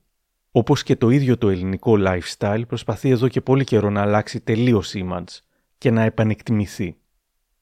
Όπως 0.51 0.83
και 0.83 0.97
το 0.97 1.11
ίδιο 1.11 1.39
το 1.39 1.49
ελληνικό 1.49 1.95
lifestyle 1.99 2.63
προσπαθεί 2.69 3.11
εδώ 3.11 3.29
και 3.29 3.41
πολύ 3.41 3.65
καιρό 3.65 3.91
να 3.91 4.01
αλλάξει 4.01 4.41
τελείως 4.41 4.93
image 4.95 5.39
και 5.79 5.91
να 5.91 6.03
επανεκτιμηθεί. 6.03 6.97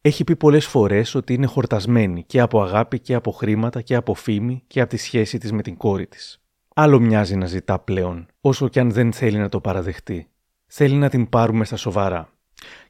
Έχει 0.00 0.24
πει 0.24 0.36
πολλές 0.36 0.66
φορές 0.66 1.14
ότι 1.14 1.34
είναι 1.34 1.46
χορτασμένη 1.46 2.24
και 2.24 2.40
από 2.40 2.62
αγάπη 2.62 2.98
και 2.98 3.14
από 3.14 3.30
χρήματα 3.30 3.80
και 3.80 3.94
από 3.94 4.14
φήμη 4.14 4.62
και 4.66 4.80
από 4.80 4.90
τη 4.90 4.96
σχέση 4.96 5.38
της 5.38 5.52
με 5.52 5.62
την 5.62 5.76
κόρη 5.76 6.06
της. 6.06 6.40
Άλλο 6.74 7.00
μοιάζει 7.00 7.36
να 7.36 7.46
ζητά 7.46 7.78
πλέον, 7.78 8.26
όσο 8.40 8.68
και 8.68 8.80
αν 8.80 8.90
δεν 8.90 9.12
θέλει 9.12 9.38
να 9.38 9.48
το 9.48 9.60
παραδεχτεί. 9.60 10.28
Θέλει 10.66 10.94
να 10.94 11.08
την 11.08 11.28
πάρουμε 11.28 11.64
στα 11.64 11.76
σοβαρά. 11.76 12.32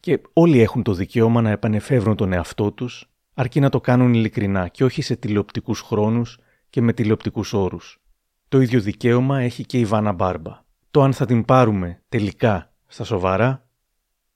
Και 0.01 0.20
όλοι 0.33 0.61
έχουν 0.61 0.83
το 0.83 0.93
δικαίωμα 0.93 1.41
να 1.41 1.51
επανεφεύρουν 1.51 2.16
τον 2.16 2.33
εαυτό 2.33 2.72
τους, 2.72 3.11
αρκεί 3.35 3.61
να 3.61 3.68
το 3.68 3.81
κάνουν 3.81 4.14
ειλικρινά 4.14 4.68
και 4.68 4.85
όχι 4.85 5.03
σε 5.03 5.16
τηλεοπτικούς 5.16 5.81
χρόνους 5.81 6.39
και 6.71 6.81
με 6.81 6.93
τηλεοπτικούς 6.93 7.53
όρους. 7.53 8.01
Το 8.49 8.61
ίδιο 8.61 8.81
δικαίωμα 8.81 9.41
έχει 9.41 9.64
και 9.64 9.79
η 9.79 9.85
Βάνα 9.85 10.12
Μπάρμπα. 10.12 10.64
Το 10.91 11.03
αν 11.03 11.12
θα 11.12 11.27
την 11.27 11.45
πάρουμε 11.45 12.03
τελικά 12.09 12.73
στα 12.87 13.05
σοβαρά 13.05 13.69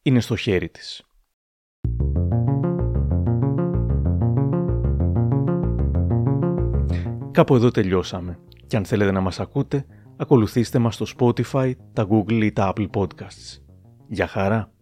είναι 0.02 0.20
στο 0.20 0.36
χέρι 0.36 0.68
της. 0.68 1.02
Κάπου 7.30 7.54
εδώ 7.54 7.70
τελειώσαμε. 7.70 8.38
Και 8.66 8.76
αν 8.76 8.84
θέλετε 8.84 9.10
να 9.10 9.20
μας 9.20 9.40
ακούτε, 9.40 9.86
ακολουθήστε 10.16 10.78
μας 10.78 10.94
στο 10.94 11.06
Spotify, 11.18 11.72
τα 11.92 12.06
Google 12.10 12.42
ή 12.42 12.52
τα 12.52 12.72
Apple 12.74 12.90
Podcasts. 12.90 13.58
Για 14.08 14.26
χαρά! 14.26 14.72